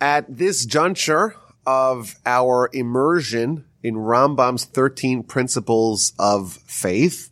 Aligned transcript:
At 0.00 0.36
this 0.36 0.66
juncture 0.66 1.36
of 1.64 2.16
our 2.26 2.68
immersion 2.72 3.64
in 3.82 3.94
Rambam's 3.94 4.64
13 4.64 5.22
principles 5.22 6.12
of 6.18 6.52
faith, 6.66 7.30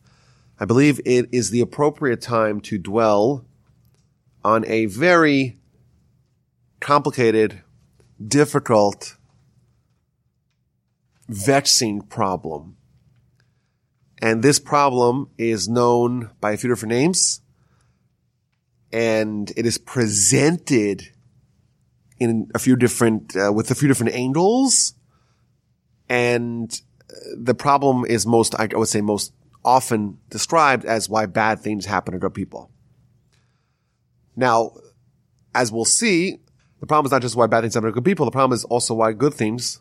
I 0.58 0.64
believe 0.64 1.00
it 1.04 1.28
is 1.32 1.50
the 1.50 1.60
appropriate 1.60 2.22
time 2.22 2.60
to 2.62 2.78
dwell 2.78 3.44
on 4.44 4.64
a 4.66 4.86
very 4.86 5.58
complicated, 6.80 7.62
difficult, 8.26 9.16
vexing 11.28 12.02
problem. 12.02 12.76
And 14.22 14.42
this 14.42 14.58
problem 14.58 15.28
is 15.36 15.68
known 15.68 16.30
by 16.40 16.52
a 16.52 16.56
few 16.56 16.70
different 16.70 16.92
names 16.92 17.40
and 18.94 19.52
it 19.56 19.66
is 19.66 19.76
presented 19.76 21.10
in 22.18 22.50
a 22.54 22.58
few 22.58 22.76
different, 22.76 23.36
uh, 23.36 23.52
with 23.52 23.70
a 23.70 23.74
few 23.74 23.88
different 23.88 24.14
angles. 24.14 24.94
And 26.08 26.80
the 27.36 27.54
problem 27.54 28.04
is 28.04 28.26
most, 28.26 28.54
I 28.54 28.68
would 28.72 28.88
say 28.88 29.00
most 29.00 29.32
often 29.64 30.18
described 30.30 30.84
as 30.84 31.08
why 31.08 31.26
bad 31.26 31.60
things 31.60 31.86
happen 31.86 32.12
to 32.12 32.18
good 32.18 32.34
people. 32.34 32.70
Now, 34.36 34.72
as 35.54 35.72
we'll 35.72 35.84
see, 35.84 36.38
the 36.80 36.86
problem 36.86 37.06
is 37.06 37.12
not 37.12 37.22
just 37.22 37.36
why 37.36 37.46
bad 37.46 37.62
things 37.62 37.74
happen 37.74 37.88
to 37.88 37.94
good 37.94 38.04
people. 38.04 38.26
The 38.26 38.32
problem 38.32 38.54
is 38.54 38.64
also 38.64 38.94
why 38.94 39.12
good 39.12 39.34
things 39.34 39.80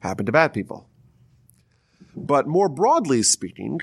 happen 0.00 0.26
to 0.26 0.32
bad 0.32 0.52
people. 0.52 0.88
But 2.14 2.46
more 2.46 2.68
broadly 2.68 3.22
speaking, 3.22 3.80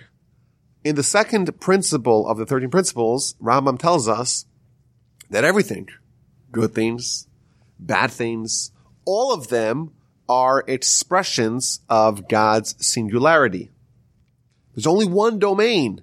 in 0.83 0.95
the 0.95 1.03
second 1.03 1.59
principle 1.59 2.27
of 2.27 2.38
the 2.38 2.45
13 2.45 2.70
principles, 2.70 3.36
Rambam 3.41 3.80
tells 3.80 4.08
us 4.08 4.45
that 5.30 5.44
everything, 5.44 5.89
good 6.52 6.73
things, 6.73 7.27
bad 7.79 8.11
things, 8.11 8.71
all 9.05 9.34
of 9.34 9.49
them 9.49 9.91
are 10.27 10.63
expressions 10.67 11.81
of 11.89 12.27
God's 12.27 12.75
singularity. 12.86 13.72
There's 14.73 14.88
only 14.88 15.05
one 15.05 15.39
domain. 15.39 16.02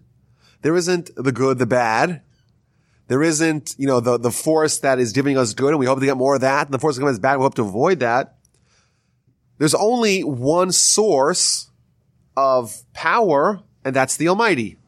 There 0.62 0.76
isn't 0.76 1.10
the 1.16 1.32
good, 1.32 1.58
the 1.58 1.66
bad. 1.66 2.22
There 3.08 3.22
isn't, 3.22 3.74
you 3.78 3.86
know, 3.86 4.00
the, 4.00 4.16
the 4.16 4.30
force 4.30 4.78
that 4.78 4.98
is 4.98 5.12
giving 5.12 5.36
us 5.36 5.54
good 5.54 5.70
and 5.70 5.78
we 5.78 5.86
hope 5.86 5.98
to 5.98 6.06
get 6.06 6.16
more 6.16 6.36
of 6.36 6.40
that. 6.42 6.66
And 6.66 6.74
the 6.74 6.78
force 6.78 6.96
that 6.96 7.02
comes 7.02 7.18
bad, 7.18 7.36
we 7.36 7.42
hope 7.42 7.56
to 7.56 7.62
avoid 7.62 8.00
that. 8.00 8.36
There's 9.58 9.74
only 9.74 10.22
one 10.22 10.72
source 10.72 11.70
of 12.36 12.82
power 12.94 13.60
and 13.84 13.94
that's 13.94 14.16
the 14.16 14.28
Almighty. 14.28 14.78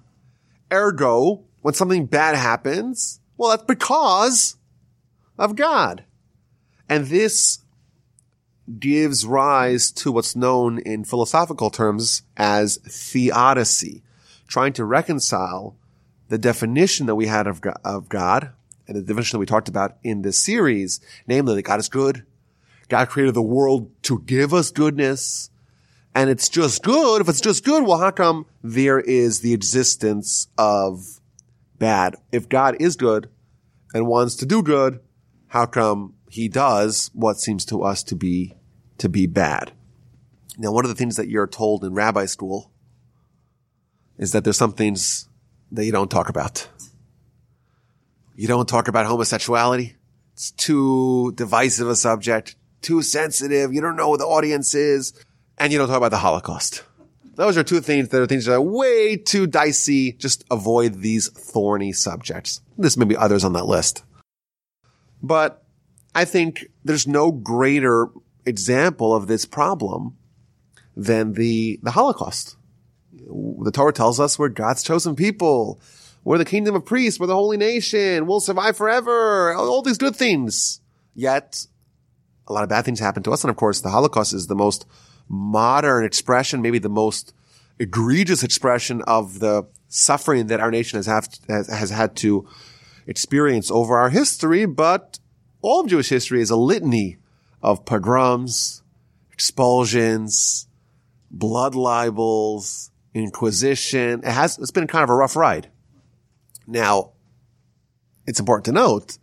Ergo, 0.72 1.44
when 1.60 1.74
something 1.74 2.06
bad 2.06 2.36
happens, 2.36 3.20
well, 3.36 3.50
that's 3.50 3.64
because 3.64 4.56
of 5.38 5.56
God. 5.56 6.04
And 6.88 7.06
this 7.06 7.60
gives 8.78 9.26
rise 9.26 9.90
to 9.92 10.12
what's 10.12 10.36
known 10.36 10.78
in 10.78 11.04
philosophical 11.04 11.70
terms 11.70 12.22
as 12.36 12.76
theodicy, 12.78 14.02
trying 14.46 14.72
to 14.74 14.84
reconcile 14.84 15.76
the 16.28 16.38
definition 16.38 17.06
that 17.06 17.14
we 17.14 17.26
had 17.26 17.46
of 17.46 17.60
of 17.84 18.08
God 18.08 18.52
and 18.86 18.96
the 18.96 19.02
definition 19.02 19.36
that 19.36 19.40
we 19.40 19.46
talked 19.46 19.68
about 19.68 19.96
in 20.02 20.22
this 20.22 20.38
series, 20.38 21.00
namely 21.26 21.54
that 21.56 21.62
God 21.62 21.80
is 21.80 21.88
good. 21.88 22.24
God 22.88 23.08
created 23.08 23.34
the 23.34 23.42
world 23.42 23.90
to 24.04 24.20
give 24.20 24.52
us 24.52 24.70
goodness. 24.70 25.50
And 26.14 26.30
it's 26.30 26.48
just 26.48 26.82
good. 26.82 27.20
If 27.20 27.28
it's 27.28 27.40
just 27.40 27.64
good, 27.64 27.84
well, 27.84 27.98
how 27.98 28.10
come 28.10 28.46
there 28.62 29.00
is 29.00 29.40
the 29.40 29.52
existence 29.52 30.48
of 30.56 31.20
bad? 31.78 32.16
If 32.30 32.48
God 32.48 32.76
is 32.78 32.96
good 32.96 33.28
and 33.92 34.06
wants 34.06 34.36
to 34.36 34.46
do 34.46 34.62
good, 34.62 35.00
how 35.48 35.66
come 35.66 36.14
he 36.34 36.48
does 36.48 37.12
what 37.14 37.38
seems 37.38 37.64
to 37.64 37.84
us 37.84 38.02
to 38.02 38.16
be, 38.16 38.54
to 38.98 39.08
be 39.08 39.24
bad. 39.24 39.70
Now, 40.58 40.72
one 40.72 40.84
of 40.84 40.88
the 40.88 40.96
things 40.96 41.14
that 41.14 41.28
you're 41.28 41.46
told 41.46 41.84
in 41.84 41.94
rabbi 41.94 42.26
school 42.26 42.72
is 44.18 44.32
that 44.32 44.42
there's 44.42 44.56
some 44.56 44.72
things 44.72 45.28
that 45.70 45.84
you 45.84 45.92
don't 45.92 46.10
talk 46.10 46.28
about. 46.28 46.66
You 48.34 48.48
don't 48.48 48.68
talk 48.68 48.88
about 48.88 49.06
homosexuality. 49.06 49.94
It's 50.32 50.50
too 50.50 51.30
divisive 51.36 51.88
a 51.88 51.94
subject, 51.94 52.56
too 52.82 53.00
sensitive. 53.02 53.72
You 53.72 53.80
don't 53.80 53.94
know 53.94 54.10
who 54.10 54.16
the 54.16 54.26
audience 54.26 54.74
is. 54.74 55.12
And 55.56 55.72
you 55.72 55.78
don't 55.78 55.86
talk 55.86 55.98
about 55.98 56.10
the 56.10 56.18
Holocaust. 56.18 56.82
Those 57.36 57.56
are 57.56 57.62
two 57.62 57.80
things 57.80 58.08
that 58.08 58.20
are 58.20 58.26
things 58.26 58.46
that 58.46 58.54
are 58.54 58.60
way 58.60 59.16
too 59.16 59.46
dicey. 59.46 60.14
Just 60.14 60.42
avoid 60.50 60.94
these 60.94 61.28
thorny 61.28 61.92
subjects. 61.92 62.60
There's 62.76 62.96
maybe 62.96 63.16
others 63.16 63.44
on 63.44 63.52
that 63.52 63.66
list. 63.66 64.02
But 65.22 65.63
I 66.14 66.24
think 66.24 66.66
there's 66.84 67.06
no 67.06 67.32
greater 67.32 68.08
example 68.46 69.14
of 69.14 69.26
this 69.26 69.44
problem 69.44 70.16
than 70.96 71.32
the, 71.32 71.80
the 71.82 71.90
Holocaust. 71.90 72.56
The 73.12 73.72
Torah 73.72 73.92
tells 73.92 74.20
us 74.20 74.38
we're 74.38 74.48
God's 74.48 74.82
chosen 74.82 75.16
people. 75.16 75.80
We're 76.22 76.38
the 76.38 76.44
kingdom 76.44 76.74
of 76.74 76.84
priests. 76.84 77.18
We're 77.18 77.26
the 77.26 77.34
holy 77.34 77.56
nation. 77.56 78.26
We'll 78.26 78.40
survive 78.40 78.76
forever. 78.76 79.54
All 79.54 79.82
these 79.82 79.98
good 79.98 80.16
things. 80.16 80.80
Yet 81.14 81.66
a 82.46 82.52
lot 82.52 82.62
of 82.62 82.68
bad 82.68 82.84
things 82.84 83.00
happen 83.00 83.22
to 83.24 83.32
us. 83.32 83.42
And 83.44 83.50
of 83.50 83.56
course, 83.56 83.80
the 83.80 83.90
Holocaust 83.90 84.32
is 84.34 84.46
the 84.46 84.54
most 84.54 84.86
modern 85.28 86.04
expression, 86.04 86.62
maybe 86.62 86.78
the 86.78 86.88
most 86.88 87.32
egregious 87.78 88.42
expression 88.42 89.02
of 89.02 89.40
the 89.40 89.64
suffering 89.88 90.46
that 90.46 90.60
our 90.60 90.70
nation 90.70 90.98
has, 90.98 91.06
have, 91.06 91.28
has, 91.48 91.68
has 91.68 91.90
had 91.90 92.14
to 92.16 92.46
experience 93.06 93.70
over 93.70 93.96
our 93.96 94.10
history. 94.10 94.66
But 94.66 95.18
all 95.64 95.80
of 95.80 95.88
Jewish 95.88 96.10
history 96.10 96.42
is 96.42 96.50
a 96.50 96.56
litany 96.56 97.16
of 97.62 97.86
pogroms, 97.86 98.82
expulsions, 99.32 100.68
blood 101.30 101.74
libels, 101.74 102.90
inquisition. 103.14 104.20
It 104.22 104.30
has, 104.30 104.58
it's 104.58 104.70
been 104.70 104.86
kind 104.86 105.02
of 105.02 105.08
a 105.08 105.14
rough 105.14 105.36
ride. 105.36 105.70
Now, 106.66 107.12
it's 108.26 108.38
important 108.38 108.66
to 108.66 108.72
note, 108.72 109.16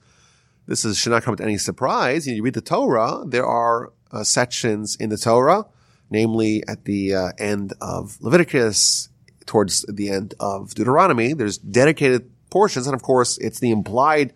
this 0.65 0.83
is, 0.83 0.97
should 0.97 1.11
not 1.11 1.21
come 1.21 1.35
to 1.35 1.43
any 1.43 1.59
surprise. 1.59 2.27
You 2.27 2.41
read 2.41 2.55
the 2.55 2.61
Torah, 2.61 3.23
there 3.25 3.45
are 3.45 3.93
uh, 4.11 4.23
sections 4.23 4.95
in 4.99 5.09
the 5.09 5.17
Torah, 5.17 5.67
namely 6.09 6.63
at 6.67 6.85
the 6.85 7.13
uh, 7.13 7.31
end 7.37 7.73
of 7.79 8.17
Leviticus, 8.19 9.09
towards 9.45 9.83
the 9.83 10.09
end 10.09 10.33
of 10.39 10.73
Deuteronomy, 10.73 11.33
there's 11.33 11.59
dedicated 11.59 12.31
portions, 12.49 12.87
and 12.87 12.95
of 12.95 13.03
course, 13.03 13.37
it's 13.37 13.59
the 13.59 13.69
implied 13.69 14.33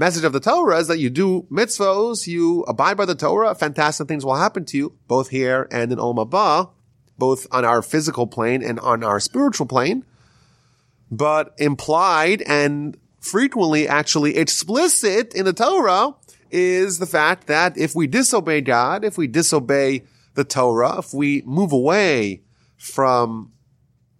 message 0.00 0.24
of 0.24 0.32
the 0.32 0.40
Torah 0.40 0.78
is 0.78 0.88
that 0.88 0.98
you 0.98 1.10
do 1.10 1.46
mitzvos, 1.50 2.26
you 2.26 2.62
abide 2.62 2.96
by 2.96 3.04
the 3.04 3.14
Torah, 3.14 3.54
fantastic 3.54 4.08
things 4.08 4.24
will 4.24 4.34
happen 4.34 4.64
to 4.64 4.78
you, 4.78 4.96
both 5.06 5.28
here 5.28 5.68
and 5.70 5.92
in 5.92 5.98
Olam 5.98 6.26
Haba, 6.26 6.70
both 7.18 7.46
on 7.52 7.66
our 7.66 7.82
physical 7.82 8.26
plane 8.26 8.62
and 8.62 8.80
on 8.80 9.04
our 9.04 9.20
spiritual 9.20 9.66
plane. 9.66 10.06
But 11.10 11.54
implied 11.58 12.40
and 12.46 12.96
frequently 13.20 13.86
actually 13.86 14.38
explicit 14.38 15.34
in 15.34 15.44
the 15.44 15.52
Torah 15.52 16.14
is 16.50 16.98
the 16.98 17.06
fact 17.06 17.46
that 17.48 17.76
if 17.76 17.94
we 17.94 18.06
disobey 18.06 18.62
God, 18.62 19.04
if 19.04 19.18
we 19.18 19.26
disobey 19.26 20.04
the 20.32 20.44
Torah, 20.44 21.00
if 21.00 21.12
we 21.12 21.42
move 21.42 21.72
away 21.72 22.40
from 22.78 23.52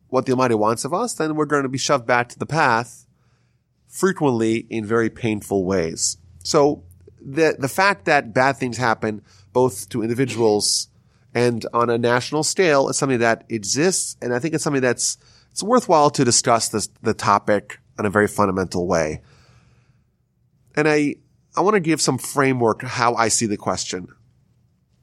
what 0.08 0.26
the 0.26 0.32
Almighty 0.32 0.56
wants 0.56 0.84
of 0.84 0.92
us, 0.92 1.14
then 1.14 1.36
we're 1.36 1.46
going 1.46 1.62
to 1.62 1.70
be 1.70 1.78
shoved 1.78 2.06
back 2.06 2.28
to 2.28 2.38
the 2.38 2.44
path 2.44 3.06
frequently 3.90 4.66
in 4.70 4.86
very 4.86 5.10
painful 5.10 5.64
ways. 5.64 6.16
So 6.44 6.84
the, 7.20 7.56
the 7.58 7.68
fact 7.68 8.06
that 8.06 8.32
bad 8.32 8.56
things 8.56 8.78
happen 8.78 9.22
both 9.52 9.88
to 9.90 10.02
individuals 10.02 10.88
and 11.34 11.66
on 11.74 11.90
a 11.90 11.98
national 11.98 12.44
scale 12.44 12.88
is 12.88 12.96
something 12.96 13.18
that 13.18 13.44
exists. 13.48 14.16
And 14.22 14.32
I 14.32 14.38
think 14.38 14.54
it's 14.54 14.64
something 14.64 14.80
that's, 14.80 15.18
it's 15.50 15.62
worthwhile 15.62 16.10
to 16.10 16.24
discuss 16.24 16.68
this, 16.68 16.88
the 17.02 17.14
topic 17.14 17.80
in 17.98 18.06
a 18.06 18.10
very 18.10 18.28
fundamental 18.28 18.86
way. 18.86 19.22
And 20.76 20.88
I, 20.88 21.16
I 21.56 21.60
want 21.60 21.74
to 21.74 21.80
give 21.80 22.00
some 22.00 22.16
framework 22.16 22.82
how 22.82 23.14
I 23.14 23.28
see 23.28 23.46
the 23.46 23.56
question. 23.56 24.08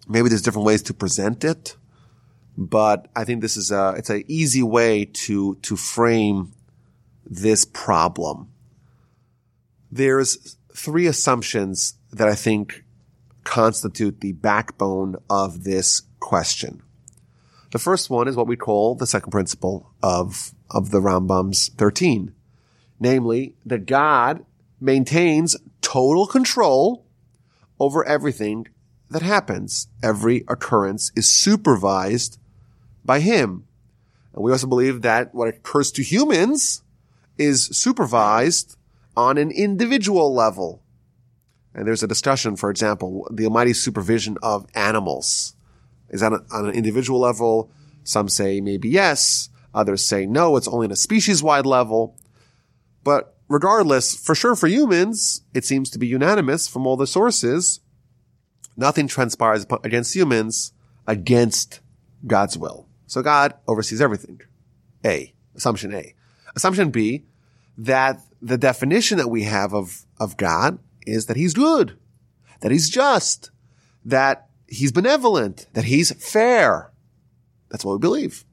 Maybe 0.08 0.30
there's 0.30 0.42
different 0.42 0.66
ways 0.66 0.82
to 0.84 0.94
present 0.94 1.44
it, 1.44 1.76
but 2.58 3.10
I 3.16 3.26
think 3.26 3.42
this 3.42 3.58
is 3.58 3.72
a, 3.72 3.96
it's 3.98 4.10
an 4.10 4.24
easy 4.28 4.64
way 4.64 5.06
to, 5.06 5.56
to 5.56 5.76
frame 5.76 6.54
this 7.26 7.66
problem 7.66 8.50
there's 9.92 10.58
three 10.74 11.08
assumptions 11.08 11.96
that 12.12 12.28
I 12.28 12.36
think 12.36 12.84
constitute 13.44 14.22
the 14.22 14.34
backbone 14.34 15.16
of 15.30 15.64
this 15.64 16.04
question. 16.20 16.82
The 17.72 17.80
first 17.80 18.10
one 18.10 18.28
is 18.28 18.36
what 18.36 18.48
we 18.48 18.56
call 18.56 18.96
the 18.96 19.08
second 19.08 19.32
principle 19.32 19.92
of, 20.02 20.54
of 20.70 20.92
the 20.92 21.00
Rambam's 21.00 21.70
13. 21.70 22.34
Namely, 23.00 23.56
that 23.66 23.86
God 23.86 24.46
maintains 24.80 25.56
total 25.82 26.28
control 26.28 27.06
over 27.80 28.06
everything 28.06 28.68
that 29.10 29.22
happens. 29.22 29.88
Every 30.02 30.44
occurrence 30.48 31.12
is 31.16 31.30
supervised 31.30 32.40
by 33.06 33.20
him. 33.20 33.66
And 34.34 34.44
we 34.44 34.52
also 34.52 34.68
believe 34.68 35.02
that 35.02 35.34
what 35.34 35.48
occurs 35.48 35.92
to 35.94 36.04
humans 36.04 36.84
is 37.38 37.66
supervised 37.66 38.77
on 39.18 39.38
an 39.40 39.50
individual 39.52 40.34
level. 40.34 40.84
And 41.74 41.88
there's 41.88 42.04
a 42.04 42.08
discussion, 42.08 42.56
for 42.56 42.70
example, 42.70 43.28
the 43.32 43.46
Almighty 43.46 43.74
supervision 43.74 44.38
of 44.42 44.68
animals. 44.76 45.56
Is 46.10 46.22
that 46.22 46.32
on 46.32 46.70
an 46.70 46.74
individual 46.74 47.20
level? 47.20 47.72
Some 48.04 48.30
say 48.30 48.62
maybe 48.62 48.88
yes. 48.88 49.50
Others 49.74 50.06
say 50.06 50.26
no, 50.26 50.56
it's 50.56 50.68
only 50.68 50.86
on 50.86 50.92
a 50.92 50.96
species 50.96 51.44
wide 51.44 51.66
level. 51.66 52.18
But 53.04 53.36
regardless, 53.50 54.16
for 54.16 54.36
sure 54.36 54.56
for 54.56 54.68
humans, 54.68 55.42
it 55.54 55.66
seems 55.66 55.90
to 55.90 56.00
be 56.00 56.08
unanimous 56.08 56.68
from 56.68 56.88
all 56.88 56.96
the 56.96 57.08
sources. 57.08 57.80
Nothing 58.76 59.08
transpires 59.08 59.66
against 59.84 60.16
humans 60.16 60.74
against 61.08 61.80
God's 62.26 62.58
will. 62.58 62.88
So 63.08 63.22
God 63.22 63.56
oversees 63.68 64.02
everything. 64.02 64.42
A. 65.04 65.34
Assumption 65.56 65.94
A. 65.94 66.14
Assumption 66.56 66.92
B, 66.92 67.26
that 67.78 68.22
the 68.42 68.58
definition 68.58 69.18
that 69.18 69.30
we 69.30 69.44
have 69.44 69.74
of, 69.74 70.06
of 70.20 70.38
God 70.38 70.80
is 71.06 71.28
that 71.28 71.38
he's 71.38 71.54
good, 71.54 71.98
that 72.62 72.72
he's 72.72 72.90
just, 72.90 73.52
that 74.06 74.50
he's 74.68 74.92
benevolent, 74.92 75.68
that 75.74 75.86
he's 75.86 76.12
fair. 76.14 76.92
That's 77.70 77.86
what 77.86 77.94
we 77.94 78.00
believe. 78.00 78.46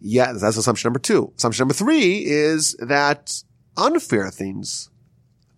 Yeah, 0.00 0.32
that's 0.32 0.56
assumption 0.56 0.88
number 0.88 1.00
two. 1.00 1.32
Assumption 1.36 1.62
number 1.62 1.74
three 1.74 2.24
is 2.24 2.74
that 2.74 3.42
unfair 3.76 4.30
things, 4.30 4.90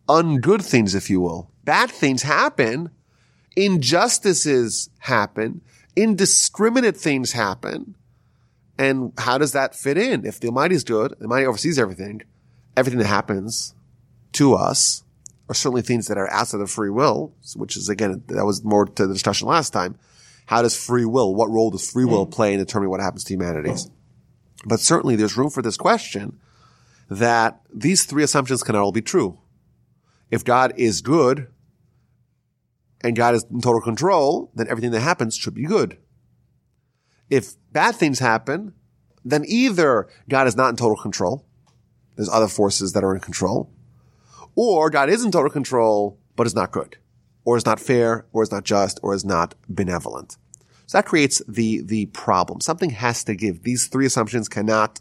ungood 0.09 0.63
things, 0.63 0.95
if 0.95 1.11
you 1.11 1.21
will, 1.21 1.51
bad 1.65 1.91
things 1.91 2.23
happen, 2.23 2.91
injustices 3.57 4.89
happen, 4.99 5.61
indiscriminate 5.97 6.97
things 6.97 7.33
happen. 7.33 7.97
And 8.79 9.13
how 9.19 9.37
does 9.37 9.53
that 9.53 9.75
fit 9.75 9.99
in? 9.99 10.25
If 10.25 10.41
the 10.41 10.49
Almighty 10.49 10.75
is 10.75 10.85
good, 10.85 11.15
the 11.19 11.25
Almighty 11.25 11.47
oversees 11.47 11.79
everything, 11.79 12.23
everything 12.81 12.99
that 12.99 13.07
happens 13.07 13.75
to 14.33 14.55
us, 14.55 15.05
are 15.49 15.55
certainly 15.55 15.83
things 15.83 16.07
that 16.07 16.17
are 16.17 16.31
outside 16.31 16.61
of 16.61 16.71
free 16.71 16.91
will, 16.91 17.35
which 17.57 17.77
is 17.77 17.89
again, 17.89 18.23
that 18.29 18.47
was 18.47 18.65
more 18.65 18.87
to 18.87 19.07
the 19.07 19.13
discussion 19.13 19.49
last 19.49 19.71
time. 19.71 19.99
How 20.47 20.63
does 20.63 20.77
free 20.77 21.05
will, 21.05 21.35
what 21.35 21.51
role 21.51 21.71
does 21.71 21.91
free 21.91 22.05
will 22.05 22.27
mm. 22.27 22.31
play 22.33 22.55
in 22.55 22.61
determining 22.61 22.91
what 22.91 23.01
happens 23.01 23.25
to 23.25 23.35
humanity? 23.35 23.73
But 24.65 24.81
certainly 24.81 25.17
there's 25.17 25.37
room 25.37 25.51
for 25.51 25.63
this 25.63 25.77
question 25.77 26.39
that 27.09 27.61
these 27.75 28.05
three 28.05 28.23
assumptions 28.23 28.63
can 28.63 28.77
all 28.77 28.93
be 28.93 29.03
true. 29.03 29.39
If 30.31 30.45
God 30.45 30.73
is 30.77 31.03
good 31.03 31.49
and 33.01 33.17
God 33.17 33.35
is 33.35 33.45
in 33.51 33.61
total 33.61 33.81
control, 33.81 34.53
then 34.55 34.69
everything 34.69 34.93
that 34.93 35.01
happens 35.01 35.37
should 35.37 35.55
be 35.55 35.65
good. 35.65 35.99
If 37.29 37.55
bad 37.73 37.97
things 37.97 38.21
happen, 38.21 38.75
then 39.25 39.45
either 39.47 40.09
God 40.29 40.47
is 40.47 40.57
not 40.57 40.71
in 40.71 40.77
total 40.77 40.97
control, 40.97 41.45
there's 42.21 42.29
other 42.29 42.49
forces 42.49 42.93
that 42.93 43.03
are 43.03 43.15
in 43.15 43.21
control, 43.23 43.73
or 44.55 44.91
God 44.91 45.09
is 45.09 45.25
in 45.25 45.33
total 45.33 45.49
control, 45.49 46.19
but 46.37 46.47
is 46.47 46.55
not 46.55 46.71
good, 46.71 46.99
or 47.47 47.57
is 47.57 47.65
not 47.65 47.81
fair, 47.81 48.27
or 48.31 48.43
is 48.43 48.53
not 48.53 48.63
just, 48.63 49.01
or 49.03 49.15
is 49.15 49.25
not 49.25 49.55
benevolent. 49.71 50.37
So 50.85 50.99
that 50.99 51.07
creates 51.07 51.41
the, 51.49 51.81
the 51.81 52.05
problem. 52.07 52.61
Something 52.61 52.91
has 52.91 53.25
to 53.25 53.35
give. 53.35 53.63
These 53.63 53.87
three 53.87 54.05
assumptions 54.05 54.51
cannot 54.51 55.01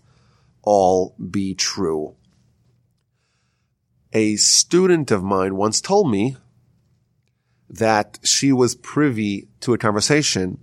all 0.61 1.13
be 1.29 1.55
true. 1.55 2.15
A 4.13 4.37
student 4.37 5.11
of 5.11 5.21
mine 5.21 5.57
once 5.57 5.81
told 5.81 6.09
me 6.09 6.37
that 7.69 8.17
she 8.23 8.53
was 8.53 8.75
privy 8.75 9.49
to 9.59 9.73
a 9.73 9.77
conversation 9.77 10.59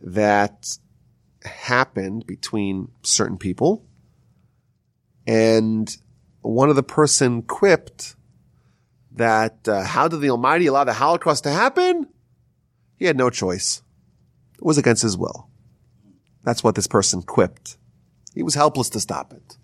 that 0.00 0.78
happened 1.44 2.24
between 2.26 2.88
certain 3.02 3.36
people 3.36 3.84
and 5.26 5.96
one 6.40 6.70
of 6.70 6.76
the 6.76 6.82
person 6.82 7.42
quipped 7.42 8.16
that 9.12 9.68
uh, 9.68 9.84
how 9.84 10.08
did 10.08 10.20
the 10.20 10.30
almighty 10.30 10.66
allow 10.66 10.84
the 10.84 10.92
holocaust 10.92 11.44
to 11.44 11.50
happen 11.50 12.06
he 12.96 13.04
had 13.04 13.16
no 13.16 13.30
choice 13.30 13.82
it 14.62 14.66
was 14.66 14.78
against 14.78 15.02
his 15.02 15.16
will. 15.16 15.48
That's 16.44 16.62
what 16.62 16.76
this 16.76 16.86
person 16.86 17.20
quipped. 17.20 17.78
He 18.32 18.44
was 18.44 18.54
helpless 18.54 18.88
to 18.90 19.00
stop 19.00 19.32
it. 19.32 19.56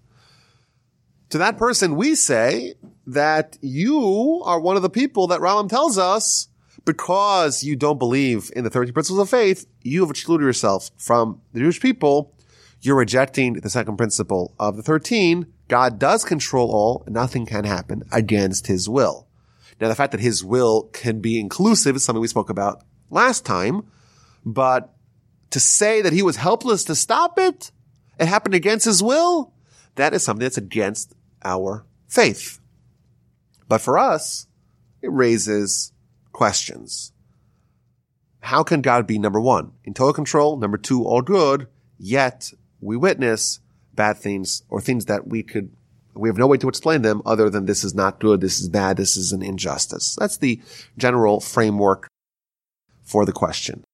To 1.31 1.39
that 1.39 1.57
person, 1.57 1.95
we 1.95 2.17
say 2.17 2.75
that 3.07 3.59
you 3.61 4.43
are 4.45 4.59
one 4.59 4.75
of 4.75 4.83
the 4.83 4.91
people 4.91 5.29
that 5.29 5.41
Rambam 5.41 5.69
tells 5.69 5.99
us 5.99 6.49
because 6.85 7.63
you 7.63 7.77
don't 7.77 8.01
believe 8.01 8.51
in 8.57 8.65
the 8.65 8.71
13 8.71 8.93
principles 8.93 9.21
of 9.21 9.31
faith, 9.31 9.67
you 9.83 10.01
have 10.01 10.11
excluded 10.11 10.45
yourself 10.45 10.91
from 10.97 11.43
the 11.53 11.61
Jewish 11.61 11.81
people. 11.81 12.35
You're 12.81 12.97
rejecting 12.97 13.55
the 13.55 13.71
second 13.71 13.97
principle 13.97 14.55
of 14.59 14.77
the 14.77 14.83
13. 14.83 15.47
God 15.69 15.99
does 15.99 16.25
control 16.25 16.71
all 16.71 17.05
nothing 17.09 17.45
can 17.45 17.65
happen 17.65 18.05
against 18.13 18.67
his 18.67 18.89
will. 18.89 19.27
Now, 19.81 19.89
the 19.89 19.95
fact 19.95 20.13
that 20.13 20.21
his 20.21 20.45
will 20.45 20.85
can 20.93 21.21
be 21.21 21.39
inclusive 21.39 21.97
is 21.97 22.05
something 22.05 22.21
we 22.21 22.29
spoke 22.29 22.51
about 22.51 22.83
last 23.11 23.45
time. 23.45 23.83
But 24.45 24.95
to 25.51 25.61
say 25.61 26.03
that 26.03 26.13
he 26.13 26.23
was 26.23 26.37
helpless 26.37 26.85
to 26.85 26.95
stop 26.95 27.39
it, 27.39 27.71
it 28.19 28.27
happened 28.27 28.55
against 28.55 28.85
his 28.85 29.03
will, 29.03 29.53
that 29.95 30.15
is 30.15 30.23
something 30.23 30.43
that's 30.43 30.59
against 30.59 31.15
our 31.45 31.85
faith. 32.09 32.61
But 33.69 33.81
for 33.81 33.99
us, 33.99 34.47
it 35.03 35.13
raises 35.13 35.93
questions. 36.33 37.13
How 38.41 38.63
can 38.63 38.81
God 38.81 39.07
be 39.07 39.19
number 39.19 39.41
one, 39.41 39.73
in 39.85 39.95
total 39.95 40.13
control, 40.13 40.57
number 40.57 40.79
two, 40.79 41.05
all 41.05 41.23
good, 41.23 41.69
yet 41.99 42.53
we 42.81 42.97
witness 42.97 43.61
bad 43.95 44.17
things 44.17 44.63
or 44.69 44.81
things 44.81 45.07
that 45.07 45.27
we 45.27 45.43
could, 45.43 45.71
we 46.15 46.29
have 46.29 46.39
no 46.39 46.47
way 46.47 46.57
to 46.59 46.69
explain 46.69 47.03
them 47.03 47.23
other 47.27 47.51
than 47.51 47.67
this 47.67 47.85
is 47.85 47.95
not 47.95 48.21
good, 48.21 48.41
this 48.41 48.61
is 48.61 48.69
bad, 48.69 48.97
this 48.97 49.17
is 49.17 49.33
an 49.33 49.43
injustice. 49.43 50.17
That's 50.19 50.39
the 50.39 50.61
general 50.97 51.41
framework 51.41 52.09
for 53.03 53.25
the 53.25 53.33
question. 53.33 53.85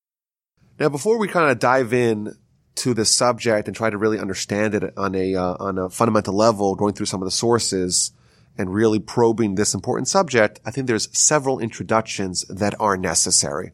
Now, 0.78 0.88
before 0.88 1.18
we 1.18 1.28
kind 1.28 1.50
of 1.50 1.58
dive 1.58 1.92
in 1.92 2.36
to 2.76 2.94
the 2.94 3.04
subject 3.04 3.68
and 3.68 3.76
try 3.76 3.90
to 3.90 3.96
really 3.96 4.18
understand 4.18 4.74
it 4.74 4.92
on 4.96 5.14
a 5.14 5.34
uh, 5.36 5.56
on 5.60 5.78
a 5.78 5.88
fundamental 5.88 6.34
level, 6.34 6.74
going 6.74 6.94
through 6.94 7.06
some 7.06 7.22
of 7.22 7.26
the 7.26 7.30
sources 7.30 8.10
and 8.58 8.74
really 8.74 8.98
probing 8.98 9.54
this 9.54 9.74
important 9.74 10.08
subject, 10.08 10.60
I 10.64 10.70
think 10.70 10.86
there's 10.86 11.16
several 11.16 11.60
introductions 11.60 12.44
that 12.48 12.74
are 12.80 12.96
necessary. 12.96 13.72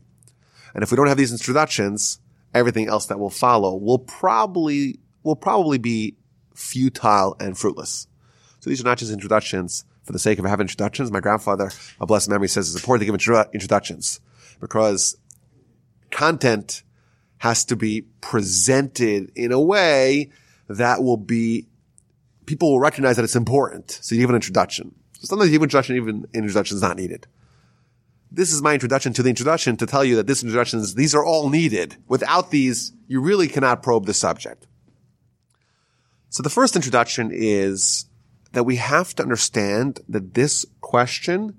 And 0.74 0.82
if 0.82 0.90
we 0.90 0.96
don't 0.96 1.08
have 1.08 1.16
these 1.16 1.32
introductions, 1.32 2.20
everything 2.54 2.88
else 2.88 3.06
that 3.06 3.18
will 3.18 3.30
follow 3.30 3.76
will 3.76 3.98
probably 3.98 4.98
will 5.22 5.36
probably 5.36 5.78
be 5.78 6.16
futile 6.54 7.36
and 7.40 7.56
fruitless. 7.56 8.06
So 8.60 8.70
these 8.70 8.80
are 8.80 8.84
not 8.84 8.98
just 8.98 9.12
introductions 9.12 9.84
for 10.02 10.12
the 10.12 10.18
sake 10.18 10.38
of 10.38 10.44
having 10.44 10.64
introductions. 10.64 11.10
My 11.10 11.20
grandfather, 11.20 11.70
a 12.00 12.06
blessed 12.06 12.28
memory, 12.28 12.48
says 12.48 12.68
it's 12.68 12.82
important 12.82 13.06
to 13.06 13.18
give 13.18 13.48
introductions 13.54 14.20
because 14.60 15.16
content 16.10 16.82
has 17.38 17.64
to 17.66 17.76
be 17.76 18.02
presented 18.20 19.32
in 19.34 19.52
a 19.52 19.60
way 19.60 20.30
that 20.68 21.02
will 21.02 21.16
be, 21.16 21.66
people 22.46 22.72
will 22.72 22.80
recognize 22.80 23.16
that 23.16 23.24
it's 23.24 23.36
important. 23.36 23.90
So 24.02 24.14
you 24.14 24.20
give 24.20 24.30
an 24.30 24.36
introduction. 24.36 24.94
Sometimes 25.20 25.50
you 25.50 25.54
give 25.54 25.62
an 25.62 25.66
introduction, 25.66 25.96
even 25.96 26.26
introduction 26.34 26.76
is 26.76 26.82
not 26.82 26.96
needed. 26.96 27.26
This 28.32 28.52
is 28.52 28.62
my 28.62 28.74
introduction 28.74 29.12
to 29.14 29.22
the 29.22 29.28
introduction 29.28 29.76
to 29.78 29.86
tell 29.86 30.04
you 30.04 30.14
that 30.16 30.28
this 30.28 30.42
introduction 30.42 30.78
is, 30.78 30.94
these 30.94 31.14
are 31.14 31.24
all 31.24 31.50
needed. 31.50 31.96
Without 32.06 32.50
these, 32.50 32.92
you 33.08 33.20
really 33.20 33.48
cannot 33.48 33.82
probe 33.82 34.06
the 34.06 34.14
subject. 34.14 34.68
So 36.28 36.42
the 36.42 36.50
first 36.50 36.76
introduction 36.76 37.30
is 37.32 38.06
that 38.52 38.62
we 38.62 38.76
have 38.76 39.14
to 39.16 39.22
understand 39.24 40.00
that 40.08 40.34
this 40.34 40.64
question 40.80 41.58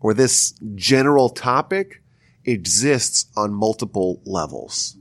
or 0.00 0.14
this 0.14 0.54
general 0.74 1.28
topic 1.28 2.02
exists 2.44 3.26
on 3.36 3.52
multiple 3.52 4.20
levels, 4.24 4.96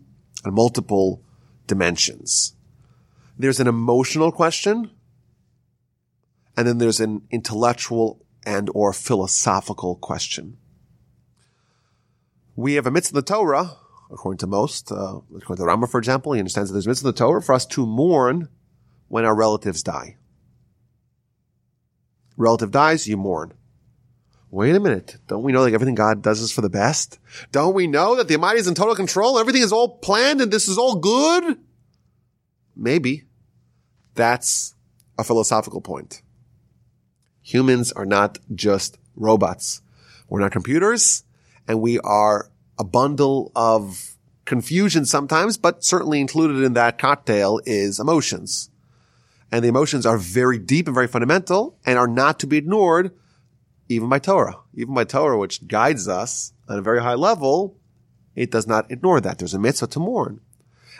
on 0.45 0.53
multiple 0.53 1.23
dimensions. 1.65 2.53
There's 3.37 3.59
an 3.59 3.67
emotional 3.67 4.31
question, 4.31 4.91
and 6.55 6.67
then 6.67 6.77
there's 6.77 6.99
an 6.99 7.23
intellectual 7.31 8.24
and 8.45 8.69
or 8.73 8.93
philosophical 8.93 9.95
question. 9.95 10.57
We 12.55 12.75
have 12.75 12.87
a 12.87 12.91
mitzvah 12.91 13.17
in 13.17 13.25
the 13.25 13.33
Torah, 13.33 13.77
according 14.11 14.37
to 14.39 14.47
most, 14.47 14.91
uh, 14.91 15.19
according 15.35 15.65
to 15.65 15.71
Rambam, 15.71 15.89
for 15.89 15.99
example, 15.99 16.33
he 16.33 16.39
understands 16.39 16.69
that 16.69 16.73
there's 16.73 16.85
a 16.85 16.89
mitzvah 16.89 17.09
in 17.09 17.13
the 17.13 17.17
Torah 17.17 17.41
for 17.41 17.53
us 17.53 17.65
to 17.67 17.85
mourn 17.85 18.49
when 19.07 19.25
our 19.25 19.35
relatives 19.35 19.83
die. 19.83 20.17
Relative 22.37 22.71
dies, 22.71 23.07
you 23.07 23.17
mourn 23.17 23.53
wait 24.55 24.73
a 24.73 24.79
minute. 24.79 25.17
Don't 25.27 25.43
we 25.43 25.51
know 25.51 25.65
that 25.65 25.73
everything 25.73 25.95
God 25.95 26.21
does 26.21 26.39
is 26.39 26.51
for 26.51 26.61
the 26.61 26.69
best? 26.69 27.19
Don't 27.51 27.75
we 27.75 27.87
know 27.87 28.15
that 28.15 28.29
the 28.29 28.35
Almighty 28.35 28.59
is 28.59 28.67
in 28.67 28.73
total 28.73 28.95
control? 28.95 29.37
Everything 29.37 29.61
is 29.61 29.73
all 29.73 29.97
planned 29.97 30.39
and 30.39 30.51
this 30.51 30.69
is 30.69 30.77
all 30.77 30.95
good? 30.95 31.57
Maybe. 32.73 33.23
That's 34.13 34.73
a 35.17 35.25
philosophical 35.25 35.81
point. 35.81 36.21
Humans 37.45 37.91
are 37.91 38.07
not 38.07 38.39
just 38.55 38.97
robots. 39.15 39.83
We're 40.27 40.39
not 40.39 40.51
computers 40.51 41.23
and 41.67 41.79
we 41.79 41.99
are 41.99 42.49
a 42.79 42.83
bundle 42.83 43.51
of 43.55 44.15
confusion 44.45 45.05
sometimes, 45.05 45.55
but 45.55 45.83
certainly 45.83 46.19
included 46.19 46.63
in 46.63 46.73
that 46.73 46.97
cocktail 46.97 47.61
is 47.67 47.99
emotions. 47.99 48.71
And 49.51 49.63
the 49.63 49.69
emotions 49.69 50.07
are 50.07 50.17
very 50.17 50.57
deep 50.57 50.87
and 50.87 50.95
very 50.95 51.07
fundamental 51.07 51.77
and 51.85 51.99
are 51.99 52.07
not 52.07 52.39
to 52.39 52.47
be 52.47 52.57
ignored 52.57 53.11
even 53.89 54.09
by 54.09 54.17
Torah, 54.17 54.57
even 54.73 54.95
by 54.95 55.03
Torah, 55.03 55.37
which 55.37 55.67
guides 55.67 56.07
us 56.07 56.51
on 56.67 56.79
a 56.79 56.81
very 56.81 57.03
high 57.03 57.13
level, 57.13 57.77
it 58.33 58.49
does 58.49 58.65
not 58.65 58.89
ignore 58.89 59.21
that. 59.21 59.37
There's 59.37 59.53
a 59.53 59.59
mitzvah 59.59 59.85
to 59.85 59.99
mourn. 59.99 60.41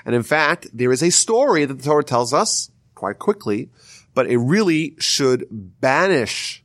And 0.05 0.13
in 0.13 0.21
fact, 0.21 0.67
there 0.71 0.91
is 0.91 1.01
a 1.01 1.09
story 1.09 1.65
that 1.65 1.73
the 1.73 1.83
Torah 1.83 2.03
tells 2.03 2.33
us 2.33 2.69
quite 2.95 3.19
quickly, 3.19 3.69
but 4.15 4.25
it 4.27 4.37
really 4.37 4.95
should 4.97 5.45
banish 5.51 6.63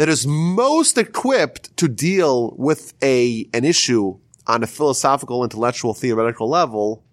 that 0.00 0.08
is 0.08 0.26
most 0.26 0.96
equipped 0.96 1.76
to 1.76 1.86
deal 1.86 2.54
with 2.56 2.94
a, 3.02 3.46
an 3.52 3.66
issue 3.66 4.18
on 4.46 4.62
a 4.62 4.66
philosophical, 4.66 5.44
intellectual, 5.44 5.92
theoretical 5.92 6.48
level, 6.48 7.04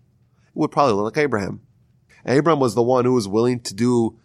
would 0.53 0.72
probably 0.72 0.94
look 0.94 1.13
like 1.13 1.22
Abraham. 1.22 1.60
Abraham 2.25 2.62
was 2.62 2.75
the 2.75 2.82
one 2.82 3.03
who 3.03 3.12
was 3.12 3.27
willing 3.27 3.60
to 3.60 3.74
do 3.74 4.17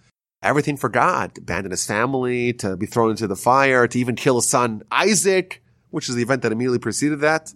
everything 0.44 0.76
for 0.76 0.88
God, 0.88 1.34
to 1.34 1.40
abandon 1.40 1.72
his 1.72 1.84
family, 1.84 2.52
to 2.52 2.76
be 2.76 2.86
thrown 2.86 3.10
into 3.10 3.26
the 3.26 3.34
fire, 3.34 3.88
to 3.88 3.98
even 3.98 4.14
kill 4.14 4.36
his 4.36 4.48
son 4.48 4.84
Isaac, 4.92 5.60
which 5.90 6.08
is 6.08 6.14
the 6.14 6.22
event 6.22 6.42
that 6.42 6.52
immediately 6.52 6.78
preceded 6.78 7.18
that. 7.18 7.52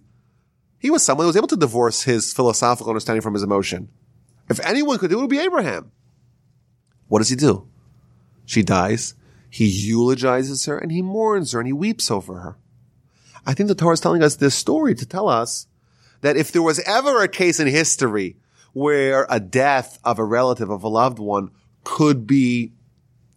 He 0.81 0.91
was 0.91 1.05
someone 1.05 1.27
who 1.27 1.29
was 1.29 1.37
able 1.37 1.47
to 1.47 1.57
divorce 1.57 2.03
his 2.03 2.33
philosophical 2.33 2.91
understanding 2.91 3.23
from 3.23 3.35
his 3.35 3.45
emotion. 3.45 3.91
If 4.51 4.59
anyone 4.59 4.99
could 4.99 5.11
do 5.11 5.19
it, 5.19 5.19
it 5.21 5.23
would 5.23 5.31
be 5.31 5.39
Abraham. 5.39 5.93
What 7.07 7.21
does 7.21 7.29
he 7.29 7.37
do? 7.37 7.69
She 8.45 8.65
dies. 8.65 9.15
He 9.57 9.69
eulogizes 9.69 10.67
her 10.67 10.77
and 10.77 10.93
he 10.93 11.01
mourns 11.01 11.53
her 11.53 11.61
and 11.61 11.67
he 11.67 11.73
weeps 11.73 12.11
over 12.11 12.41
her. 12.41 12.59
I 13.47 13.55
think 13.55 13.69
the 13.69 13.75
Torah 13.75 13.95
is 13.95 14.01
telling 14.01 14.23
us 14.23 14.37
this 14.37 14.55
story 14.55 14.95
to 14.95 15.07
tell 15.07 15.31
us 15.31 15.67
that 16.21 16.37
if 16.37 16.53
there 16.53 16.61
was 16.61 16.79
ever 16.81 17.23
a 17.23 17.29
case 17.29 17.59
in 17.59 17.67
history 17.67 18.37
where 18.75 19.27
a 19.31 19.41
death 19.41 19.99
of 20.05 20.19
a 20.19 20.25
relative, 20.25 20.69
of 20.69 20.83
a 20.83 20.89
loved 20.89 21.19
one 21.19 21.53
could 21.85 22.27
be 22.27 22.75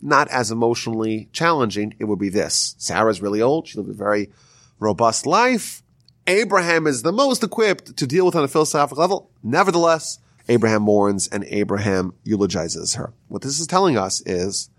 not 0.02 0.28
as 0.28 0.52
emotionally 0.52 1.30
challenging, 1.32 1.96
it 2.00 2.04
would 2.04 2.20
be 2.20 2.28
this. 2.28 2.76
Sarah's 2.78 3.22
really 3.22 3.42
old. 3.42 3.70
She 3.70 3.78
lived 3.78 3.90
a 3.90 3.94
very 3.94 4.30
robust 4.78 5.26
life. 5.26 5.84
Abraham 6.28 6.86
is 6.86 7.02
the 7.02 7.14
most 7.14 7.46
equipped 7.46 7.96
to 7.96 8.06
deal 8.06 8.26
with 8.26 8.36
on 8.36 8.44
a 8.44 8.50
philosophical 8.50 9.02
level. 9.02 9.32
Nevertheless, 9.42 10.20
Abraham 10.50 10.82
mourns 10.82 11.30
and 11.30 11.46
Abraham 11.46 12.14
eulogizes 12.26 12.96
her. 12.96 13.14
What 13.30 13.42
this 13.42 13.58
is 13.58 13.68
telling 13.68 13.98
us 13.98 14.20
is 14.26 14.70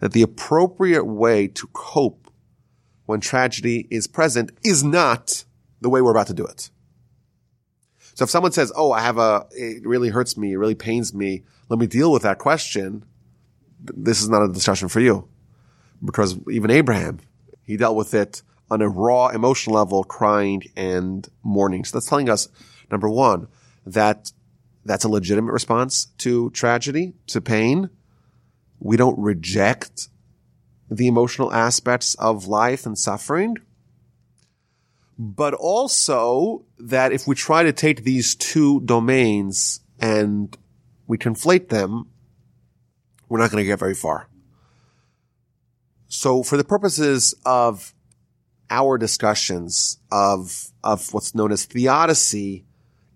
that 0.00 0.12
the 0.12 0.22
appropriate 0.22 1.04
way 1.04 1.48
to 1.48 1.66
cope 1.72 2.30
when 3.06 3.20
tragedy 3.20 3.86
is 3.90 4.06
present 4.06 4.52
is 4.64 4.84
not 4.84 5.44
the 5.80 5.88
way 5.88 6.00
we're 6.00 6.10
about 6.10 6.26
to 6.26 6.34
do 6.34 6.44
it. 6.44 6.70
So 8.14 8.24
if 8.24 8.30
someone 8.30 8.52
says, 8.52 8.72
Oh, 8.74 8.92
I 8.92 9.00
have 9.00 9.18
a, 9.18 9.46
it 9.52 9.86
really 9.86 10.08
hurts 10.08 10.36
me, 10.36 10.52
it 10.52 10.56
really 10.56 10.74
pains 10.74 11.14
me, 11.14 11.44
let 11.68 11.78
me 11.78 11.86
deal 11.86 12.10
with 12.10 12.22
that 12.22 12.38
question, 12.38 13.04
this 13.80 14.20
is 14.20 14.28
not 14.28 14.42
a 14.42 14.52
discussion 14.52 14.88
for 14.88 15.00
you. 15.00 15.28
Because 16.04 16.38
even 16.50 16.70
Abraham, 16.70 17.20
he 17.62 17.76
dealt 17.76 17.96
with 17.96 18.14
it 18.14 18.42
on 18.70 18.82
a 18.82 18.88
raw 18.88 19.28
emotional 19.28 19.76
level, 19.76 20.04
crying 20.04 20.62
and 20.76 21.28
mourning. 21.42 21.84
So 21.84 21.96
that's 21.96 22.06
telling 22.06 22.28
us, 22.28 22.48
number 22.90 23.08
one, 23.08 23.48
that 23.86 24.32
that's 24.84 25.04
a 25.04 25.08
legitimate 25.08 25.52
response 25.52 26.06
to 26.18 26.50
tragedy, 26.50 27.14
to 27.28 27.40
pain. 27.40 27.90
We 28.80 28.96
don't 28.96 29.18
reject 29.18 30.08
the 30.90 31.06
emotional 31.06 31.52
aspects 31.52 32.14
of 32.14 32.46
life 32.46 32.86
and 32.86 32.98
suffering. 32.98 33.56
But 35.18 35.54
also 35.54 36.64
that 36.78 37.12
if 37.12 37.26
we 37.26 37.34
try 37.34 37.64
to 37.64 37.72
take 37.72 38.04
these 38.04 38.34
two 38.34 38.80
domains 38.80 39.80
and 39.98 40.56
we 41.06 41.18
conflate 41.18 41.68
them, 41.68 42.08
we're 43.28 43.40
not 43.40 43.50
going 43.50 43.62
to 43.62 43.66
get 43.66 43.78
very 43.80 43.94
far. 43.94 44.28
So 46.06 46.42
for 46.42 46.56
the 46.56 46.64
purposes 46.64 47.34
of 47.44 47.94
our 48.70 48.96
discussions 48.96 49.98
of, 50.10 50.68
of 50.84 51.12
what's 51.12 51.34
known 51.34 51.52
as 51.52 51.64
theodicy, 51.64 52.64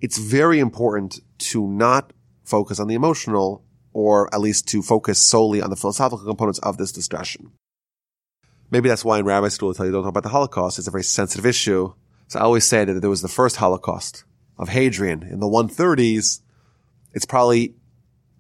it's 0.01 0.19
very 0.19 0.59
important 0.59 1.21
to 1.39 1.67
not 1.67 2.13
focus 2.45 2.81
on 2.81 2.89
the 2.89 2.95
emotional 2.95 3.65
or 3.93 4.33
at 4.35 4.41
least 4.41 4.69
to 4.69 4.83
focus 4.83 5.19
solely 5.19 5.61
on 5.61 5.71
the 5.71 5.77
philosophical 5.77 6.25
components 6.25 6.59
of 6.61 6.77
this 6.77 6.93
discussion. 6.93 7.53
Maybe 8.71 8.89
that's 8.89 9.05
why 9.05 9.19
in 9.19 9.25
rabbi 9.25 9.49
school 9.49 9.73
they 9.73 9.77
tell 9.77 9.87
you 9.87 9.93
don't 9.93 10.03
talk 10.03 10.11
about 10.11 10.23
the 10.23 10.31
Holocaust. 10.31 10.79
It's 10.79 10.89
a 10.89 10.93
very 10.93 11.05
sensitive 11.05 11.45
issue. 11.45 11.93
So 12.29 12.39
I 12.39 12.43
always 12.43 12.67
say 12.67 12.85
that 12.85 13.01
there 13.01 13.11
was 13.11 13.23
the 13.23 13.29
first 13.29 13.57
Holocaust 13.57 14.25
of 14.59 14.71
Hadrian 14.71 15.23
in 15.23 15.41
the 15.41 15.47
130s. 15.47 16.41
It's 17.13 17.27
probably, 17.27 17.75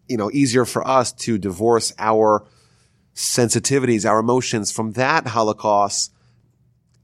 you 0.09 0.17
know, 0.17 0.31
easier 0.33 0.65
for 0.65 0.87
us 0.87 1.13
to 1.13 1.37
divorce 1.37 1.93
our 1.99 2.47
sensitivities, 3.15 4.09
our 4.09 4.21
emotions 4.21 4.73
from 4.73 4.93
that 4.93 5.27
Holocaust 5.27 6.13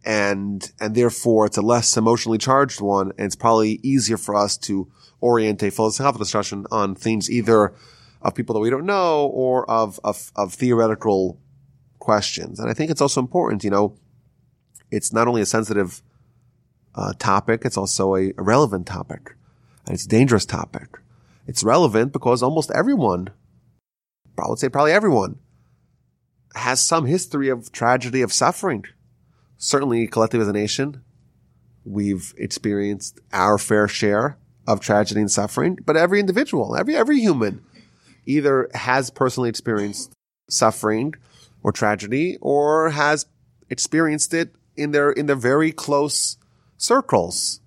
and 0.04 0.72
and 0.80 0.94
therefore 0.94 1.46
it's 1.46 1.58
a 1.58 1.62
less 1.62 1.96
emotionally 1.96 2.38
charged 2.38 2.80
one, 2.80 3.12
and 3.18 3.26
it's 3.26 3.36
probably 3.36 3.78
easier 3.82 4.16
for 4.16 4.34
us 4.34 4.56
to 4.56 4.90
orient 5.20 5.62
a 5.62 5.70
philosophical 5.70 6.18
discussion 6.18 6.66
on 6.70 6.94
things 6.94 7.30
either 7.30 7.74
of 8.22 8.34
people 8.34 8.54
that 8.54 8.60
we 8.60 8.70
don't 8.70 8.86
know 8.86 9.26
or 9.26 9.68
of 9.70 10.00
of, 10.04 10.32
of 10.36 10.54
theoretical 10.54 11.38
questions. 11.98 12.58
And 12.58 12.70
I 12.70 12.74
think 12.74 12.90
it's 12.90 13.00
also 13.00 13.20
important, 13.20 13.64
you 13.64 13.70
know, 13.70 13.96
it's 14.90 15.12
not 15.12 15.28
only 15.28 15.42
a 15.42 15.46
sensitive 15.46 16.02
uh, 16.94 17.12
topic, 17.18 17.62
it's 17.64 17.76
also 17.76 18.14
a, 18.16 18.32
a 18.38 18.42
relevant 18.42 18.86
topic, 18.86 19.34
and 19.86 19.94
it's 19.94 20.06
a 20.06 20.08
dangerous 20.08 20.46
topic. 20.46 20.98
It's 21.46 21.64
relevant 21.64 22.12
because 22.12 22.42
almost 22.42 22.70
everyone, 22.72 23.28
I 24.38 24.48
would 24.48 24.58
say 24.58 24.68
probably 24.68 24.92
everyone, 24.92 25.38
has 26.54 26.80
some 26.80 27.06
history 27.06 27.48
of 27.48 27.72
tragedy, 27.72 28.22
of 28.22 28.32
suffering 28.32 28.84
certainly 29.58 30.06
collectively 30.06 30.42
as 30.42 30.48
a 30.48 30.52
nation, 30.52 31.02
we've 31.84 32.32
experienced 32.38 33.20
our 33.32 33.58
fair 33.58 33.88
share 33.88 34.38
of 34.66 34.80
tragedy 34.80 35.20
and 35.20 35.30
suffering, 35.30 35.78
but 35.84 35.96
every 35.96 36.20
individual, 36.20 36.76
every, 36.76 36.96
every 36.96 37.18
human 37.18 37.62
either 38.28 38.68
has 38.74 39.10
personally 39.10 39.48
experienced 39.48 40.12
suffering 40.48 41.14
or 41.62 41.72
tragedy 41.72 42.36
or 42.40 42.90
has 42.90 43.26
experienced 43.70 44.34
it 44.34 44.54
in 44.76 44.92
their, 44.92 45.10
in 45.10 45.26
their 45.26 45.36
very 45.36 45.72
close 45.72 46.36
circles. 46.76 47.60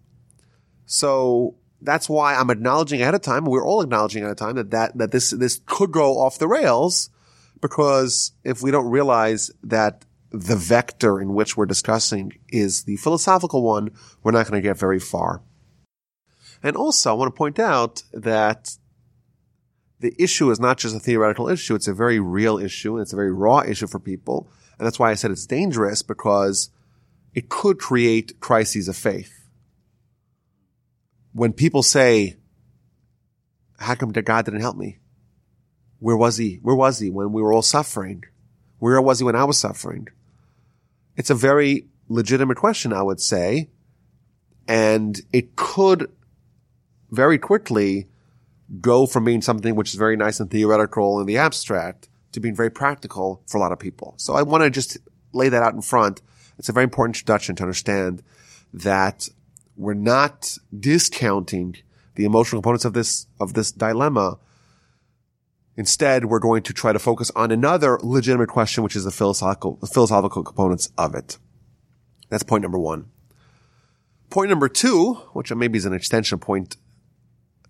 So 0.86 1.56
that's 1.82 2.08
why 2.08 2.36
I'm 2.36 2.50
acknowledging 2.50 3.02
ahead 3.02 3.16
of 3.16 3.22
time, 3.22 3.46
we're 3.46 3.66
all 3.66 3.82
acknowledging 3.82 4.24
ahead 4.24 4.32
of 4.32 4.38
time 4.38 4.56
that, 4.56 4.72
that, 4.72 4.98
that 4.98 5.12
this, 5.12 5.32
this 5.32 5.62
could 5.66 5.92
go 5.92 6.20
off 6.20 6.38
the 6.38 6.48
rails 6.48 7.10
because 7.60 8.34
if 8.44 8.62
we 8.62 8.72
don't 8.72 8.90
realize 8.90 9.52
that 9.64 10.06
the 10.32 10.56
vector 10.56 11.20
in 11.20 11.34
which 11.34 11.58
we're 11.58 11.66
discussing 11.66 12.34
is 12.50 12.84
the 12.84 12.98
philosophical 12.98 13.64
one, 13.64 13.92
we're 14.24 14.32
not 14.32 14.48
going 14.48 14.62
to 14.62 14.68
get 14.68 14.78
very 14.78 15.00
far. 15.00 15.42
And 16.64 16.76
also, 16.78 17.10
I 17.10 17.14
want 17.14 17.34
to 17.34 17.38
point 17.38 17.60
out 17.60 18.04
that 18.14 18.78
the 20.02 20.16
issue 20.18 20.50
is 20.50 20.60
not 20.60 20.80
just 20.80 20.96
a 20.96 21.00
theoretical 21.00 21.48
issue. 21.48 21.76
It's 21.76 21.88
a 21.88 21.94
very 21.94 22.20
real 22.20 22.58
issue 22.58 22.94
and 22.94 23.04
it's 23.04 23.14
a 23.14 23.16
very 23.16 23.32
raw 23.32 23.60
issue 23.60 23.88
for 23.88 24.00
people. 24.00 24.52
And 24.78 24.86
that's 24.86 24.98
why 24.98 25.12
I 25.12 25.14
said 25.14 25.30
it's 25.30 25.46
dangerous 25.46 26.02
because 26.02 26.72
it 27.36 27.50
could 27.50 27.78
create 27.78 28.40
crises 28.40 28.88
of 28.88 28.98
faith. 28.98 29.48
When 31.34 31.54
people 31.54 31.84
say, 31.84 32.38
how 33.78 33.94
come 33.94 34.12
that 34.14 34.24
God 34.24 34.46
didn't 34.46 34.62
help 34.62 34.76
me? 34.76 34.98
Where 36.00 36.18
was 36.18 36.38
he? 36.38 36.60
Where 36.64 36.76
was 36.76 36.98
he 36.98 37.12
when 37.12 37.32
we 37.32 37.42
were 37.42 37.54
all 37.54 37.62
suffering? 37.62 38.24
Where 38.80 39.00
was 39.00 39.20
he 39.20 39.26
when 39.26 39.36
I 39.36 39.44
was 39.44 39.60
suffering? 39.60 40.08
It's 41.16 41.30
a 41.30 41.36
very 41.36 41.86
legitimate 42.10 42.58
question, 42.58 42.92
I 42.92 43.04
would 43.04 43.22
say. 43.22 43.70
And 44.68 45.22
it 45.32 45.56
could 45.56 46.12
very 47.12 47.38
quickly 47.38 48.08
go 48.80 49.06
from 49.06 49.26
being 49.26 49.42
something 49.42 49.76
which 49.76 49.90
is 49.90 49.96
very 49.96 50.16
nice 50.16 50.40
and 50.40 50.50
theoretical 50.50 51.20
in 51.20 51.26
the 51.26 51.38
abstract 51.38 52.08
to 52.32 52.40
being 52.40 52.56
very 52.56 52.70
practical 52.70 53.44
for 53.48 53.58
a 53.58 53.60
lot 53.60 53.72
of 53.72 53.80
people. 53.80 54.14
So 54.18 54.34
I 54.34 54.44
want 54.44 54.64
to 54.64 54.70
just 54.70 54.98
lay 55.34 55.50
that 55.50 55.64
out 55.64 55.74
in 55.74 55.82
front. 55.82 56.22
It's 56.58 56.70
a 56.70 56.74
very 56.74 56.86
important 56.86 57.16
introduction 57.16 57.56
to 57.56 57.64
understand 57.64 58.24
that 58.74 59.28
we're 59.76 59.94
not 59.94 60.58
discounting 60.78 61.78
the 62.16 62.26
emotional 62.26 62.62
components 62.62 62.86
of 62.86 62.94
this, 62.94 63.28
of 63.40 63.54
this 63.54 63.72
dilemma. 63.72 64.38
Instead, 65.76 66.26
we're 66.26 66.40
going 66.40 66.64
to 66.64 66.74
try 66.74 66.94
to 66.94 67.00
focus 67.00 67.32
on 67.36 67.52
another 67.52 68.00
legitimate 68.04 68.50
question, 68.50 68.84
which 68.84 68.96
is 68.96 69.04
the 69.04 69.12
philosophical, 69.12 69.80
philosophical 69.92 70.44
components 70.44 70.92
of 70.98 71.16
it. 71.16 71.38
That's 72.30 72.44
point 72.44 72.62
number 72.62 72.78
one. 72.78 73.10
Point 74.30 74.50
number 74.50 74.70
two, 74.70 75.16
which 75.34 75.54
maybe 75.54 75.78
is 75.78 75.86
an 75.86 75.94
extension 75.94 76.40
point 76.40 76.78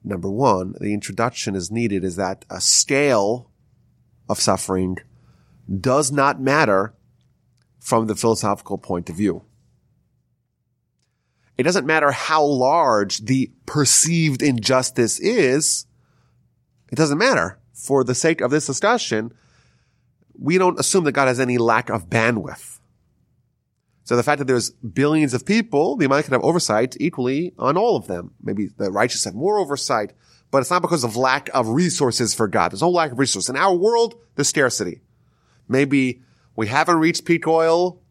number 0.03 0.29
one, 0.29 0.75
the 0.79 0.93
introduction 0.93 1.55
is 1.55 1.71
needed 1.71 2.03
is 2.03 2.15
that 2.15 2.45
a 2.49 2.61
scale 2.61 3.49
of 4.29 4.39
suffering 4.39 4.97
does 5.79 6.11
not 6.11 6.41
matter 6.41 6.93
from 7.79 8.07
the 8.07 8.15
philosophical 8.15 8.77
point 8.77 9.09
of 9.09 9.15
view. 9.15 9.43
It 11.57 11.63
doesn't 11.63 11.85
matter 11.85 12.11
how 12.11 12.43
large 12.43 13.25
the 13.25 13.51
perceived 13.65 14.41
injustice 14.41 15.19
is. 15.19 15.85
It 16.91 16.95
doesn't 16.95 17.17
matter. 17.17 17.59
For 17.73 18.03
the 18.03 18.15
sake 18.15 18.41
of 18.41 18.51
this 18.51 18.67
discussion, 18.67 19.33
we 20.37 20.57
don't 20.57 20.79
assume 20.79 21.03
that 21.03 21.11
God 21.13 21.27
has 21.27 21.39
any 21.39 21.57
lack 21.57 21.89
of 21.89 22.09
bandwidth. 22.09 22.79
So 24.11 24.17
the 24.17 24.23
fact 24.23 24.39
that 24.39 24.45
there's 24.45 24.71
billions 24.71 25.33
of 25.33 25.45
people, 25.45 25.95
the 25.95 26.03
Imam 26.03 26.21
can 26.21 26.33
have 26.33 26.43
oversight 26.43 26.97
equally 26.99 27.53
on 27.57 27.77
all 27.77 27.95
of 27.95 28.07
them. 28.07 28.33
Maybe 28.43 28.67
the 28.67 28.91
righteous 28.91 29.23
have 29.23 29.35
more 29.35 29.57
oversight, 29.57 30.11
but 30.51 30.57
it's 30.57 30.69
not 30.69 30.81
because 30.81 31.05
of 31.05 31.15
lack 31.15 31.49
of 31.53 31.69
resources 31.69 32.33
for 32.33 32.49
God. 32.49 32.73
There's 32.73 32.81
no 32.81 32.89
lack 32.89 33.13
of 33.13 33.19
resources. 33.19 33.49
In 33.49 33.55
our 33.55 33.73
world, 33.73 34.15
there's 34.35 34.49
scarcity. 34.49 34.99
Maybe 35.69 36.23
we 36.57 36.67
haven't 36.67 36.97
reached 36.97 37.23
peak 37.23 37.47
oil, 37.47 38.01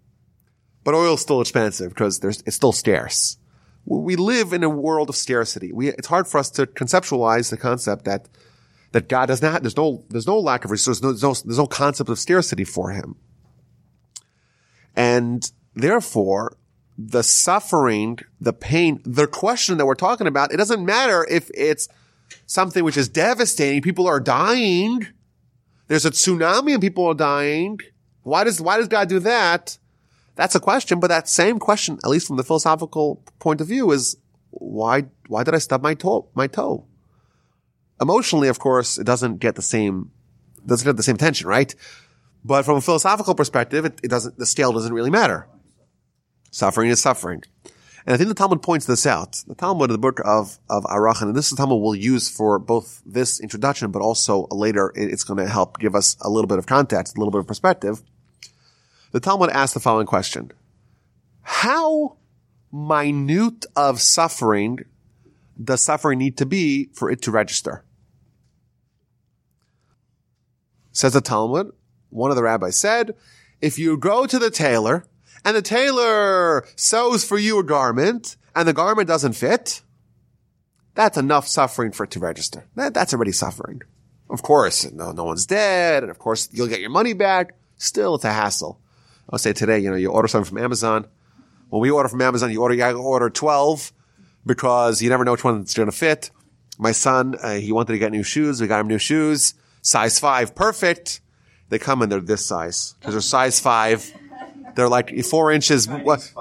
but 0.84 0.94
oil 0.94 1.12
is 1.12 1.20
still 1.20 1.42
expensive 1.42 1.90
because 1.90 2.18
it's 2.24 2.56
still 2.56 2.72
scarce. 2.72 3.36
We 3.84 4.16
live 4.16 4.54
in 4.54 4.64
a 4.64 4.70
world 4.70 5.10
of 5.10 5.16
scarcity. 5.16 5.70
We, 5.70 5.88
it's 5.88 6.08
hard 6.08 6.26
for 6.26 6.38
us 6.38 6.48
to 6.52 6.64
conceptualize 6.64 7.50
the 7.50 7.58
concept 7.58 8.06
that, 8.06 8.26
that 8.92 9.10
God 9.10 9.26
does 9.26 9.42
not, 9.42 9.60
there's 9.60 9.76
no, 9.76 10.02
there's 10.08 10.26
no 10.26 10.38
lack 10.38 10.64
of 10.64 10.70
resources. 10.70 11.02
There's 11.02 11.22
no, 11.22 11.34
there's 11.34 11.58
no 11.58 11.66
concept 11.66 12.08
of 12.08 12.18
scarcity 12.18 12.64
for 12.64 12.92
him. 12.92 13.16
And 14.96 15.50
Therefore, 15.80 16.56
the 16.98 17.22
suffering, 17.22 18.18
the 18.40 18.52
pain, 18.52 19.00
the 19.04 19.26
question 19.26 19.78
that 19.78 19.86
we're 19.86 19.94
talking 19.94 20.26
about, 20.26 20.52
it 20.52 20.58
doesn't 20.58 20.84
matter 20.84 21.26
if 21.30 21.50
it's 21.54 21.88
something 22.46 22.84
which 22.84 22.96
is 22.96 23.08
devastating. 23.08 23.80
People 23.80 24.06
are 24.06 24.20
dying. 24.20 25.06
There's 25.88 26.04
a 26.04 26.10
tsunami 26.10 26.72
and 26.72 26.82
people 26.82 27.06
are 27.06 27.14
dying. 27.14 27.80
Why 28.22 28.44
does, 28.44 28.60
why 28.60 28.76
does 28.76 28.88
God 28.88 29.08
do 29.08 29.18
that? 29.20 29.78
That's 30.34 30.54
a 30.54 30.60
question, 30.60 31.00
but 31.00 31.08
that 31.08 31.28
same 31.28 31.58
question, 31.58 31.98
at 32.04 32.10
least 32.10 32.26
from 32.26 32.36
the 32.36 32.44
philosophical 32.44 33.22
point 33.38 33.60
of 33.60 33.66
view, 33.66 33.90
is 33.90 34.16
why, 34.50 35.06
why 35.28 35.44
did 35.44 35.54
I 35.54 35.58
stub 35.58 35.82
my 35.82 35.94
toe, 35.94 36.28
my 36.34 36.46
toe? 36.46 36.86
Emotionally, 38.00 38.48
of 38.48 38.58
course, 38.58 38.98
it 38.98 39.04
doesn't 39.04 39.38
get 39.38 39.54
the 39.54 39.62
same, 39.62 40.10
doesn't 40.64 40.86
get 40.86 40.96
the 40.96 41.02
same 41.02 41.16
tension, 41.16 41.46
right? 41.46 41.74
But 42.44 42.64
from 42.64 42.76
a 42.76 42.80
philosophical 42.80 43.34
perspective, 43.34 43.84
it, 43.84 44.00
it 44.02 44.08
doesn't, 44.08 44.38
the 44.38 44.46
scale 44.46 44.72
doesn't 44.72 44.92
really 44.92 45.10
matter. 45.10 45.46
Suffering 46.50 46.90
is 46.90 47.00
suffering. 47.00 47.42
And 48.06 48.14
I 48.14 48.16
think 48.16 48.28
the 48.28 48.34
Talmud 48.34 48.62
points 48.62 48.86
this 48.86 49.06
out. 49.06 49.42
The 49.46 49.54
Talmud 49.54 49.90
the 49.90 49.98
book 49.98 50.20
of, 50.24 50.58
of 50.68 50.84
Arachin, 50.84 51.22
and 51.22 51.36
this 51.36 51.46
is 51.46 51.50
the 51.50 51.56
Talmud 51.56 51.80
we'll 51.80 51.94
use 51.94 52.28
for 52.28 52.58
both 52.58 53.02
this 53.04 53.40
introduction, 53.40 53.90
but 53.90 54.02
also 54.02 54.46
later 54.50 54.92
it's 54.94 55.22
going 55.22 55.38
to 55.38 55.48
help 55.48 55.78
give 55.78 55.94
us 55.94 56.16
a 56.20 56.30
little 56.30 56.48
bit 56.48 56.58
of 56.58 56.66
context, 56.66 57.16
a 57.16 57.20
little 57.20 57.30
bit 57.30 57.40
of 57.40 57.46
perspective. 57.46 58.02
The 59.12 59.20
Talmud 59.20 59.50
asks 59.50 59.74
the 59.74 59.80
following 59.80 60.06
question. 60.06 60.50
How 61.42 62.16
minute 62.72 63.66
of 63.76 64.00
suffering 64.00 64.84
does 65.62 65.82
suffering 65.82 66.18
need 66.18 66.36
to 66.38 66.46
be 66.46 66.90
for 66.94 67.10
it 67.10 67.20
to 67.22 67.30
register? 67.30 67.84
Says 70.92 71.12
the 71.12 71.20
Talmud, 71.20 71.72
one 72.08 72.30
of 72.30 72.36
the 72.36 72.42
rabbis 72.42 72.76
said, 72.76 73.14
if 73.60 73.78
you 73.78 73.96
go 73.96 74.26
to 74.26 74.38
the 74.38 74.50
tailor 74.50 75.04
and 75.44 75.56
the 75.56 75.62
tailor 75.62 76.64
sews 76.76 77.24
for 77.24 77.38
you 77.38 77.58
a 77.58 77.64
garment 77.64 78.36
and 78.54 78.66
the 78.66 78.72
garment 78.72 79.08
doesn't 79.08 79.34
fit, 79.34 79.82
that's 80.94 81.16
enough 81.16 81.46
suffering 81.46 81.92
for 81.92 82.04
it 82.04 82.10
to 82.12 82.20
register. 82.20 82.66
That, 82.74 82.94
that's 82.94 83.14
already 83.14 83.32
suffering. 83.32 83.82
Of 84.28 84.42
course, 84.42 84.90
no, 84.92 85.12
no 85.12 85.24
one's 85.24 85.46
dead. 85.46 86.02
And 86.02 86.10
of 86.10 86.18
course, 86.18 86.48
you'll 86.52 86.68
get 86.68 86.80
your 86.80 86.90
money 86.90 87.12
back. 87.12 87.54
Still, 87.76 88.16
it's 88.16 88.24
a 88.24 88.32
hassle. 88.32 88.80
I'll 89.28 89.38
say 89.38 89.52
today, 89.52 89.78
you 89.78 89.90
know, 89.90 89.96
you 89.96 90.10
order 90.10 90.28
something 90.28 90.48
from 90.48 90.62
Amazon. 90.62 91.06
When 91.68 91.80
we 91.80 91.90
order 91.90 92.08
from 92.08 92.20
Amazon, 92.20 92.50
you 92.50 92.60
order, 92.60 92.74
you 92.74 92.84
order 92.84 93.30
12 93.30 93.92
because 94.44 95.00
you 95.00 95.08
never 95.08 95.24
know 95.24 95.32
which 95.32 95.44
one's 95.44 95.74
going 95.74 95.90
to 95.90 95.96
fit. 95.96 96.30
My 96.78 96.92
son, 96.92 97.36
uh, 97.42 97.54
he 97.54 97.72
wanted 97.72 97.92
to 97.92 97.98
get 97.98 98.12
new 98.12 98.22
shoes. 98.22 98.60
We 98.60 98.66
got 98.66 98.80
him 98.80 98.88
new 98.88 98.98
shoes. 98.98 99.54
Size 99.82 100.18
five, 100.18 100.54
perfect. 100.54 101.20
They 101.68 101.78
come 101.78 102.02
and 102.02 102.10
they're 102.10 102.20
this 102.20 102.44
size 102.44 102.94
because 102.98 103.14
they're 103.14 103.20
size 103.20 103.60
five 103.60 104.12
they're 104.74 104.88
like 104.88 105.24
four 105.24 105.50
inches. 105.52 105.88
What? 105.88 106.32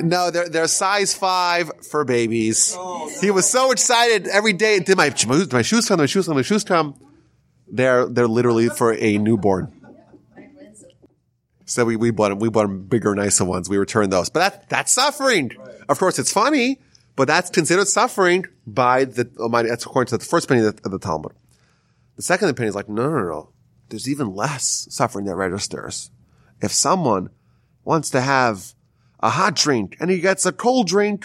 No, 0.00 0.30
they're 0.30 0.48
they're 0.48 0.68
size 0.68 1.14
five 1.14 1.70
for 1.90 2.04
babies. 2.04 2.76
He 3.20 3.30
was 3.30 3.48
so 3.48 3.70
excited 3.72 4.26
every 4.28 4.52
day. 4.52 4.80
Did 4.80 4.96
my 4.96 5.10
my 5.52 5.62
shoes 5.62 5.86
come? 5.88 5.98
My 5.98 6.06
shoes 6.06 6.26
come? 6.26 6.36
My 6.36 6.42
shoes 6.42 6.64
come? 6.64 6.94
They're 7.70 8.06
they're 8.06 8.28
literally 8.28 8.68
for 8.68 8.94
a 8.94 9.18
newborn. 9.18 9.74
So 11.68 11.84
we, 11.84 11.96
we 11.96 12.10
bought 12.10 12.30
them, 12.30 12.38
we 12.38 12.48
bought 12.48 12.62
them 12.62 12.84
bigger, 12.84 13.14
nicer 13.14 13.44
ones. 13.44 13.68
We 13.68 13.76
returned 13.76 14.10
those. 14.10 14.30
But 14.30 14.40
that, 14.40 14.68
that's 14.70 14.90
suffering. 14.90 15.52
Of 15.90 15.98
course, 15.98 16.18
it's 16.18 16.32
funny, 16.32 16.80
but 17.14 17.28
that's 17.28 17.50
considered 17.50 17.88
suffering 17.88 18.46
by 18.66 19.04
the, 19.04 19.30
oh 19.38 19.50
my, 19.50 19.64
that's 19.64 19.84
according 19.84 20.08
to 20.08 20.16
the 20.16 20.24
first 20.24 20.46
opinion 20.46 20.68
of 20.82 20.90
the 20.90 20.98
Talmud. 20.98 21.32
The 22.16 22.22
second 22.22 22.48
opinion 22.48 22.70
is 22.70 22.74
like, 22.74 22.88
no, 22.88 23.10
no, 23.10 23.18
no. 23.18 23.50
There's 23.90 24.08
even 24.08 24.34
less 24.34 24.86
suffering 24.90 25.26
that 25.26 25.34
registers 25.34 26.10
if 26.60 26.72
someone 26.72 27.30
wants 27.84 28.10
to 28.10 28.20
have 28.20 28.74
a 29.20 29.30
hot 29.30 29.54
drink 29.54 29.96
and 30.00 30.10
he 30.10 30.20
gets 30.20 30.46
a 30.46 30.52
cold 30.52 30.86
drink, 30.86 31.24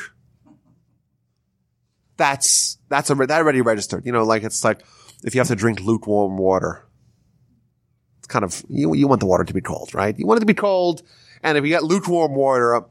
that's, 2.18 2.78
that's 2.90 3.10
a, 3.10 3.16
that 3.16 3.32
already 3.32 3.62
registered. 3.62 4.06
You 4.06 4.12
know, 4.12 4.24
like 4.24 4.44
it's 4.44 4.64
like 4.64 4.82
if 5.24 5.36
you 5.36 5.40
have 5.40 5.48
to 5.48 5.56
drink 5.56 5.80
lukewarm 5.82 6.38
water, 6.38 6.86
it's 8.20 8.28
kind 8.28 8.46
of, 8.46 8.64
you, 8.70 8.94
you 8.94 9.08
want 9.08 9.20
the 9.20 9.26
water 9.26 9.44
to 9.44 9.54
be 9.54 9.62
cold, 9.62 9.94
right? 9.94 10.18
You 10.18 10.26
want 10.26 10.38
it 10.38 10.42
to 10.42 10.46
be 10.46 10.54
cold. 10.54 11.04
And 11.42 11.58
if 11.58 11.64
you 11.64 11.70
get 11.70 11.84
lukewarm 11.84 12.36
water, 12.36 12.86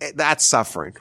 eh, 0.00 0.12
that's 0.14 0.44
suffering. 0.44 0.96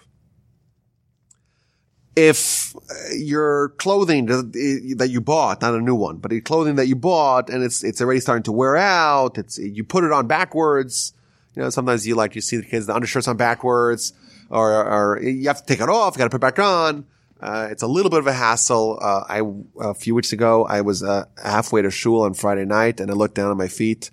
If 2.16 2.76
your 3.14 3.70
clothing 3.78 4.26
that 4.26 5.08
you 5.10 5.22
bought, 5.22 5.62
not 5.62 5.74
a 5.74 5.80
new 5.80 5.96
one, 5.96 6.18
but 6.18 6.34
a 6.34 6.42
clothing 6.42 6.76
that 6.76 6.88
you 6.88 6.96
bought 6.96 7.50
and 7.50 7.64
it's, 7.64 7.84
it's 7.84 8.02
already 8.02 8.20
starting 8.20 8.44
to 8.44 8.52
wear 8.52 8.76
out. 8.76 9.38
It's, 9.38 9.58
you 9.58 9.84
put 9.84 10.04
it 10.04 10.12
on 10.12 10.28
backwards. 10.28 11.14
You 11.56 11.64
know, 11.64 11.70
sometimes 11.70 12.06
you 12.06 12.16
like, 12.16 12.36
you 12.36 12.42
see 12.42 12.58
the 12.58 12.64
kids, 12.64 12.88
the 12.88 12.96
undershirts 12.96 13.28
on 13.28 13.38
backwards 13.38 14.14
or, 14.50 14.72
or 14.72 15.22
you 15.22 15.48
have 15.48 15.62
to 15.62 15.66
take 15.66 15.80
it 15.80 15.90
off. 15.90 16.16
You 16.16 16.20
got 16.20 16.26
to 16.26 16.30
put 16.30 16.38
it 16.38 16.56
back 16.56 16.60
on. 16.60 17.06
Uh, 17.40 17.70
it's 17.72 17.82
a 17.82 17.88
little 17.88 18.12
bit 18.12 18.20
of 18.20 18.28
a 18.28 18.34
hassle. 18.34 19.00
Uh, 19.02 19.24
I, 19.28 19.42
a 19.80 19.94
few 19.94 20.14
weeks 20.14 20.34
ago, 20.34 20.66
I 20.66 20.82
was, 20.82 21.04
uh, 21.04 21.26
halfway 21.42 21.82
to 21.82 21.92
shul 21.92 22.24
on 22.24 22.34
Friday 22.34 22.66
night 22.66 23.00
and 23.00 23.10
I 23.10 23.14
looked 23.14 23.36
down 23.36 23.52
at 23.52 23.58
my 23.58 23.70
feet 23.70 24.12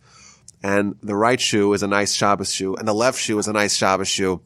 and 0.62 0.96
the 1.02 1.16
right 1.16 1.40
shoe 1.40 1.72
is 1.72 1.82
a 1.82 1.88
nice 1.88 2.14
Shabbos 2.14 2.52
shoe 2.52 2.76
and 2.76 2.86
the 2.86 2.94
left 2.94 3.20
shoe 3.20 3.38
is 3.38 3.48
a 3.48 3.52
nice 3.52 3.76
Shabbos 3.76 4.08
shoe 4.08 4.40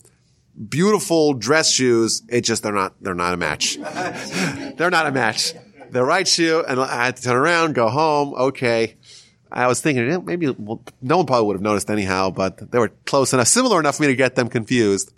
beautiful 0.68 1.34
dress 1.34 1.70
shoes. 1.70 2.22
It 2.28 2.42
just, 2.42 2.62
they're 2.62 2.72
not, 2.72 2.94
they're 3.00 3.14
not 3.14 3.34
a 3.34 3.36
match. 3.36 3.76
they're 4.76 4.90
not 4.90 5.06
a 5.06 5.12
match. 5.12 5.54
The 5.90 6.02
right 6.02 6.26
shoe 6.26 6.64
and 6.66 6.80
I 6.80 7.06
had 7.06 7.16
to 7.16 7.22
turn 7.22 7.36
around, 7.36 7.74
go 7.74 7.88
home. 7.88 8.34
Okay. 8.34 8.96
I 9.50 9.66
was 9.66 9.80
thinking 9.80 10.24
maybe 10.24 10.48
well, 10.48 10.82
no 11.02 11.18
one 11.18 11.26
probably 11.26 11.46
would 11.46 11.56
have 11.56 11.62
noticed 11.62 11.90
anyhow, 11.90 12.30
but 12.30 12.70
they 12.70 12.78
were 12.78 12.88
close 13.04 13.34
enough, 13.34 13.48
similar 13.48 13.78
enough 13.78 13.96
for 13.96 14.02
me 14.04 14.08
to 14.08 14.16
get 14.16 14.34
them 14.34 14.48
confused. 14.48 15.12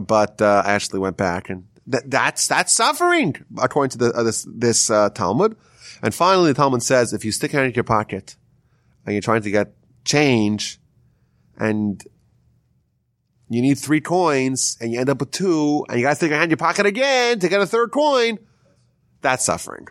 But 0.00 0.42
uh, 0.42 0.62
I 0.66 0.72
actually 0.72 0.98
went 0.98 1.16
back 1.16 1.48
and 1.48 1.66
that 1.86 2.10
that's 2.10 2.46
that's 2.48 2.72
suffering 2.72 3.36
according 3.58 3.90
to 3.90 3.98
the, 3.98 4.12
uh, 4.12 4.22
this 4.22 4.46
this 4.48 4.90
uh, 4.90 5.10
Talmud. 5.10 5.56
And 6.02 6.14
finally, 6.14 6.50
the 6.50 6.54
Talmud 6.54 6.82
says 6.82 7.12
if 7.12 7.24
you 7.24 7.32
stick 7.32 7.54
it 7.54 7.60
into 7.60 7.76
your 7.76 7.84
pocket 7.84 8.36
and 9.04 9.14
you're 9.14 9.22
trying 9.22 9.42
to 9.42 9.50
get 9.50 9.72
change, 10.04 10.78
and 11.56 12.02
you 13.48 13.62
need 13.62 13.78
three 13.78 14.00
coins, 14.00 14.76
and 14.80 14.92
you 14.92 15.00
end 15.00 15.08
up 15.08 15.20
with 15.20 15.30
two, 15.30 15.84
and 15.88 15.98
you 15.98 16.04
got 16.04 16.10
to 16.10 16.16
stick 16.16 16.30
your 16.30 16.38
hand 16.38 16.44
in 16.44 16.50
your 16.50 16.56
pocket 16.56 16.86
again 16.86 17.38
to 17.38 17.48
get 17.48 17.60
a 17.60 17.66
third 17.66 17.90
coin, 17.92 18.38
that's 19.20 19.44
suffering. 19.44 19.86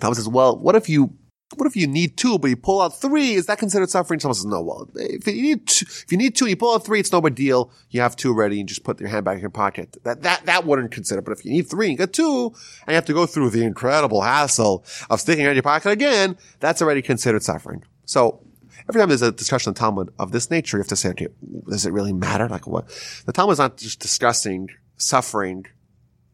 Talmud 0.00 0.16
says, 0.16 0.28
well, 0.28 0.58
what 0.58 0.74
if 0.76 0.88
you 0.88 1.16
what 1.54 1.66
if 1.66 1.76
you 1.76 1.86
need 1.86 2.16
two, 2.16 2.38
but 2.38 2.48
you 2.48 2.56
pull 2.56 2.80
out 2.80 3.00
three? 3.00 3.34
Is 3.34 3.46
that 3.46 3.58
considered 3.58 3.88
suffering? 3.88 4.18
Someone 4.18 4.34
says, 4.34 4.46
no, 4.46 4.60
well, 4.62 4.90
if 4.96 5.28
you 5.28 5.42
need 5.42 5.68
two, 5.68 5.86
if 5.88 6.10
you 6.10 6.18
need 6.18 6.34
two, 6.34 6.46
you 6.46 6.56
pull 6.56 6.74
out 6.74 6.84
three, 6.84 6.98
it's 6.98 7.12
no 7.12 7.20
big 7.20 7.36
deal. 7.36 7.70
You 7.90 8.00
have 8.00 8.16
two 8.16 8.34
ready 8.34 8.58
and 8.58 8.68
just 8.68 8.82
put 8.82 8.98
your 8.98 9.08
hand 9.08 9.24
back 9.24 9.36
in 9.36 9.40
your 9.42 9.50
pocket. 9.50 9.96
That, 10.02 10.22
that, 10.22 10.44
that 10.46 10.66
wouldn't 10.66 10.90
consider. 10.90 11.22
But 11.22 11.32
if 11.32 11.44
you 11.44 11.52
need 11.52 11.70
three, 11.70 11.90
you 11.90 11.96
got 11.96 12.12
two, 12.12 12.46
and 12.46 12.88
you 12.88 12.94
have 12.94 13.04
to 13.06 13.14
go 13.14 13.26
through 13.26 13.50
the 13.50 13.62
incredible 13.62 14.22
hassle 14.22 14.84
of 15.08 15.20
sticking 15.20 15.44
it 15.44 15.50
in 15.50 15.54
your 15.54 15.62
pocket 15.62 15.90
again, 15.90 16.36
that's 16.58 16.82
already 16.82 17.00
considered 17.00 17.44
suffering. 17.44 17.84
So, 18.06 18.42
every 18.88 19.00
time 19.00 19.08
there's 19.08 19.22
a 19.22 19.32
discussion 19.32 19.70
in 19.70 19.74
the 19.74 19.80
Talmud 19.80 20.10
of 20.18 20.32
this 20.32 20.50
nature, 20.50 20.76
you 20.76 20.80
have 20.80 20.88
to 20.88 20.96
say, 20.96 21.10
okay, 21.10 21.28
does 21.68 21.86
it 21.86 21.92
really 21.92 22.12
matter? 22.12 22.48
Like 22.48 22.66
what? 22.66 22.88
The 23.26 23.32
Talmud 23.32 23.54
is 23.54 23.58
not 23.58 23.76
just 23.76 24.00
discussing 24.00 24.68
suffering 24.96 25.66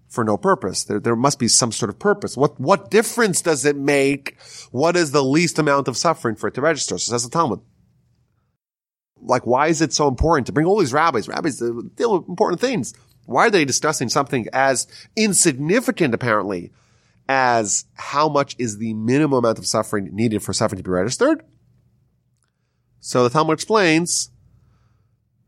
for 0.09 0.25
no 0.25 0.37
purpose. 0.37 0.85
There, 0.85 1.01
there 1.01 1.17
must 1.17 1.39
be 1.39 1.49
some 1.49 1.73
sort 1.73 1.89
of 1.89 1.99
purpose. 1.99 2.37
What, 2.37 2.61
what 2.61 2.91
difference 2.91 3.41
does 3.41 3.65
it 3.65 3.77
make? 3.77 4.37
What 4.71 4.97
is 4.97 5.11
the 5.11 5.25
least 5.25 5.59
amount 5.59 5.89
of 5.89 5.97
suffering 5.97 6.37
for 6.37 6.49
it 6.49 6.55
to 6.55 6.61
register? 6.61 6.99
So 6.99 7.13
says 7.13 7.25
the 7.25 7.31
Talmud. 7.31 7.61
Like, 9.25 9.47
why 9.47 9.69
is 9.69 9.81
it 9.81 9.93
so 9.93 10.09
important 10.09 10.47
to 10.49 10.53
bring 10.53 10.67
all 10.67 10.79
these 10.79 10.93
rabbis? 10.93 11.29
Rabbis 11.29 11.59
deal 11.59 12.19
with 12.19 12.29
important 12.29 12.61
things. 12.61 12.93
Why 13.25 13.47
are 13.47 13.51
they 13.51 13.65
discussing 13.65 14.09
something 14.09 14.49
as 14.53 14.89
insignificant, 15.17 16.13
apparently, 16.13 16.73
as 17.29 17.85
how 17.95 18.29
much 18.29 18.57
is 18.59 18.79
the 18.79 18.95
minimum 18.95 19.39
amount 19.39 19.59
of 19.59 19.67
suffering 19.67 20.11
needed 20.13 20.43
for 20.43 20.53
suffering 20.53 20.79
to 20.79 20.83
be 20.83 20.91
registered? 20.91 21.45
So 23.05 23.25
the 23.25 23.31
Talmud 23.31 23.55
explains, 23.55 24.31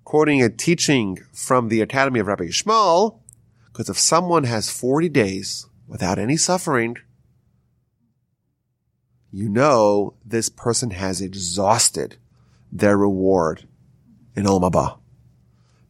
quoting 0.03 0.43
a 0.43 0.49
teaching 0.49 1.21
from 1.33 1.69
the 1.69 1.83
Academy 1.83 2.19
of 2.19 2.27
Rabbi 2.27 2.47
Yishmael, 2.47 3.21
because 3.69 3.89
if 3.89 3.97
someone 3.97 4.43
has 4.43 4.69
40 4.69 5.09
days 5.09 5.69
without 5.87 6.19
any 6.19 6.37
suffering, 6.37 6.97
you 9.31 9.49
know 9.49 10.15
this 10.27 10.49
person 10.49 10.91
has 10.91 11.21
exhausted 11.21 12.17
their 12.73 12.99
reward 12.99 13.69
in 14.35 14.47
Olam 14.47 14.69
Haba. 14.69 14.99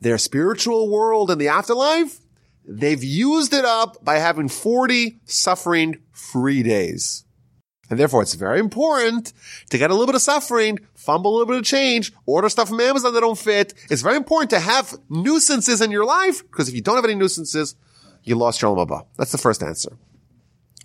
Their 0.02 0.18
spiritual 0.18 0.90
world 0.90 1.30
in 1.30 1.38
the 1.38 1.48
afterlife, 1.48 2.20
they've 2.66 3.02
used 3.02 3.54
it 3.54 3.64
up 3.64 4.04
by 4.04 4.16
having 4.16 4.50
40 4.50 5.18
suffering 5.24 6.02
free 6.12 6.62
days. 6.62 7.23
And 7.90 7.98
therefore, 7.98 8.22
it's 8.22 8.34
very 8.34 8.60
important 8.60 9.32
to 9.70 9.78
get 9.78 9.90
a 9.90 9.92
little 9.92 10.06
bit 10.06 10.14
of 10.14 10.22
suffering, 10.22 10.78
fumble 10.94 11.32
a 11.32 11.34
little 11.34 11.46
bit 11.46 11.58
of 11.58 11.64
change, 11.64 12.12
order 12.26 12.48
stuff 12.48 12.68
from 12.68 12.80
Amazon 12.80 13.12
that 13.12 13.20
don't 13.20 13.38
fit. 13.38 13.74
It's 13.90 14.02
very 14.02 14.16
important 14.16 14.50
to 14.50 14.58
have 14.60 14.94
nuisances 15.10 15.80
in 15.80 15.90
your 15.90 16.04
life, 16.04 16.42
because 16.50 16.68
if 16.68 16.74
you 16.74 16.80
don't 16.80 16.96
have 16.96 17.04
any 17.04 17.14
nuisances, 17.14 17.74
you 18.22 18.36
lost 18.36 18.62
your 18.62 18.74
Olam. 18.74 19.06
That's 19.18 19.32
the 19.32 19.38
first 19.38 19.62
answer. 19.62 19.98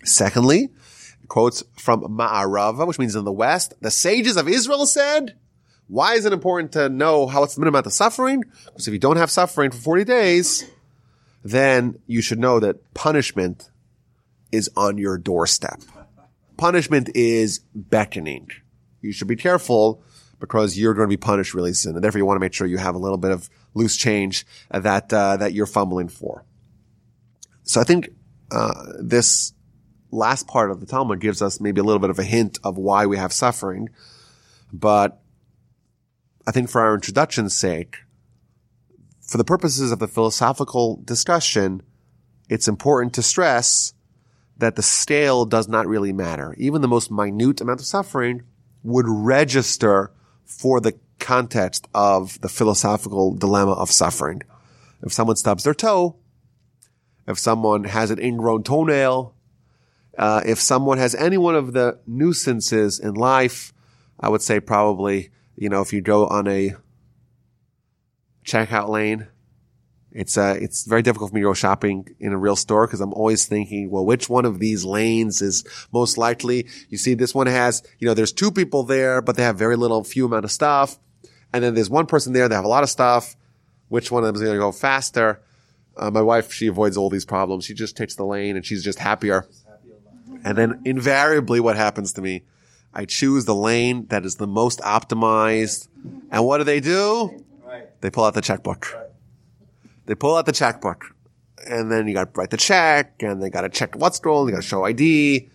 Secondly, 0.04 0.70
quotes 1.28 1.62
from 1.76 2.02
Ma'arava, 2.02 2.86
which 2.86 2.98
means 2.98 3.16
in 3.16 3.24
the 3.24 3.32
West, 3.32 3.74
the 3.80 3.90
sages 3.90 4.36
of 4.36 4.48
Israel 4.48 4.84
said, 4.86 5.36
why 5.88 6.14
is 6.14 6.24
it 6.24 6.32
important 6.32 6.72
to 6.72 6.88
know 6.88 7.26
how 7.26 7.42
it's 7.42 7.54
the 7.54 7.60
minimum 7.60 7.76
amount 7.76 7.86
of 7.86 7.92
suffering? 7.92 8.44
Because 8.66 8.86
if 8.86 8.92
you 8.92 9.00
don't 9.00 9.16
have 9.16 9.30
suffering 9.30 9.70
for 9.70 9.78
40 9.78 10.04
days, 10.04 10.64
then 11.42 11.98
you 12.06 12.22
should 12.22 12.38
know 12.38 12.60
that 12.60 12.94
punishment 12.94 13.70
is 14.52 14.70
on 14.76 14.98
your 14.98 15.18
doorstep 15.18 15.80
punishment 16.60 17.08
is 17.14 17.60
beckoning. 17.74 18.46
You 19.00 19.12
should 19.12 19.28
be 19.28 19.36
careful 19.36 20.02
because 20.38 20.78
you're 20.78 20.92
going 20.92 21.08
to 21.08 21.12
be 21.12 21.16
punished 21.16 21.54
really 21.54 21.72
soon. 21.72 21.94
And 21.94 22.04
therefore 22.04 22.18
you 22.18 22.26
want 22.26 22.36
to 22.36 22.40
make 22.40 22.52
sure 22.52 22.66
you 22.66 22.76
have 22.76 22.94
a 22.94 22.98
little 22.98 23.16
bit 23.16 23.30
of 23.30 23.48
loose 23.72 23.96
change 23.96 24.46
that, 24.70 25.10
uh, 25.10 25.38
that 25.38 25.54
you're 25.54 25.64
fumbling 25.64 26.08
for. 26.08 26.44
So 27.62 27.80
I 27.80 27.84
think, 27.84 28.10
uh, 28.50 28.92
this 29.00 29.54
last 30.10 30.48
part 30.48 30.70
of 30.70 30.80
the 30.80 30.86
Talmud 30.86 31.18
gives 31.20 31.40
us 31.40 31.60
maybe 31.60 31.80
a 31.80 31.84
little 31.84 31.98
bit 31.98 32.10
of 32.10 32.18
a 32.18 32.24
hint 32.24 32.58
of 32.62 32.76
why 32.76 33.06
we 33.06 33.16
have 33.16 33.32
suffering. 33.32 33.88
But 34.70 35.22
I 36.46 36.50
think 36.50 36.68
for 36.68 36.82
our 36.82 36.94
introduction's 36.94 37.56
sake, 37.56 37.96
for 39.22 39.38
the 39.38 39.44
purposes 39.44 39.92
of 39.92 39.98
the 39.98 40.08
philosophical 40.08 41.00
discussion, 41.04 41.82
it's 42.50 42.68
important 42.68 43.14
to 43.14 43.22
stress 43.22 43.94
that 44.60 44.76
the 44.76 44.82
scale 44.82 45.44
does 45.44 45.68
not 45.68 45.86
really 45.86 46.12
matter. 46.12 46.54
Even 46.58 46.80
the 46.80 46.88
most 46.88 47.10
minute 47.10 47.60
amount 47.60 47.80
of 47.80 47.86
suffering 47.86 48.42
would 48.82 49.06
register 49.08 50.12
for 50.44 50.80
the 50.80 50.98
context 51.18 51.88
of 51.94 52.40
the 52.40 52.48
philosophical 52.48 53.34
dilemma 53.34 53.72
of 53.72 53.90
suffering. 53.90 54.42
If 55.02 55.12
someone 55.12 55.36
stubs 55.36 55.64
their 55.64 55.74
toe, 55.74 56.16
if 57.26 57.38
someone 57.38 57.84
has 57.84 58.10
an 58.10 58.18
ingrown 58.18 58.62
toenail, 58.62 59.34
uh, 60.18 60.42
if 60.44 60.60
someone 60.60 60.98
has 60.98 61.14
any 61.14 61.38
one 61.38 61.54
of 61.54 61.72
the 61.72 61.98
nuisances 62.06 62.98
in 62.98 63.14
life, 63.14 63.72
I 64.18 64.28
would 64.28 64.42
say 64.42 64.60
probably, 64.60 65.30
you 65.56 65.68
know, 65.68 65.80
if 65.80 65.92
you 65.92 66.00
go 66.00 66.26
on 66.26 66.46
a 66.46 66.74
checkout 68.44 68.88
lane 68.88 69.28
it's 70.12 70.36
uh, 70.36 70.56
it's 70.60 70.86
very 70.86 71.02
difficult 71.02 71.30
for 71.30 71.34
me 71.34 71.40
to 71.42 71.46
go 71.46 71.54
shopping 71.54 72.08
in 72.18 72.32
a 72.32 72.38
real 72.38 72.56
store 72.56 72.86
because 72.86 73.00
I'm 73.00 73.12
always 73.12 73.46
thinking, 73.46 73.90
well, 73.90 74.04
which 74.04 74.28
one 74.28 74.44
of 74.44 74.58
these 74.58 74.84
lanes 74.84 75.40
is 75.40 75.64
most 75.92 76.18
likely? 76.18 76.66
You 76.88 76.98
see, 76.98 77.14
this 77.14 77.34
one 77.34 77.46
has, 77.46 77.82
you 77.98 78.08
know, 78.08 78.14
there's 78.14 78.32
two 78.32 78.50
people 78.50 78.82
there, 78.82 79.22
but 79.22 79.36
they 79.36 79.44
have 79.44 79.56
very 79.56 79.76
little, 79.76 80.02
few 80.02 80.26
amount 80.26 80.44
of 80.44 80.50
stuff. 80.50 80.98
And 81.52 81.62
then 81.62 81.74
there's 81.74 81.90
one 81.90 82.06
person 82.06 82.32
there, 82.32 82.48
they 82.48 82.54
have 82.54 82.64
a 82.64 82.68
lot 82.68 82.82
of 82.82 82.90
stuff. 82.90 83.36
Which 83.88 84.10
one 84.10 84.22
of 84.22 84.28
them 84.28 84.36
is 84.36 84.42
going 84.42 84.54
to 84.54 84.60
go 84.60 84.72
faster? 84.72 85.42
Uh, 85.96 86.10
my 86.10 86.22
wife, 86.22 86.52
she 86.52 86.68
avoids 86.68 86.96
all 86.96 87.10
these 87.10 87.24
problems. 87.24 87.64
She 87.64 87.74
just 87.74 87.96
takes 87.96 88.14
the 88.14 88.24
lane 88.24 88.56
and 88.56 88.64
she's 88.64 88.84
just 88.84 88.98
happier. 88.98 89.46
And 90.44 90.56
then 90.56 90.80
invariably 90.84 91.60
what 91.60 91.76
happens 91.76 92.12
to 92.14 92.22
me, 92.22 92.44
I 92.94 93.04
choose 93.04 93.44
the 93.44 93.54
lane 93.54 94.06
that 94.06 94.24
is 94.24 94.36
the 94.36 94.46
most 94.46 94.80
optimized. 94.80 95.88
And 96.30 96.44
what 96.44 96.58
do 96.58 96.64
they 96.64 96.80
do? 96.80 97.44
They 98.00 98.10
pull 98.10 98.24
out 98.24 98.34
the 98.34 98.40
checkbook. 98.40 99.09
They 100.10 100.16
pull 100.16 100.34
out 100.34 100.44
the 100.44 100.50
checkbook 100.50 101.14
and 101.64 101.88
then 101.88 102.08
you 102.08 102.14
got 102.14 102.34
to 102.34 102.40
write 102.40 102.50
the 102.50 102.56
check 102.56 103.22
and 103.22 103.40
they 103.40 103.48
got 103.48 103.60
to 103.60 103.68
check 103.68 103.94
what's 103.94 104.18
going, 104.18 104.46
they 104.46 104.50
got 104.50 104.62
to 104.62 104.66
show 104.66 104.84
ID 104.84 105.48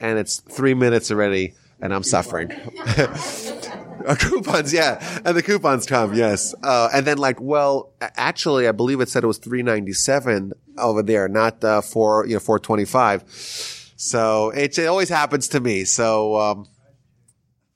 and 0.00 0.18
it's 0.18 0.40
three 0.40 0.74
minutes 0.74 1.10
already 1.10 1.54
and 1.80 1.94
I'm 1.94 2.02
suffering. 2.02 2.48
Coupons, 4.18 4.70
yeah. 4.70 5.20
And 5.24 5.34
the 5.34 5.42
coupons 5.42 5.86
come, 5.86 6.12
yes. 6.12 6.54
Uh, 6.62 6.90
and 6.92 7.06
then 7.06 7.16
like, 7.16 7.40
well, 7.40 7.94
actually, 8.02 8.68
I 8.68 8.72
believe 8.72 9.00
it 9.00 9.08
said 9.08 9.24
it 9.24 9.28
was 9.28 9.38
397 9.38 10.52
over 10.76 11.02
there, 11.02 11.26
not, 11.26 11.64
uh, 11.64 11.80
four, 11.80 12.26
you 12.26 12.34
know, 12.34 12.40
425. 12.40 13.24
So 13.96 14.50
it, 14.50 14.78
it 14.78 14.88
always 14.88 15.08
happens 15.08 15.48
to 15.48 15.60
me. 15.60 15.84
So, 15.84 16.36
um, 16.36 16.66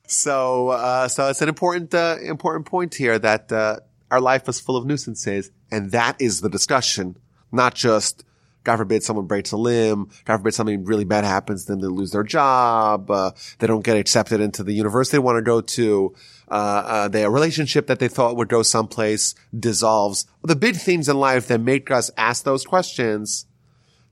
so, 0.07 0.69
uh, 0.69 1.09
so 1.09 1.31
it's 1.31 1.41
an 1.41 1.49
important, 1.49 1.95
uh, 1.95 2.17
important 2.23 2.67
point 2.67 2.95
here 2.95 3.19
that, 3.19 3.51
uh, 3.51 3.79
our 4.11 4.21
life 4.21 4.49
is 4.49 4.61
full 4.61 4.77
of 4.77 4.87
nuisances 4.87 5.51
and 5.71 5.91
that 5.93 6.21
is 6.21 6.41
the 6.41 6.49
discussion, 6.49 7.17
not 7.53 7.75
just, 7.75 8.25
God 8.65 8.79
forbid 8.79 9.03
someone 9.03 9.27
breaks 9.27 9.53
a 9.53 9.57
limb, 9.57 10.11
God 10.25 10.39
forbid 10.39 10.55
something 10.55 10.85
really 10.85 11.05
bad 11.05 11.25
happens 11.25 11.65
to 11.65 11.73
them, 11.73 11.81
they 11.81 11.87
lose 11.87 12.11
their 12.11 12.25
job, 12.25 13.11
uh, 13.11 13.31
they 13.59 13.67
don't 13.67 13.85
get 13.85 13.97
accepted 13.97 14.41
into 14.41 14.65
the 14.65 14.73
university 14.73 15.17
they 15.17 15.23
want 15.23 15.37
to 15.37 15.43
go 15.43 15.61
to, 15.61 16.15
uh, 16.51 16.55
uh, 16.55 17.09
their 17.09 17.31
relationship 17.31 17.87
that 17.87 18.01
they 18.01 18.09
thought 18.09 18.37
would 18.37 18.49
go 18.49 18.63
someplace 18.63 19.35
dissolves. 19.59 20.27
The 20.43 20.57
big 20.57 20.77
themes 20.77 21.09
in 21.09 21.17
life 21.19 21.49
that 21.49 21.61
make 21.61 21.91
us 21.91 22.11
ask 22.17 22.45
those 22.45 22.65
questions, 22.65 23.47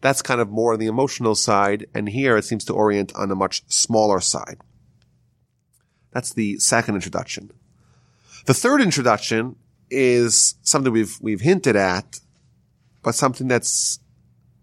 that's 0.01 0.23
kind 0.23 0.41
of 0.41 0.51
more 0.51 0.75
on 0.75 0.79
the 0.79 0.87
emotional 0.87 1.35
side, 1.35 1.87
and 1.95 2.09
here 2.09 2.37
it 2.37 2.45
seems 2.45 2.65
to 2.67 2.75
orient 2.75 3.15
on 3.15 3.31
a 3.31 3.35
much 3.35 3.63
smaller 3.69 4.21
side. 4.21 4.59
That's 6.13 6.33
the 6.33 6.59
second 6.59 6.95
introduction. 6.95 7.51
The 8.47 8.55
third 8.55 8.81
introduction 8.81 9.57
is 9.91 10.57
something 10.63 10.93
we've, 10.93 11.17
we've 11.21 11.41
hinted 11.41 11.77
at, 11.77 12.21
but 13.03 13.15
something 13.15 13.49
that's 13.49 14.01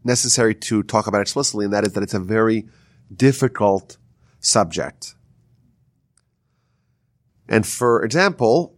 necessary 0.03 0.55
to 0.55 0.83
talk 0.83 1.07
about 1.07 1.21
explicitly, 1.21 1.65
and 1.65 1.73
that 1.73 1.85
is 1.85 1.93
that 1.93 2.03
it's 2.03 2.13
a 2.13 2.19
very 2.19 2.67
difficult 3.15 3.97
subject. 4.39 5.15
And 7.47 7.65
for 7.65 8.03
example, 8.03 8.77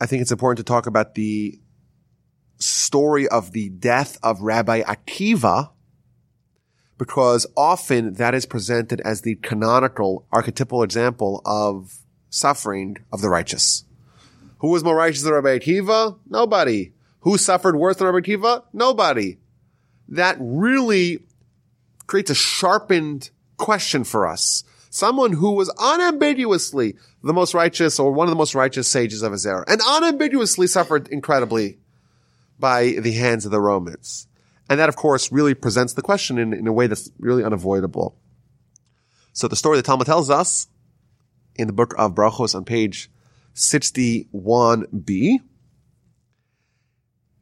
I 0.00 0.06
think 0.06 0.22
it's 0.22 0.32
important 0.32 0.58
to 0.58 0.70
talk 0.70 0.86
about 0.86 1.14
the 1.14 1.60
story 2.58 3.28
of 3.28 3.52
the 3.52 3.68
death 3.68 4.18
of 4.22 4.40
Rabbi 4.40 4.82
Akiva, 4.82 5.70
because 6.98 7.46
often 7.56 8.14
that 8.14 8.34
is 8.34 8.46
presented 8.46 9.00
as 9.02 9.22
the 9.22 9.36
canonical, 9.36 10.26
archetypal 10.32 10.82
example 10.82 11.42
of 11.44 11.98
suffering 12.30 12.96
of 13.12 13.20
the 13.20 13.28
righteous. 13.28 13.84
Who 14.62 14.68
was 14.68 14.84
more 14.84 14.94
righteous 14.94 15.22
than 15.22 15.32
Rabbi 15.34 15.58
Akiva? 15.58 16.16
Nobody. 16.28 16.92
Who 17.20 17.36
suffered 17.36 17.74
worse 17.74 17.96
than 17.96 18.06
Rabbi 18.06 18.20
Akiva? 18.20 18.62
Nobody. 18.72 19.38
that 20.08 20.36
really 20.40 21.24
creates 22.06 22.30
a 22.30 22.34
sharpened 22.34 23.30
question 23.56 24.04
for 24.04 24.26
us. 24.26 24.62
Someone 24.88 25.32
who 25.32 25.52
was 25.52 25.72
unambiguously 25.80 26.96
the 27.24 27.32
most 27.32 27.54
righteous 27.54 27.98
or 27.98 28.12
one 28.12 28.26
of 28.26 28.30
the 28.30 28.36
most 28.36 28.54
righteous 28.54 28.86
sages 28.86 29.22
of 29.22 29.32
his 29.32 29.46
era 29.46 29.64
and 29.66 29.80
unambiguously 29.84 30.66
suffered 30.66 31.08
incredibly 31.08 31.78
by 32.58 32.90
the 33.00 33.12
hands 33.12 33.44
of 33.44 33.50
the 33.50 33.60
Romans. 33.60 34.28
And 34.68 34.78
that, 34.78 34.88
of 34.88 34.96
course, 34.96 35.32
really 35.32 35.54
presents 35.54 35.94
the 35.94 36.02
question 36.02 36.38
in, 36.38 36.52
in 36.52 36.66
a 36.66 36.72
way 36.72 36.86
that's 36.86 37.10
really 37.18 37.42
unavoidable. 37.42 38.16
So 39.32 39.48
the 39.48 39.56
story 39.56 39.76
the 39.76 39.82
Talmud 39.82 40.06
tells 40.06 40.30
us 40.30 40.68
in 41.56 41.66
the 41.66 41.72
book 41.72 41.94
of 41.98 42.14
Brachos 42.14 42.54
on 42.54 42.64
page 42.64 43.10
61b, 43.54 45.40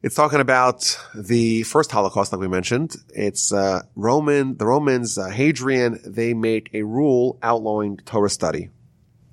it's 0.03 0.15
talking 0.15 0.39
about 0.39 0.99
the 1.13 1.61
first 1.63 1.91
Holocaust, 1.91 2.31
like 2.31 2.41
we 2.41 2.47
mentioned. 2.47 2.95
It's 3.09 3.53
uh, 3.53 3.83
Roman, 3.95 4.57
the 4.57 4.65
Romans, 4.65 5.17
uh, 5.17 5.29
Hadrian. 5.29 5.99
They 6.03 6.33
make 6.33 6.71
a 6.73 6.81
rule 6.81 7.37
outlawing 7.43 7.97
Torah 7.97 8.29
study. 8.29 8.69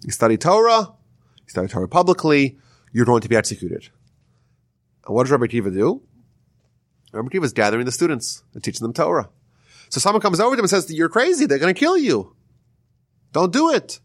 You 0.04 0.12
study 0.12 0.36
Torah, 0.36 0.80
you 0.80 1.48
study 1.48 1.68
Torah 1.68 1.88
publicly, 1.88 2.58
you're 2.92 3.06
going 3.06 3.22
to 3.22 3.28
be 3.30 3.36
executed. 3.36 3.88
And 5.06 5.14
what 5.14 5.22
does 5.22 5.30
Rabbi 5.30 5.46
Akiva 5.46 5.72
do? 5.72 6.02
Rabbi 7.12 7.28
Akiva 7.28 7.44
is 7.44 7.54
gathering 7.54 7.86
the 7.86 7.92
students 7.92 8.42
and 8.52 8.62
teaching 8.62 8.84
them 8.84 8.92
Torah. 8.92 9.30
So 9.88 10.00
someone 10.00 10.20
comes 10.20 10.38
over 10.38 10.54
to 10.54 10.60
him 10.60 10.64
and 10.64 10.70
says, 10.70 10.92
"You're 10.92 11.08
crazy. 11.08 11.46
They're 11.46 11.58
going 11.58 11.74
to 11.74 11.78
kill 11.78 11.96
you. 11.96 12.36
Don't 13.32 13.54
do 13.54 13.70
it." 13.72 14.00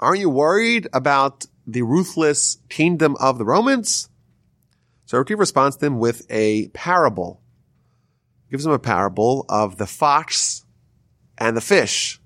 Aren't 0.00 0.20
you 0.20 0.30
worried 0.30 0.88
about 0.92 1.46
the 1.66 1.82
ruthless 1.82 2.58
kingdom 2.68 3.16
of 3.18 3.38
the 3.38 3.44
Romans? 3.44 4.08
So 5.06 5.18
Rabbi 5.18 5.34
responds 5.34 5.76
to 5.76 5.80
them 5.80 5.98
with 5.98 6.26
a 6.30 6.68
parable. 6.68 7.40
Gives 8.50 8.64
them 8.64 8.72
a 8.72 8.78
parable 8.78 9.44
of 9.48 9.76
the 9.76 9.86
fox 9.86 10.64
and 11.36 11.56
the 11.56 11.60
fish. 11.60 12.20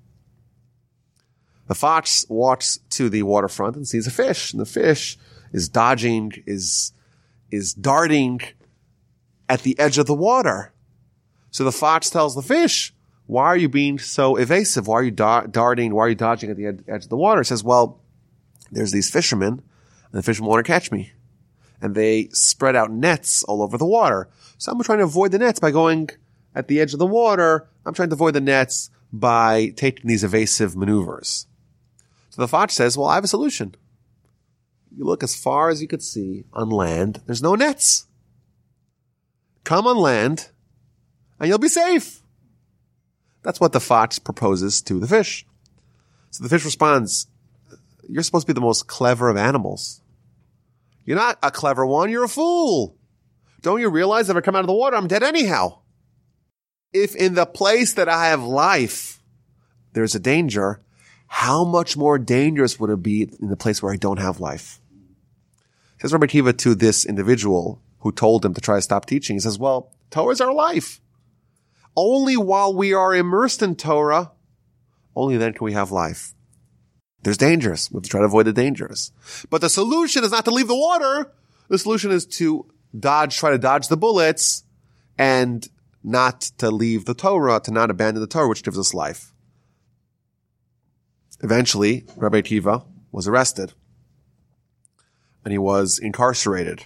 The 1.67 1.75
fox 1.75 2.25
walks 2.29 2.79
to 2.91 3.09
the 3.09 3.23
waterfront 3.23 3.75
and 3.75 3.87
sees 3.87 4.05
a 4.05 4.11
fish, 4.11 4.51
and 4.51 4.61
the 4.61 4.65
fish 4.65 5.17
is 5.51 5.69
dodging, 5.69 6.43
is, 6.45 6.93
is 7.51 7.73
darting 7.73 8.41
at 9.49 9.61
the 9.61 9.79
edge 9.79 9.97
of 9.97 10.05
the 10.05 10.13
water. 10.13 10.73
So 11.51 11.63
the 11.63 11.71
fox 11.71 12.09
tells 12.09 12.35
the 12.35 12.41
fish, 12.41 12.93
why 13.25 13.45
are 13.45 13.57
you 13.57 13.69
being 13.69 13.99
so 13.99 14.35
evasive? 14.35 14.87
Why 14.87 14.95
are 14.95 15.03
you 15.03 15.11
darting? 15.11 15.93
Why 15.93 16.05
are 16.05 16.09
you 16.09 16.15
dodging 16.15 16.49
at 16.49 16.57
the 16.57 16.67
ed- 16.67 16.83
edge 16.87 17.03
of 17.03 17.09
the 17.09 17.17
water? 17.17 17.41
It 17.41 17.45
says, 17.45 17.63
well, 17.63 18.01
there's 18.71 18.91
these 18.91 19.09
fishermen, 19.09 19.49
and 19.49 20.11
the 20.11 20.23
fishermen 20.23 20.49
want 20.49 20.65
to 20.65 20.71
catch 20.71 20.91
me 20.91 21.13
and 21.83 21.95
they 21.95 22.29
spread 22.29 22.77
out 22.77 22.89
nets 22.89 23.43
all 23.43 23.61
over 23.61 23.77
the 23.77 23.85
water. 23.85 24.29
So 24.57 24.71
I'm 24.71 24.81
trying 24.81 24.99
to 24.99 25.03
avoid 25.03 25.33
the 25.33 25.37
nets 25.37 25.59
by 25.59 25.69
going 25.69 26.09
at 26.55 26.69
the 26.69 26.79
edge 26.79 26.93
of 26.93 26.99
the 26.99 27.05
water. 27.05 27.67
I'm 27.85 27.93
trying 27.93 28.09
to 28.09 28.15
avoid 28.15 28.33
the 28.33 28.41
nets 28.41 28.89
by 29.11 29.73
taking 29.75 30.07
these 30.07 30.23
evasive 30.23 30.77
maneuvers. 30.77 31.45
So 32.29 32.41
the 32.41 32.47
fox 32.47 32.73
says, 32.73 32.97
well, 32.97 33.09
I 33.09 33.15
have 33.15 33.25
a 33.25 33.27
solution. 33.27 33.75
You 34.95 35.03
look 35.03 35.23
as 35.23 35.35
far 35.35 35.69
as 35.69 35.81
you 35.81 35.89
could 35.89 36.01
see 36.01 36.45
on 36.53 36.69
land. 36.69 37.21
There's 37.25 37.43
no 37.43 37.53
nets. 37.53 38.07
Come 39.65 39.85
on 39.85 39.97
land 39.97 40.51
and 41.37 41.49
you'll 41.49 41.57
be 41.57 41.67
safe. 41.67 42.22
That's 43.43 43.59
what 43.59 43.73
the 43.73 43.79
fox 43.79 44.19
proposes 44.19 44.81
to 44.83 44.99
the 44.99 45.07
fish. 45.07 45.45
So 46.31 46.43
the 46.43 46.49
fish 46.49 46.65
responds, 46.65 47.27
you're 48.09 48.23
supposed 48.23 48.47
to 48.47 48.53
be 48.53 48.55
the 48.55 48.61
most 48.61 48.87
clever 48.87 49.29
of 49.29 49.37
animals. 49.37 50.01
You're 51.05 51.17
not 51.17 51.37
a 51.43 51.51
clever 51.51 51.85
one. 51.85 52.09
You're 52.09 52.23
a 52.23 52.29
fool. 52.29 52.95
Don't 53.61 53.81
you 53.81 53.89
realize 53.89 54.29
if 54.29 54.35
I 54.35 54.41
come 54.41 54.55
out 54.55 54.61
of 54.61 54.67
the 54.67 54.73
water, 54.73 54.95
I'm 54.95 55.07
dead 55.07 55.23
anyhow? 55.23 55.79
If 56.91 57.15
in 57.15 57.33
the 57.33 57.45
place 57.45 57.93
that 57.93 58.09
I 58.09 58.27
have 58.27 58.43
life, 58.43 59.21
there's 59.93 60.15
a 60.15 60.19
danger, 60.19 60.81
how 61.27 61.63
much 61.63 61.97
more 61.97 62.17
dangerous 62.17 62.79
would 62.79 62.89
it 62.89 63.03
be 63.03 63.29
in 63.41 63.49
the 63.49 63.55
place 63.57 63.81
where 63.81 63.93
I 63.93 63.97
don't 63.97 64.19
have 64.19 64.39
life? 64.39 64.79
Says 65.99 66.11
Rabbi 66.13 66.25
Akiva 66.27 66.57
to 66.59 66.75
this 66.75 67.05
individual 67.05 67.81
who 67.99 68.11
told 68.11 68.45
him 68.45 68.53
to 68.53 68.61
try 68.61 68.75
to 68.75 68.81
stop 68.81 69.05
teaching. 69.05 69.35
He 69.35 69.39
says, 69.39 69.57
well, 69.57 69.91
Torah 70.11 70.33
is 70.33 70.41
our 70.41 70.53
life. 70.53 70.99
Only 71.95 72.37
while 72.37 72.73
we 72.73 72.93
are 72.93 73.13
immersed 73.13 73.61
in 73.61 73.75
Torah, 73.75 74.31
only 75.15 75.37
then 75.37 75.53
can 75.53 75.65
we 75.65 75.73
have 75.73 75.91
life. 75.91 76.33
There's 77.21 77.37
dangers. 77.37 77.89
We 77.91 77.97
have 77.97 78.03
to 78.03 78.09
try 78.09 78.19
to 78.21 78.25
avoid 78.25 78.47
the 78.47 78.53
dangers. 78.53 79.11
But 79.49 79.61
the 79.61 79.69
solution 79.69 80.23
is 80.23 80.31
not 80.31 80.45
to 80.45 80.51
leave 80.51 80.67
the 80.67 80.75
water. 80.75 81.31
The 81.69 81.77
solution 81.77 82.11
is 82.11 82.25
to 82.25 82.65
dodge, 82.97 83.37
try 83.37 83.51
to 83.51 83.57
dodge 83.57 83.87
the 83.87 83.97
bullets 83.97 84.63
and 85.17 85.67
not 86.03 86.41
to 86.57 86.69
leave 86.69 87.05
the 87.05 87.13
Torah, 87.13 87.61
to 87.63 87.71
not 87.71 87.89
abandon 87.89 88.21
the 88.21 88.27
Torah, 88.27 88.49
which 88.49 88.63
gives 88.63 88.77
us 88.77 88.93
life. 88.93 89.33
Eventually, 91.41 92.05
Rabbi 92.17 92.41
Akiva 92.41 92.85
was 93.11 93.27
arrested 93.27 93.73
and 95.45 95.51
he 95.51 95.57
was 95.57 95.99
incarcerated. 95.99 96.85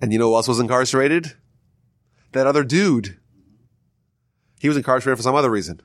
And 0.00 0.12
you 0.12 0.18
know 0.18 0.30
who 0.30 0.34
else 0.34 0.48
was 0.48 0.60
incarcerated? 0.60 1.34
That 2.32 2.46
other 2.46 2.64
dude. 2.64 3.18
He 4.58 4.68
was 4.68 4.76
incarcerated 4.76 5.18
for 5.18 5.22
some 5.22 5.34
other 5.34 5.50
reason. 5.50 5.80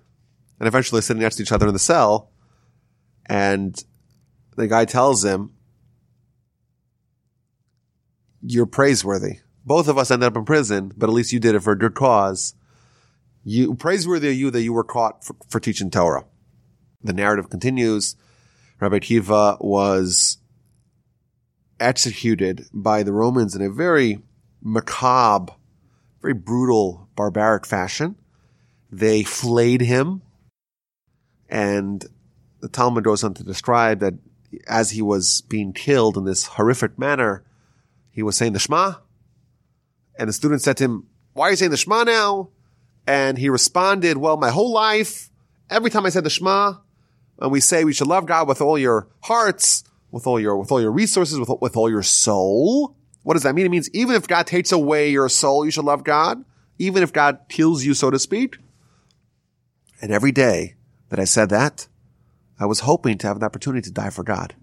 And 0.59 0.67
eventually 0.67 1.01
sitting 1.01 1.21
next 1.21 1.37
to 1.37 1.43
each 1.43 1.51
other 1.51 1.67
in 1.67 1.73
the 1.73 1.79
cell, 1.79 2.31
and 3.25 3.83
the 4.55 4.67
guy 4.67 4.85
tells 4.85 5.25
him, 5.25 5.53
you're 8.41 8.65
praiseworthy. 8.65 9.39
Both 9.65 9.87
of 9.87 9.97
us 9.97 10.11
ended 10.11 10.27
up 10.27 10.35
in 10.35 10.45
prison, 10.45 10.91
but 10.95 11.09
at 11.09 11.13
least 11.13 11.31
you 11.31 11.39
did 11.39 11.55
it 11.55 11.61
for 11.61 11.73
a 11.73 11.77
good 11.77 11.93
cause. 11.93 12.55
You, 13.43 13.75
praiseworthy 13.75 14.29
are 14.29 14.31
you 14.31 14.51
that 14.51 14.61
you 14.61 14.73
were 14.73 14.83
caught 14.83 15.23
for, 15.23 15.35
for 15.47 15.59
teaching 15.59 15.91
Torah. 15.91 16.25
The 17.03 17.13
narrative 17.13 17.49
continues. 17.49 18.15
Rabbi 18.79 18.99
Akiva 18.99 19.57
was 19.59 20.37
executed 21.79 22.65
by 22.73 23.03
the 23.03 23.13
Romans 23.13 23.55
in 23.55 23.61
a 23.61 23.69
very 23.69 24.21
macabre, 24.61 25.53
very 26.21 26.33
brutal, 26.33 27.09
barbaric 27.15 27.65
fashion. 27.65 28.15
They 28.91 29.23
flayed 29.23 29.81
him 29.81 30.21
and 31.51 32.05
the 32.61 32.69
Talmud 32.69 33.03
goes 33.03 33.23
on 33.23 33.33
to 33.35 33.43
describe 33.43 33.99
that 33.99 34.13
as 34.67 34.91
he 34.91 35.01
was 35.01 35.41
being 35.41 35.73
killed 35.73 36.17
in 36.17 36.23
this 36.23 36.45
horrific 36.45 36.97
manner, 36.97 37.43
he 38.11 38.23
was 38.23 38.37
saying 38.37 38.53
the 38.53 38.59
Shema. 38.59 38.95
And 40.17 40.29
the 40.29 40.33
student 40.33 40.61
said 40.61 40.77
to 40.77 40.85
him, 40.85 41.07
why 41.33 41.47
are 41.47 41.51
you 41.51 41.55
saying 41.57 41.71
the 41.71 41.77
Shema 41.77 42.03
now? 42.03 42.49
And 43.07 43.37
he 43.37 43.49
responded, 43.49 44.17
well, 44.17 44.37
my 44.37 44.49
whole 44.49 44.71
life, 44.71 45.29
every 45.69 45.89
time 45.89 46.05
I 46.05 46.09
said 46.09 46.23
the 46.23 46.29
Shema, 46.29 46.75
and 47.39 47.51
we 47.51 47.59
say 47.59 47.83
we 47.83 47.93
should 47.93 48.07
love 48.07 48.25
God 48.25 48.47
with 48.47 48.61
all 48.61 48.77
your 48.77 49.07
hearts, 49.23 49.83
with 50.11 50.27
all 50.27 50.39
your, 50.39 50.57
with 50.57 50.71
all 50.71 50.81
your 50.81 50.91
resources, 50.91 51.39
with, 51.39 51.49
with 51.61 51.75
all 51.75 51.89
your 51.89 52.03
soul. 52.03 52.95
What 53.23 53.33
does 53.33 53.43
that 53.43 53.55
mean? 53.55 53.65
It 53.65 53.69
means 53.69 53.89
even 53.93 54.15
if 54.15 54.27
God 54.27 54.45
takes 54.45 54.71
away 54.71 55.09
your 55.09 55.29
soul, 55.29 55.65
you 55.65 55.71
should 55.71 55.85
love 55.85 56.03
God. 56.03 56.43
Even 56.77 57.03
if 57.03 57.13
God 57.13 57.39
kills 57.49 57.83
you, 57.83 57.93
so 57.93 58.11
to 58.11 58.19
speak. 58.19 58.57
And 60.01 60.11
every 60.11 60.31
day 60.31 60.75
that 61.09 61.19
I 61.19 61.25
said 61.25 61.49
that, 61.49 61.87
I 62.59 62.65
was 62.65 62.81
hoping 62.81 63.17
to 63.19 63.27
have 63.27 63.37
an 63.37 63.43
opportunity 63.43 63.83
to 63.83 63.91
die 63.91 64.09
for 64.09 64.23
God. 64.23 64.55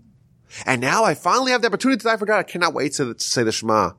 And 0.67 0.81
now 0.81 1.05
I 1.05 1.15
finally 1.15 1.53
have 1.53 1.63
the 1.63 1.69
opportunity 1.69 1.99
to 1.99 2.05
die 2.05 2.17
for 2.17 2.27
God. 2.27 2.39
I 2.39 2.43
cannot 2.43 2.75
wait 2.75 2.95
to, 2.95 3.15
to 3.15 3.21
say 3.21 3.43
the 3.43 3.53
Shema 3.53 3.93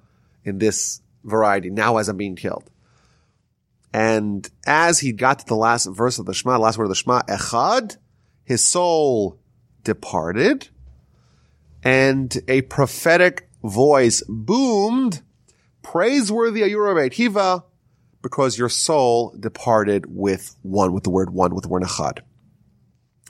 in 0.43 0.57
this 0.57 1.01
variety 1.23 1.69
now 1.69 1.97
as 1.97 2.09
I'm 2.09 2.17
being 2.17 2.35
killed. 2.35 2.69
And 3.93 4.47
as 4.65 4.99
he 4.99 5.11
got 5.11 5.39
to 5.39 5.45
the 5.45 5.55
last 5.55 5.85
verse 5.85 6.19
of 6.19 6.25
the 6.25 6.33
Shema, 6.33 6.53
the 6.53 6.59
last 6.59 6.77
word 6.77 6.85
of 6.85 6.89
the 6.89 6.95
Shema, 6.95 7.21
Echad, 7.23 7.97
his 8.43 8.63
soul 8.63 9.39
departed 9.83 10.69
and 11.83 12.37
a 12.47 12.61
prophetic 12.63 13.49
voice 13.63 14.23
boomed, 14.27 15.21
praiseworthy 15.81 16.61
Rabbi 16.61 17.07
Akiva, 17.07 17.63
because 18.21 18.57
your 18.57 18.69
soul 18.69 19.33
departed 19.39 20.05
with 20.07 20.55
one, 20.61 20.93
with 20.93 21.03
the 21.03 21.09
word 21.09 21.31
one, 21.31 21.55
with 21.55 21.63
the 21.63 21.69
word 21.69 21.83
Echad. 21.83 22.19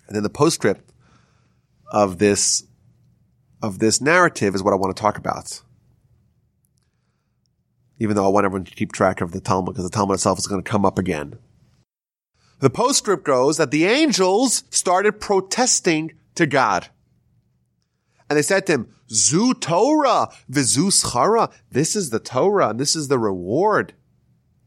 And 0.07 0.15
then 0.15 0.23
the 0.23 0.29
postscript 0.29 0.91
of 1.91 2.17
this, 2.17 2.63
of 3.61 3.79
this 3.79 4.01
narrative 4.01 4.55
is 4.55 4.63
what 4.63 4.73
I 4.73 4.77
want 4.77 4.95
to 4.95 5.01
talk 5.01 5.17
about. 5.17 5.61
Even 7.99 8.15
though 8.15 8.25
I 8.25 8.29
want 8.29 8.45
everyone 8.45 8.65
to 8.65 8.75
keep 8.75 8.91
track 8.91 9.21
of 9.21 9.31
the 9.31 9.41
Talmud 9.41 9.73
because 9.73 9.89
the 9.89 9.95
Talmud 9.95 10.15
itself 10.15 10.39
is 10.39 10.47
going 10.47 10.63
to 10.63 10.69
come 10.69 10.85
up 10.85 10.97
again. 10.97 11.37
The 12.59 12.69
postscript 12.69 13.23
goes 13.23 13.57
that 13.57 13.71
the 13.71 13.85
angels 13.85 14.63
started 14.69 15.21
protesting 15.21 16.13
to 16.35 16.45
God. 16.45 16.87
And 18.29 18.37
they 18.37 18.43
said 18.43 18.65
to 18.67 18.73
him, 18.73 18.89
Zu 19.11 19.53
Torah, 19.55 20.29
vizu. 20.51 21.51
This 21.71 21.95
is 21.95 22.09
the 22.09 22.19
Torah 22.19 22.69
and 22.69 22.79
this 22.79 22.95
is 22.95 23.07
the 23.07 23.19
reward. 23.19 23.93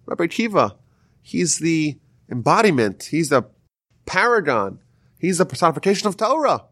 Rabbi 0.07 0.27
Akiva, 0.27 0.77
he's 1.21 1.59
the 1.59 1.99
embodiment. 2.31 3.05
He's 3.05 3.29
the 3.29 3.45
paragon 4.07 4.79
He's 5.23 5.39
the 5.39 5.47
personification 5.47 6.09
of 6.09 6.17
Torah. 6.17 6.65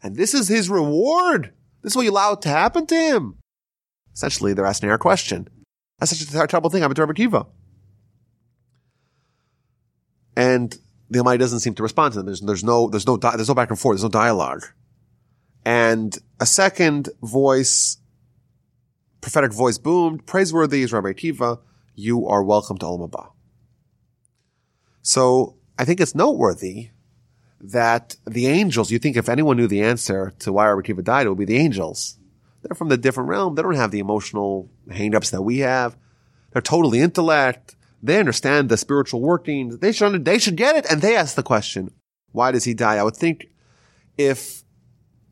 And 0.00 0.14
this 0.14 0.32
is 0.32 0.46
his 0.46 0.70
reward. 0.70 1.52
This 1.82 1.92
is 1.92 1.96
what 1.96 2.04
you 2.04 2.12
allow 2.12 2.36
to 2.36 2.48
happen 2.48 2.86
to 2.86 2.94
him. 2.94 3.34
Essentially, 4.14 4.54
they're 4.54 4.64
asking 4.64 4.90
our 4.90 4.96
question. 4.96 5.48
That's 5.98 6.16
such 6.16 6.28
a 6.28 6.46
terrible 6.46 6.70
thing. 6.70 6.84
I'm 6.84 6.92
a 6.92 6.94
Rabbi 6.94 7.14
Kiva. 7.14 7.46
And 10.36 10.78
the 11.10 11.18
Almighty 11.18 11.38
doesn't 11.38 11.60
seem 11.60 11.74
to 11.74 11.82
respond 11.82 12.12
to 12.12 12.20
them. 12.20 12.26
There's, 12.26 12.40
there's 12.40 12.62
no, 12.62 12.88
there's 12.88 13.08
no, 13.08 13.16
there's 13.16 13.48
no 13.48 13.54
back 13.54 13.70
and 13.70 13.78
forth. 13.78 13.96
There's 13.96 14.04
no 14.04 14.08
dialogue. 14.08 14.62
And 15.64 16.16
a 16.38 16.46
second 16.46 17.08
voice, 17.22 17.98
prophetic 19.20 19.52
voice 19.52 19.78
boomed, 19.78 20.26
praiseworthy 20.26 20.82
is 20.82 20.92
Rabbi 20.92 21.08
Akiva. 21.12 21.58
You 21.94 22.26
are 22.26 22.42
welcome 22.42 22.78
to 22.78 22.86
Olam 22.86 23.10
Haba. 23.10 23.32
So 25.02 25.56
I 25.78 25.84
think 25.84 26.00
it's 26.00 26.14
noteworthy 26.14 26.90
that 27.60 28.16
the 28.26 28.46
angels, 28.46 28.90
you 28.90 28.98
think 28.98 29.16
if 29.16 29.28
anyone 29.28 29.56
knew 29.56 29.66
the 29.66 29.82
answer 29.82 30.32
to 30.40 30.52
why 30.52 30.68
Rabbi 30.68 30.88
Akiva 30.88 31.04
died, 31.04 31.26
it 31.26 31.28
would 31.28 31.38
be 31.38 31.44
the 31.44 31.58
angels. 31.58 32.18
They're 32.62 32.74
from 32.74 32.88
the 32.88 32.96
different 32.96 33.28
realm. 33.28 33.54
They 33.54 33.62
don't 33.62 33.74
have 33.74 33.90
the 33.90 33.98
emotional 33.98 34.70
hangups 34.88 35.30
that 35.30 35.42
we 35.42 35.58
have. 35.58 35.96
They're 36.52 36.62
totally 36.62 37.00
intellect. 37.00 37.76
They 38.02 38.18
understand 38.18 38.68
the 38.68 38.76
spiritual 38.76 39.20
workings. 39.20 39.78
They 39.78 39.92
should, 39.92 40.24
they 40.24 40.38
should 40.38 40.56
get 40.56 40.76
it. 40.76 40.86
And 40.90 41.00
they 41.02 41.16
ask 41.16 41.34
the 41.34 41.42
question, 41.42 41.92
why 42.32 42.50
does 42.52 42.64
he 42.64 42.74
die? 42.74 42.96
I 42.96 43.02
would 43.02 43.16
think 43.16 43.48
if 44.16 44.62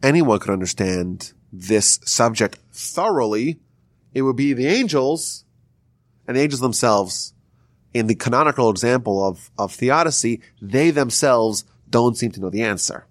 anyone 0.02 0.38
could 0.38 0.52
understand 0.52 1.32
this 1.52 2.00
subject 2.04 2.58
thoroughly, 2.72 3.60
it 4.12 4.22
would 4.22 4.36
be 4.36 4.52
the 4.52 4.66
angels 4.66 5.44
and 6.28 6.36
the 6.36 6.42
angels 6.42 6.60
themselves. 6.60 7.32
In 7.94 8.06
the 8.06 8.14
canonical 8.14 8.68
example 8.70 9.26
of, 9.26 9.50
of 9.58 9.72
theodicy, 9.72 10.42
they 10.60 10.90
themselves 10.90 11.64
don't 11.88 12.18
seem 12.18 12.30
to 12.32 12.40
know 12.40 12.50
the 12.50 12.62
answer. 12.62 13.06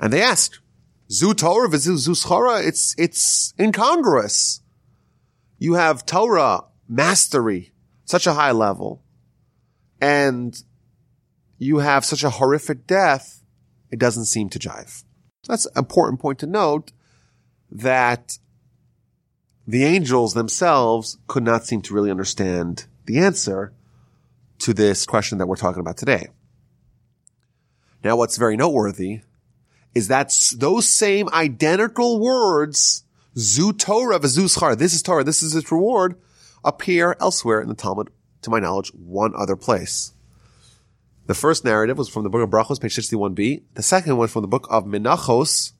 And 0.00 0.12
they 0.12 0.22
ask, 0.22 0.62
Zu 1.10 1.34
Torah 1.34 1.76
zu 1.76 2.12
schara, 2.14 2.64
it's, 2.64 2.94
it's 2.96 3.52
incongruous. 3.58 4.62
You 5.58 5.74
have 5.74 6.06
Torah 6.06 6.64
mastery, 6.88 7.72
such 8.04 8.28
a 8.28 8.34
high 8.34 8.52
level, 8.52 9.02
and 10.00 10.62
you 11.58 11.78
have 11.78 12.04
such 12.04 12.22
a 12.22 12.30
horrific 12.30 12.86
death, 12.86 13.42
it 13.90 13.98
doesn't 13.98 14.26
seem 14.26 14.48
to 14.50 14.58
jive. 14.60 15.04
That's 15.48 15.66
an 15.66 15.72
important 15.76 16.20
point 16.20 16.38
to 16.38 16.46
note 16.46 16.92
that 17.70 18.38
the 19.70 19.84
angels 19.84 20.34
themselves 20.34 21.18
could 21.28 21.44
not 21.44 21.64
seem 21.64 21.80
to 21.80 21.94
really 21.94 22.10
understand 22.10 22.86
the 23.06 23.18
answer 23.18 23.72
to 24.58 24.74
this 24.74 25.06
question 25.06 25.38
that 25.38 25.46
we're 25.46 25.54
talking 25.54 25.78
about 25.78 25.96
today. 25.96 26.26
Now, 28.02 28.16
what's 28.16 28.36
very 28.36 28.56
noteworthy 28.56 29.20
is 29.94 30.08
that 30.08 30.36
those 30.56 30.88
same 30.88 31.28
identical 31.32 32.18
words, 32.18 33.04
zu 33.38 33.72
Torah 33.72 34.18
v'zu 34.18 34.52
schar, 34.52 34.76
this 34.76 34.92
is 34.92 35.02
Torah, 35.02 35.22
this 35.22 35.40
is 35.40 35.54
its 35.54 35.70
reward, 35.70 36.16
appear 36.64 37.16
elsewhere 37.20 37.60
in 37.60 37.68
the 37.68 37.76
Talmud, 37.76 38.10
to 38.42 38.50
my 38.50 38.58
knowledge, 38.58 38.90
one 38.92 39.34
other 39.36 39.54
place. 39.54 40.14
The 41.26 41.34
first 41.34 41.64
narrative 41.64 41.96
was 41.96 42.08
from 42.08 42.24
the 42.24 42.28
book 42.28 42.42
of 42.42 42.50
Brachos, 42.50 42.80
page 42.80 42.96
61b. 42.96 43.62
The 43.74 43.84
second 43.84 44.16
one 44.16 44.26
from 44.26 44.42
the 44.42 44.48
book 44.48 44.66
of 44.68 44.84
Menachos, 44.84 45.74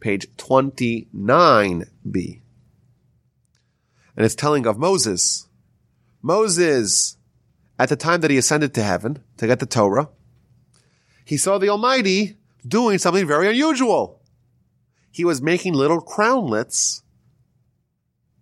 page 0.00 0.34
29b. 0.36 2.41
And 4.16 4.24
it's 4.24 4.34
telling 4.34 4.66
of 4.66 4.78
Moses. 4.78 5.48
Moses, 6.20 7.16
at 7.78 7.88
the 7.88 7.96
time 7.96 8.20
that 8.20 8.30
he 8.30 8.36
ascended 8.36 8.74
to 8.74 8.82
heaven 8.82 9.22
to 9.38 9.46
get 9.46 9.58
the 9.58 9.66
Torah, 9.66 10.08
he 11.24 11.36
saw 11.36 11.58
the 11.58 11.68
Almighty 11.68 12.36
doing 12.66 12.98
something 12.98 13.26
very 13.26 13.48
unusual. 13.48 14.20
He 15.10 15.24
was 15.24 15.42
making 15.42 15.74
little 15.74 16.00
crownlets 16.00 17.02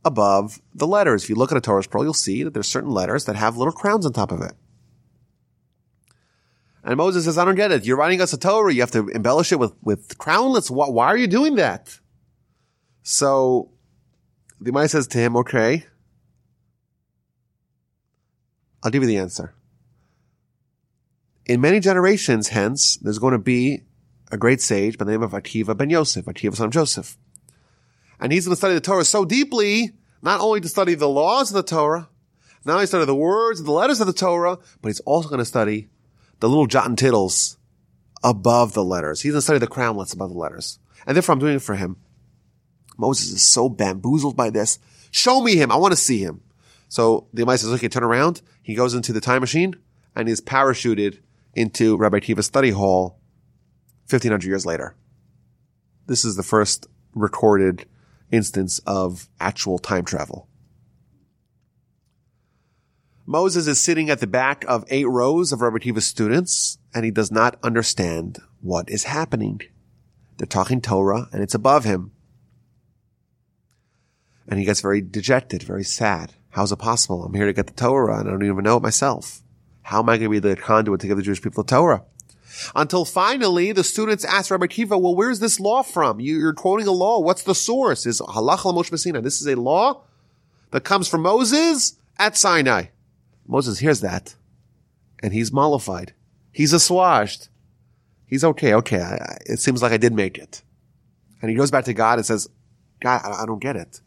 above 0.05 0.61
the 0.75 0.87
letters. 0.87 1.25
If 1.25 1.31
you 1.31 1.37
look 1.37 1.53
at 1.53 1.59
a 1.59 1.61
Torah 1.61 1.83
scroll, 1.83 2.05
you'll 2.05 2.15
see 2.15 2.43
that 2.43 2.55
there's 2.55 2.69
certain 2.69 2.91
letters 2.91 3.25
that 3.27 3.37
have 3.37 3.57
little 3.57 3.73
crowns 3.73 4.07
on 4.07 4.13
top 4.13 4.33
of 4.33 4.41
it. 4.41 4.53
And 6.83 6.97
Moses 6.97 7.25
says, 7.25 7.37
I 7.37 7.45
don't 7.45 7.57
get 7.57 7.73
it. 7.73 7.85
You're 7.85 7.99
writing 7.99 8.21
us 8.21 8.33
a 8.33 8.39
Torah. 8.39 8.73
You 8.73 8.81
have 8.81 8.91
to 8.93 9.09
embellish 9.09 9.53
it 9.53 9.59
with, 9.59 9.75
with 9.83 10.17
crownlets. 10.17 10.71
Why, 10.71 10.89
why 10.89 11.07
are 11.07 11.17
you 11.17 11.27
doing 11.27 11.57
that? 11.57 11.99
So 13.03 13.71
the 14.61 14.71
Almighty 14.71 14.89
says 14.89 15.07
to 15.09 15.19
him, 15.19 15.37
okay, 15.37 15.87
I'll 18.83 18.91
give 18.91 19.03
you 19.03 19.09
the 19.09 19.19
answer. 19.19 19.55
In 21.47 21.61
many 21.61 21.81
generations 21.81 22.49
hence, 22.49 22.97
there's 22.97 23.19
going 23.19 23.33
to 23.33 23.39
be 23.39 23.83
a 24.31 24.37
great 24.37 24.61
sage 24.61 24.99
by 24.99 25.05
the 25.05 25.13
name 25.13 25.23
of 25.23 25.33
Akiva 25.33 25.77
ben 25.77 25.91
Yosef, 25.91 26.27
Akiva 26.27 26.55
son 26.55 26.67
of 26.67 26.73
Joseph. 26.73 27.17
And 28.21 28.33
he's 28.33 28.47
going 28.47 28.53
to 28.53 28.57
study 28.57 28.75
the 28.75 28.81
Torah 28.81 29.05
so 29.05 29.25
deeply, 29.25 29.93
not 30.23 30.41
only 30.41 30.61
to 30.61 30.69
study 30.69 30.95
the 30.95 31.09
laws 31.09 31.51
of 31.51 31.57
the 31.57 31.63
Torah, 31.63 32.09
not 32.65 32.75
only 32.75 32.85
to 32.85 32.89
study 32.89 33.07
the 33.07 33.15
words 33.15 33.61
and 33.61 33.67
the 33.67 33.73
letters 33.73 34.01
of 34.01 34.07
the 34.07 34.13
Torah, 34.13 34.59
but 34.83 34.89
he's 34.89 35.01
also 35.01 35.29
going 35.29 35.39
to 35.39 35.45
study 35.45 35.89
the 36.41 36.49
little 36.49 36.67
jot 36.67 36.87
and 36.87 36.99
tittles 36.99 37.57
above 38.23 38.75
the 38.75 38.85
letters. 38.85 39.23
He's 39.23 39.33
going 39.33 39.39
to 39.39 39.43
study 39.43 39.59
the 39.59 39.67
crownlets 39.67 40.15
above 40.15 40.31
the 40.31 40.39
letters. 40.39 40.79
And 41.07 41.17
therefore 41.17 41.33
I'm 41.33 41.39
doing 41.39 41.57
it 41.57 41.63
for 41.63 41.75
him. 41.75 41.97
Moses 43.01 43.33
is 43.33 43.43
so 43.43 43.69
bamboozled 43.69 44.37
by 44.37 44.51
this. 44.51 44.79
Show 45.11 45.43
me 45.43 45.57
him. 45.57 45.73
I 45.73 45.77
want 45.77 45.93
to 45.93 45.97
see 45.97 46.19
him. 46.19 46.43
So 46.89 47.27
the 47.33 47.43
Almighty 47.43 47.63
says, 47.63 47.73
okay, 47.73 47.89
turn 47.89 48.05
around. 48.05 48.43
He 48.63 48.75
goes 48.75 48.95
into 48.95 49.13
the 49.13 49.21
time 49.21 49.41
machine 49.41 49.75
and 50.15 50.29
he's 50.29 50.41
parachuted 50.41 51.19
into 51.55 51.97
Rabbi 51.97 52.19
Akiva's 52.19 52.47
study 52.47 52.71
hall 52.71 53.19
1500 54.09 54.47
years 54.47 54.67
later. 54.67 54.95
This 56.07 56.25
is 56.25 56.37
the 56.37 56.43
first 56.43 56.87
recorded 57.15 57.87
instance 58.31 58.81
of 58.87 59.29
actual 59.41 59.79
time 59.79 60.05
travel. 60.05 60.49
Moses 63.25 63.69
is 63.69 63.81
sitting 63.81 64.11
at 64.11 64.19
the 64.19 64.27
back 64.27 64.65
of 64.67 64.85
eight 64.89 65.09
rows 65.09 65.53
of 65.53 65.61
Rabbi 65.61 65.79
Akiva's 65.79 66.07
students, 66.07 66.79
and 66.93 67.05
he 67.05 67.13
does 67.13 67.31
not 67.31 67.57
understand 67.63 68.41
what 68.61 68.91
is 68.91 69.05
happening. 69.05 69.61
They're 70.37 70.47
talking 70.47 70.81
Torah, 70.81 71.29
and 71.33 71.41
it's 71.41 71.55
above 71.55 71.85
him. 71.85 72.11
And 74.51 74.59
he 74.59 74.65
gets 74.67 74.81
very 74.81 75.01
dejected, 75.01 75.63
very 75.63 75.85
sad. 75.85 76.35
How 76.51 76.65
is 76.65 76.73
it 76.73 76.79
possible? 76.79 77.25
I'm 77.25 77.33
here 77.33 77.47
to 77.47 77.53
get 77.53 77.69
the 77.69 77.73
Torah, 77.73 78.19
and 78.19 78.29
I 78.29 78.33
don't 78.33 78.45
even 78.45 78.65
know 78.65 78.77
it 78.77 78.83
myself. 78.83 79.41
How 79.83 80.01
am 80.01 80.09
I 80.09 80.19
going 80.19 80.31
to 80.31 80.41
be 80.41 80.41
the 80.41 80.57
conduit 80.57 81.01
to 81.01 81.07
give 81.07 81.17
the 81.17 81.23
Jewish 81.23 81.41
people 81.41 81.63
the 81.63 81.71
Torah? 81.71 82.03
Until 82.75 83.05
finally, 83.05 83.73
the 83.73 83.85
students 83.85 84.25
ask 84.25 84.51
Rabbi 84.51 84.67
Akiva, 84.67 85.01
well, 85.01 85.15
where's 85.15 85.39
this 85.39 85.61
law 85.61 85.83
from? 85.83 86.21
You're 86.21 86.53
quoting 86.53 86.87
a 86.87 86.93
law. 86.93 87.21
What's 87.21 87.45
the 87.45 87.55
source? 87.55 88.07
Is 88.07 88.21
Halacha 88.21 88.67
L'Moshe 88.67 88.91
MiSinai. 88.91 89.23
This 89.23 89.41
is 89.41 89.47
a 89.47 89.55
law 89.55 90.03
that 90.73 90.85
comes 90.85 91.09
from 91.09 91.23
Moses 91.23 91.97
at 92.19 92.37
Sinai. 92.37 92.87
Moses 93.47 93.79
hears 93.79 94.01
that 94.01 94.35
and 95.23 95.33
he's 95.33 95.53
mollified. 95.53 96.13
He's 96.53 96.73
assuaged. 96.73 97.49
He's 98.27 98.45
okay. 98.45 98.75
Okay. 98.75 99.01
I, 99.01 99.39
it 99.47 99.61
seems 99.61 99.83
like 99.83 99.93
I 99.93 99.97
did 99.97 100.13
make 100.13 100.39
it. 100.39 100.63
And 101.41 101.51
he 101.51 101.57
goes 101.57 101.71
back 101.71 101.85
to 101.85 101.95
God 101.95 102.19
and 102.19 102.27
says, 102.27 102.49
God, 103.01 103.23
I, 103.25 103.43
I 103.43 103.47
don't 103.47 103.61
get 103.61 103.77
it. 103.77 104.01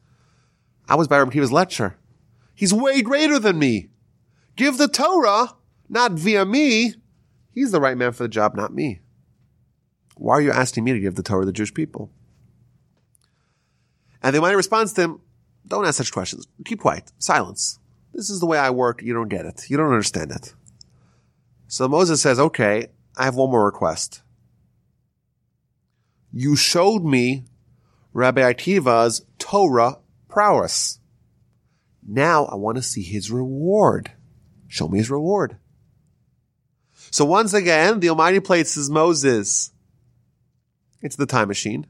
I 0.87 0.95
was 0.95 1.07
by 1.07 1.19
Rabbi 1.19 1.31
Akiva's 1.31 1.51
lecture. 1.51 1.97
He's 2.53 2.73
way 2.73 3.01
greater 3.01 3.39
than 3.39 3.57
me. 3.57 3.89
Give 4.55 4.77
the 4.77 4.87
Torah, 4.87 5.55
not 5.89 6.13
via 6.13 6.45
me. 6.45 6.95
He's 7.51 7.71
the 7.71 7.81
right 7.81 7.97
man 7.97 8.11
for 8.11 8.23
the 8.23 8.29
job, 8.29 8.55
not 8.55 8.73
me. 8.73 8.99
Why 10.15 10.35
are 10.35 10.41
you 10.41 10.51
asking 10.51 10.83
me 10.83 10.93
to 10.93 10.99
give 10.99 11.15
the 11.15 11.23
Torah 11.23 11.41
to 11.41 11.45
the 11.45 11.53
Jewish 11.53 11.73
people? 11.73 12.11
And 14.21 14.33
the 14.33 14.39
Almighty 14.39 14.55
responds 14.55 14.93
to 14.93 15.01
him, 15.01 15.21
don't 15.67 15.85
ask 15.85 15.97
such 15.97 16.11
questions. 16.11 16.47
Keep 16.65 16.79
quiet. 16.79 17.11
Silence. 17.17 17.79
This 18.13 18.29
is 18.29 18.39
the 18.39 18.45
way 18.45 18.57
I 18.57 18.69
work. 18.69 19.01
You 19.01 19.13
don't 19.13 19.29
get 19.29 19.45
it. 19.45 19.69
You 19.69 19.77
don't 19.77 19.91
understand 19.91 20.31
it. 20.31 20.53
So 21.67 21.87
Moses 21.87 22.21
says, 22.21 22.39
okay, 22.39 22.87
I 23.17 23.25
have 23.25 23.35
one 23.35 23.49
more 23.49 23.65
request. 23.65 24.21
You 26.31 26.55
showed 26.55 27.03
me 27.03 27.45
Rabbi 28.13 28.41
Akiva's 28.41 29.25
Torah 29.39 29.99
prowess. 30.33 30.99
Now 32.05 32.45
I 32.45 32.55
want 32.55 32.77
to 32.77 32.83
see 32.83 33.03
his 33.03 33.31
reward. 33.31 34.11
Show 34.67 34.87
me 34.87 34.97
his 34.97 35.11
reward. 35.11 35.57
So 37.11 37.23
once 37.23 37.53
again, 37.53 37.99
the 37.99 38.09
Almighty 38.09 38.39
places 38.39 38.89
Moses 38.89 39.71
into 41.01 41.17
the 41.17 41.25
time 41.25 41.47
machine, 41.47 41.85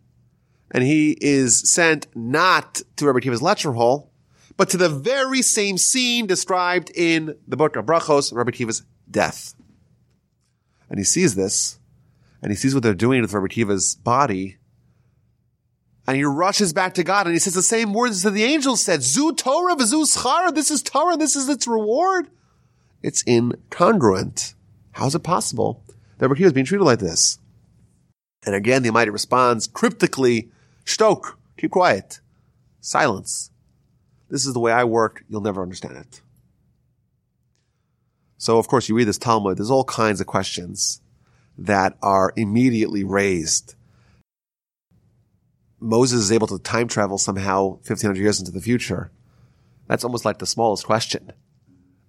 and 0.71 0.83
he 0.83 1.17
is 1.21 1.71
sent 1.71 2.07
not 2.15 2.81
to 2.97 3.05
Rabbi 3.05 3.19
Akiva's 3.19 3.41
lecture 3.41 3.71
hall, 3.71 4.11
but 4.57 4.69
to 4.69 4.77
the 4.77 4.89
very 4.89 5.41
same 5.41 5.77
scene 5.77 6.27
described 6.27 6.91
in 6.95 7.35
the 7.47 7.57
book 7.57 7.75
of 7.75 7.85
Brachos, 7.85 8.33
Rabbi 8.33 8.51
Akiva's 8.51 8.83
death. 9.09 9.55
And 10.89 10.99
he 10.99 11.05
sees 11.05 11.35
this, 11.35 11.79
and 12.41 12.51
he 12.51 12.55
sees 12.55 12.73
what 12.73 12.83
they're 12.83 12.93
doing 12.93 13.21
with 13.21 13.33
Rabbi 13.33 13.47
Akiva's 13.47 13.95
body, 13.95 14.57
and 16.05 16.17
he 16.17 16.23
rushes 16.23 16.73
back 16.73 16.93
to 16.95 17.03
God, 17.03 17.25
and 17.25 17.35
he 17.35 17.39
says 17.39 17.53
the 17.53 17.63
same 17.63 17.93
words 17.93 18.23
that 18.23 18.31
the 18.31 18.43
angel 18.43 18.75
said, 18.75 19.03
Zu 19.03 19.33
Torah 19.33 19.75
v'zu 19.75 20.03
schara, 20.03 20.53
this 20.53 20.69
is 20.69 20.81
Torah, 20.81 21.17
this 21.17 21.35
is 21.35 21.47
its 21.47 21.67
reward. 21.67 22.27
It's 23.01 23.23
incongruent. 23.23 24.53
How 24.91 25.07
is 25.07 25.15
it 25.15 25.23
possible 25.23 25.83
that 26.17 26.27
Rabbi 26.27 26.43
is 26.43 26.53
being 26.53 26.65
treated 26.65 26.83
like 26.83 26.99
this? 26.99 27.39
And 28.45 28.55
again, 28.55 28.83
the 28.83 28.89
Almighty 28.89 29.11
responds 29.11 29.67
cryptically, 29.67 30.49
Shtok, 30.85 31.35
keep 31.57 31.71
quiet. 31.71 32.19
Silence. 32.81 33.51
This 34.29 34.45
is 34.45 34.53
the 34.53 34.59
way 34.59 34.71
I 34.71 34.83
work. 34.83 35.23
You'll 35.29 35.41
never 35.41 35.61
understand 35.61 35.97
it. 35.97 36.21
So, 38.37 38.57
of 38.57 38.67
course, 38.67 38.89
you 38.89 38.95
read 38.95 39.07
this 39.07 39.17
Talmud, 39.17 39.57
there's 39.57 39.71
all 39.71 39.85
kinds 39.85 40.19
of 40.19 40.27
questions 40.27 41.01
that 41.57 41.97
are 42.01 42.33
immediately 42.35 43.03
raised. 43.03 43.75
Moses 45.83 46.21
is 46.21 46.31
able 46.31 46.47
to 46.47 46.57
time 46.59 46.87
travel 46.87 47.17
somehow 47.17 47.71
1500 47.83 48.17
years 48.17 48.39
into 48.39 48.51
the 48.51 48.61
future. 48.61 49.11
That's 49.87 50.03
almost 50.03 50.23
like 50.23 50.39
the 50.39 50.45
smallest 50.45 50.85
question 50.85 51.33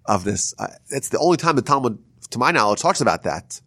of 0.05 0.23
this. 0.23 0.55
Uh, 0.57 0.67
it's 0.89 1.09
the 1.09 1.19
only 1.19 1.37
time 1.37 1.57
the 1.57 1.61
Talmud, 1.61 1.99
to 2.29 2.39
my 2.39 2.51
knowledge, 2.51 2.79
talks 2.79 3.01
about 3.01 3.23
that. 3.23 3.59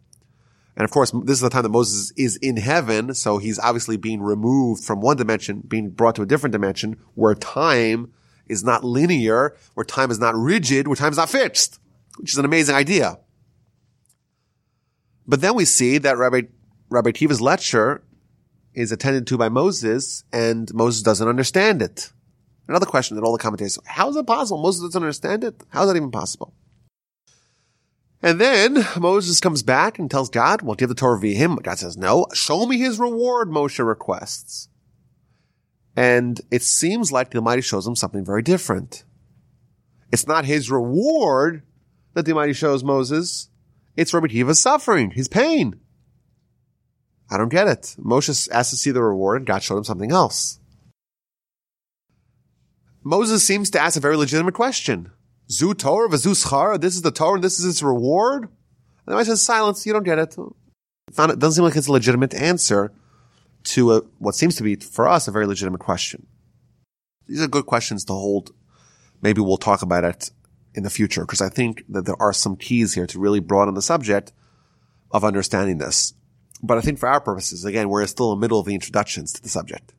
And 0.75 0.83
of 0.83 0.91
course, 0.91 1.11
this 1.11 1.37
is 1.37 1.41
the 1.41 1.49
time 1.49 1.63
that 1.63 1.69
Moses 1.69 2.11
is 2.17 2.37
in 2.37 2.57
heaven, 2.57 3.13
so 3.13 3.37
he's 3.37 3.59
obviously 3.59 3.97
being 3.97 4.21
removed 4.21 4.83
from 4.83 4.99
one 4.99 5.17
dimension, 5.17 5.61
being 5.67 5.89
brought 5.89 6.15
to 6.15 6.21
a 6.21 6.25
different 6.25 6.53
dimension 6.53 6.97
where 7.15 7.35
time 7.35 8.11
is 8.47 8.63
not 8.63 8.83
linear, 8.83 9.55
where 9.75 9.83
time 9.83 10.09
is 10.09 10.19
not 10.19 10.35
rigid, 10.35 10.87
where 10.87 10.95
time 10.95 11.11
is 11.11 11.17
not 11.17 11.29
fixed, 11.29 11.79
which 12.17 12.31
is 12.31 12.37
an 12.37 12.45
amazing 12.45 12.75
idea. 12.75 13.19
But 15.27 15.41
then 15.41 15.53
we 15.53 15.65
see 15.65 15.99
that 15.99 16.17
Rabbi, 16.17 16.43
Rabbi 16.89 17.11
Akiva's 17.11 17.41
lecture 17.41 18.01
is 18.73 18.91
attended 18.91 19.27
to 19.27 19.37
by 19.37 19.49
Moses 19.49 20.23
and 20.31 20.73
Moses 20.73 21.01
doesn't 21.01 21.27
understand 21.27 21.81
it. 21.81 22.11
Another 22.67 22.85
question 22.85 23.15
that 23.15 23.23
all 23.23 23.31
the 23.31 23.39
commentators, 23.39 23.79
how 23.85 24.09
is 24.09 24.15
it 24.15 24.27
possible? 24.27 24.61
Moses 24.61 24.83
doesn't 24.83 25.01
understand 25.01 25.43
it? 25.43 25.63
How 25.69 25.83
is 25.83 25.87
that 25.89 25.95
even 25.95 26.11
possible? 26.11 26.53
And 28.21 28.39
then 28.39 28.85
Moses 28.99 29.39
comes 29.39 29.63
back 29.63 29.97
and 29.97 30.11
tells 30.11 30.29
God, 30.29 30.61
well, 30.61 30.75
give 30.75 30.89
the 30.89 30.95
Torah 30.95 31.19
via 31.19 31.35
him. 31.35 31.55
God 31.55 31.79
says, 31.79 31.97
no, 31.97 32.27
show 32.33 32.65
me 32.65 32.77
his 32.77 32.99
reward, 32.99 33.49
Moshe 33.49 33.83
requests. 33.85 34.67
And 35.95 36.39
it 36.51 36.61
seems 36.61 37.11
like 37.11 37.31
the 37.31 37.37
Almighty 37.39 37.61
shows 37.61 37.87
him 37.87 37.95
something 37.95 38.23
very 38.23 38.41
different. 38.41 39.03
It's 40.11 40.27
not 40.27 40.45
his 40.45 40.69
reward 40.69 41.63
that 42.13 42.25
the 42.25 42.33
Almighty 42.33 42.53
shows 42.53 42.83
Moses. 42.83 43.49
It's 43.95 44.13
Rabbi 44.13 44.27
Akiva's 44.27 44.61
suffering, 44.61 45.11
his 45.11 45.27
pain. 45.27 45.79
I 47.29 47.37
don't 47.37 47.49
get 47.49 47.67
it. 47.67 47.95
Moshe 47.99 48.49
asked 48.51 48.71
to 48.71 48.77
see 48.77 48.91
the 48.91 49.03
reward 49.03 49.37
and 49.37 49.47
God 49.47 49.61
showed 49.61 49.77
him 49.77 49.83
something 49.83 50.11
else. 50.11 50.59
Moses 53.03 53.43
seems 53.43 53.69
to 53.71 53.79
ask 53.79 53.97
a 53.97 54.01
very 54.01 54.17
legitimate 54.17 54.53
question. 54.53 55.11
Zu 55.49 55.73
Torah 55.73 56.09
v'zu. 56.09 56.81
This 56.81 56.95
is 56.95 57.01
the 57.01 57.11
Torah 57.11 57.35
and 57.35 57.43
this 57.43 57.59
is 57.59 57.65
its 57.65 57.83
reward. 57.83 58.43
And 58.43 58.51
then 59.07 59.17
I 59.17 59.23
says, 59.23 59.41
silence. 59.41 59.85
You 59.85 59.93
don't 59.93 60.03
get 60.03 60.19
it. 60.19 60.35
It 60.37 61.15
doesn't 61.15 61.53
seem 61.53 61.63
like 61.63 61.75
it's 61.75 61.87
a 61.87 61.91
legitimate 61.91 62.33
answer 62.33 62.91
to 63.63 63.93
a, 63.93 63.99
what 64.19 64.35
seems 64.35 64.55
to 64.55 64.63
be 64.63 64.75
for 64.75 65.07
us 65.07 65.27
a 65.27 65.31
very 65.31 65.45
legitimate 65.45 65.79
question. 65.79 66.27
These 67.27 67.41
are 67.41 67.47
good 67.47 67.65
questions 67.65 68.05
to 68.05 68.13
hold. 68.13 68.53
Maybe 69.21 69.41
we'll 69.41 69.57
talk 69.57 69.81
about 69.81 70.03
it 70.03 70.31
in 70.73 70.83
the 70.83 70.89
future 70.89 71.21
because 71.21 71.41
I 71.41 71.49
think 71.49 71.83
that 71.89 72.05
there 72.05 72.21
are 72.21 72.33
some 72.33 72.55
keys 72.55 72.93
here 72.93 73.07
to 73.07 73.19
really 73.19 73.39
broaden 73.39 73.73
the 73.73 73.81
subject 73.81 74.31
of 75.11 75.23
understanding 75.23 75.77
this. 75.79 76.13
But 76.61 76.77
I 76.77 76.81
think 76.81 76.99
for 76.99 77.07
our 77.07 77.21
purposes, 77.21 77.63
again, 77.65 77.89
we're 77.89 78.05
still 78.07 78.33
in 78.33 78.39
the 78.39 78.41
middle 78.41 78.59
of 78.59 78.65
the 78.65 78.73
introductions 78.73 79.31
to 79.33 79.41
the 79.41 79.49
subject. 79.49 79.93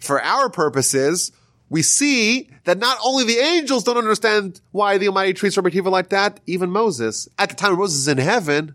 For 0.00 0.20
our 0.22 0.50
purposes, 0.50 1.32
we 1.68 1.82
see 1.82 2.50
that 2.64 2.78
not 2.78 2.98
only 3.04 3.24
the 3.24 3.38
angels 3.38 3.84
don't 3.84 3.96
understand 3.96 4.60
why 4.70 4.98
the 4.98 5.08
Almighty 5.08 5.32
treats 5.32 5.56
Rabbi 5.56 5.78
like 5.88 6.10
that, 6.10 6.40
even 6.46 6.70
Moses, 6.70 7.28
at 7.38 7.48
the 7.48 7.54
time 7.54 7.76
Moses 7.76 8.00
is 8.00 8.08
in 8.08 8.18
heaven, 8.18 8.74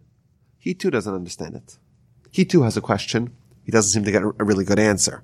he 0.58 0.74
too 0.74 0.92
doesn't 0.92 1.14
understand 1.14 1.56
it. 1.56 1.78
He 2.32 2.46
too 2.46 2.64
has 2.64 2.78
a 2.78 2.82
question. 2.82 3.34
He 3.64 3.72
doesn't 3.72 3.92
seem 3.92 4.04
to 4.04 4.12
get 4.12 4.24
a 4.24 4.44
really 4.44 4.66
good 4.66 4.80
answer. 4.80 5.24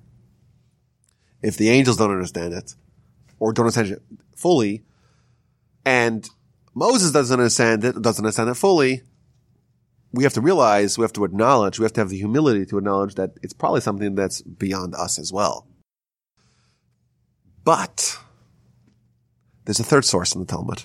If 1.42 1.58
the 1.58 1.70
angels 1.70 1.98
don't 1.98 2.12
understand 2.12 2.54
it, 2.54 2.76
or 3.40 3.54
don't 3.54 3.66
understand 3.66 3.90
it 3.92 4.02
fully, 4.36 4.84
and 5.86 6.30
Moses 6.74 7.12
doesn't 7.12 7.40
understand 7.40 7.84
it, 7.84 8.02
doesn't 8.02 8.26
understand 8.26 8.50
it 8.50 8.56
fully, 8.56 9.04
we 10.12 10.24
have 10.24 10.34
to 10.34 10.42
realize, 10.42 10.98
we 10.98 11.04
have 11.04 11.14
to 11.14 11.26
acknowledge, 11.26 11.80
we 11.80 11.84
have 11.84 11.94
to 11.94 12.02
have 12.02 12.10
the 12.10 12.18
humility 12.18 12.66
to 12.66 12.78
acknowledge 12.78 13.16
that 13.16 13.32
it's 13.44 13.54
probably 13.54 13.82
something 13.82 14.16
that's 14.16 14.42
beyond 14.42 14.96
us 14.96 15.20
as 15.20 15.34
well. 15.34 15.68
But 17.64 18.18
there's 19.66 19.80
a 19.80 19.84
third 19.84 20.06
source 20.06 20.34
in 20.34 20.40
the 20.40 20.48
Talmud. 20.48 20.84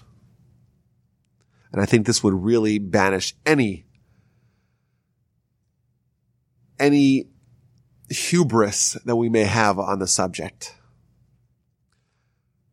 And 1.73 1.81
I 1.81 1.87
think 1.87 2.07
this 2.07 2.23
would 2.23 2.35
really 2.35 2.79
banish 2.79 3.35
any, 3.47 3.87
any 6.79 7.29
hubris 8.11 8.99
that 9.05 9.17
we 9.17 9.29
may 9.29 9.45
have 9.45 9.79
on 9.79 10.01
the 10.01 10.09
subject. 10.09 10.75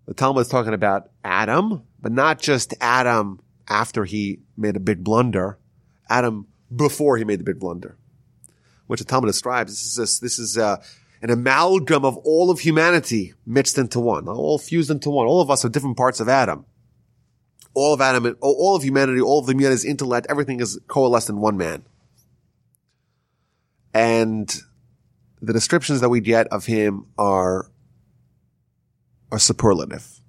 The 0.07 0.15
Talmud 0.15 0.41
is 0.41 0.49
talking 0.49 0.73
about 0.73 1.11
Adam, 1.23 1.83
but 2.01 2.11
not 2.11 2.39
just 2.39 2.73
Adam 2.81 3.39
after 3.67 4.03
he 4.05 4.39
made 4.57 4.75
a 4.75 4.79
big 4.79 5.03
blunder, 5.03 5.59
Adam 6.09 6.47
before 6.75 7.17
he 7.17 7.23
made 7.23 7.39
the 7.39 7.43
big 7.43 7.59
blunder, 7.59 7.97
which 8.87 8.99
the 8.99 9.05
Talmud 9.05 9.29
describes. 9.29 9.71
This 9.71 9.97
is, 9.97 10.19
this 10.19 10.39
is, 10.39 10.57
uh, 10.57 10.81
an 11.21 11.29
amalgam 11.29 12.05
of 12.05 12.17
all 12.17 12.49
of 12.49 12.61
humanity 12.61 13.33
mixed 13.45 13.77
into 13.77 13.99
one, 13.99 14.27
all 14.27 14.57
fused 14.57 14.89
into 14.89 15.09
one. 15.09 15.27
All 15.27 15.41
of 15.41 15.49
us 15.49 15.65
are 15.65 15.69
different 15.69 15.97
parts 15.97 16.19
of 16.19 16.29
Adam. 16.29 16.65
All 17.73 17.93
of 17.93 18.01
Adam, 18.01 18.35
all 18.41 18.75
of 18.75 18.83
humanity, 18.83 19.21
all 19.21 19.39
of 19.39 19.45
the 19.45 19.53
humanity's 19.53 19.85
intellect, 19.85 20.27
everything 20.29 20.59
is 20.59 20.79
coalesced 20.87 21.29
in 21.29 21.39
one 21.39 21.57
man. 21.57 21.83
And 23.93 24.53
the 25.41 25.53
descriptions 25.53 26.01
that 26.01 26.09
we 26.09 26.19
get 26.19 26.47
of 26.47 26.65
him 26.65 27.07
are, 27.17 27.69
are 29.31 29.39
superlative. 29.39 30.21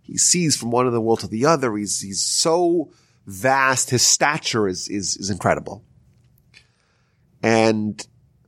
He 0.00 0.16
sees 0.16 0.56
from 0.56 0.70
one 0.70 0.82
end 0.82 0.88
of 0.88 0.94
the 0.94 1.00
world 1.00 1.20
to 1.20 1.28
the 1.28 1.46
other. 1.46 1.76
He's, 1.76 2.00
he's 2.00 2.22
so 2.22 2.92
vast. 3.26 3.90
His 3.90 4.02
stature 4.02 4.68
is, 4.68 4.88
is, 4.88 5.16
is 5.16 5.30
incredible. 5.30 5.84
And 7.42 8.04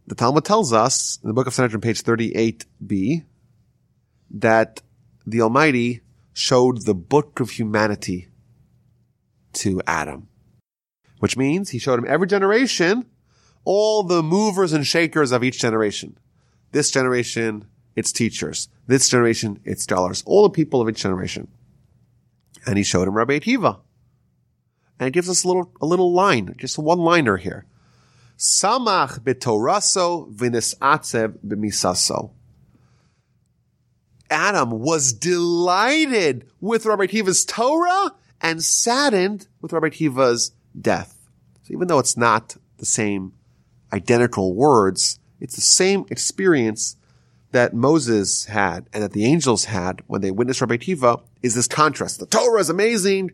the 0.07 0.15
Talmud 0.15 0.45
tells 0.45 0.73
us 0.73 1.19
in 1.23 1.29
the 1.29 1.35
book 1.35 1.47
of 1.47 1.55
Sanhedrin, 1.55 1.81
page 1.81 2.03
38b, 2.03 3.25
that 4.31 4.83
the 5.27 5.43
Almighty 5.43 6.01
showed 6.33 6.85
the 6.85 6.95
book 6.95 7.41
of 7.41 7.51
humanity 7.51 8.29
to 9.55 9.81
Adam, 9.87 10.29
which 11.19 11.37
means 11.37 11.71
he 11.71 11.79
showed 11.79 11.99
him 11.99 12.07
every 12.09 12.27
generation 12.27 13.07
all 13.65 14.03
the 14.03 14.23
movers 14.23 14.73
and 14.73 14.87
shakers 14.87 15.33
of 15.33 15.43
each 15.43 15.61
generation. 15.61 16.17
This 16.73 16.91
generation, 16.91 17.67
its 17.97 18.13
teachers. 18.13 18.69
This 18.87 19.09
generation, 19.09 19.61
its 19.65 19.83
scholars. 19.83 20.23
All 20.25 20.45
the 20.45 20.51
people 20.51 20.81
of 20.81 20.89
each 20.89 21.03
generation. 21.03 21.49
And 22.67 22.79
he 22.79 22.85
showed 22.85 23.09
him 23.09 23.15
Rabbi 23.15 23.41
Akiva. 23.41 23.81
And 24.99 25.09
it 25.09 25.13
gives 25.13 25.29
us 25.29 25.45
a 25.45 25.49
little, 25.49 25.73
a 25.81 25.87
little 25.87 26.13
line, 26.13 26.55
just 26.59 26.79
a 26.79 26.81
one 26.81 26.99
liner 26.99 27.37
here. 27.37 27.67
Samach 28.39 29.21
betoraso 29.21 30.35
v'nisatzev 30.35 31.39
b'misaso. 31.47 32.31
Adam 34.31 34.71
was 34.71 35.13
delighted 35.13 36.47
with 36.61 36.85
Rabbi 36.85 37.07
Akiva's 37.07 37.45
Torah 37.45 38.13
and 38.41 38.63
saddened 38.63 39.47
with 39.61 39.73
Rabbi 39.73 39.89
Akiva's 39.89 40.53
death. 40.79 41.29
So 41.63 41.73
even 41.73 41.89
though 41.89 41.99
it's 41.99 42.17
not 42.17 42.57
the 42.79 42.87
same 42.87 43.33
identical 43.93 44.55
words, 44.55 45.19
it's 45.41 45.55
the 45.55 45.61
same 45.61 46.07
experience 46.11 46.97
that 47.53 47.73
Moses 47.73 48.47
had 48.47 48.89
and 48.93 49.03
that 49.03 49.13
the 49.13 49.25
angels 49.25 49.67
had 49.67 50.03
when 50.07 50.21
they 50.21 50.31
witnessed 50.31 50.61
Rabbi 50.61 50.77
Akiva 50.77 51.23
is 51.43 51.55
this 51.55 51.69
contrast. 51.69 52.19
The 52.19 52.27
Torah 52.27 52.61
is 52.61 52.69
amazing. 52.69 53.31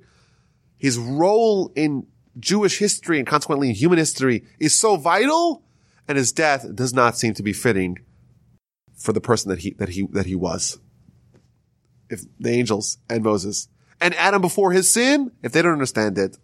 His 0.83 0.99
role 0.99 1.71
in 1.77 2.09
Jewish 2.41 2.81
history 2.81 3.19
and 3.19 3.27
consequently 3.27 3.69
in 3.69 3.77
human 3.77 3.99
history 3.99 4.43
is 4.59 4.75
so 4.75 4.97
vital 4.97 5.63
and 6.09 6.19
his 6.19 6.33
death 6.33 6.67
does 6.75 6.93
not 6.93 7.17
seem 7.17 7.35
to 7.35 7.43
be 7.45 7.53
fitting 7.53 8.01
for 8.97 9.13
the 9.13 9.21
person 9.21 9.49
that 9.51 9.61
he, 9.61 9.75
that 9.75 9.91
he, 9.91 10.09
that 10.11 10.27
he 10.27 10.35
was. 10.35 10.81
If 12.11 12.23
the 12.41 12.51
angels 12.51 12.99
and 13.09 13.23
Moses 13.23 13.69
and 14.01 14.13
Adam 14.17 14.43
before 14.43 14.73
his 14.73 14.91
sin, 14.91 15.31
if 15.41 15.53
they 15.53 15.63
don't 15.63 15.73
understand 15.73 16.19
it, 16.19 16.37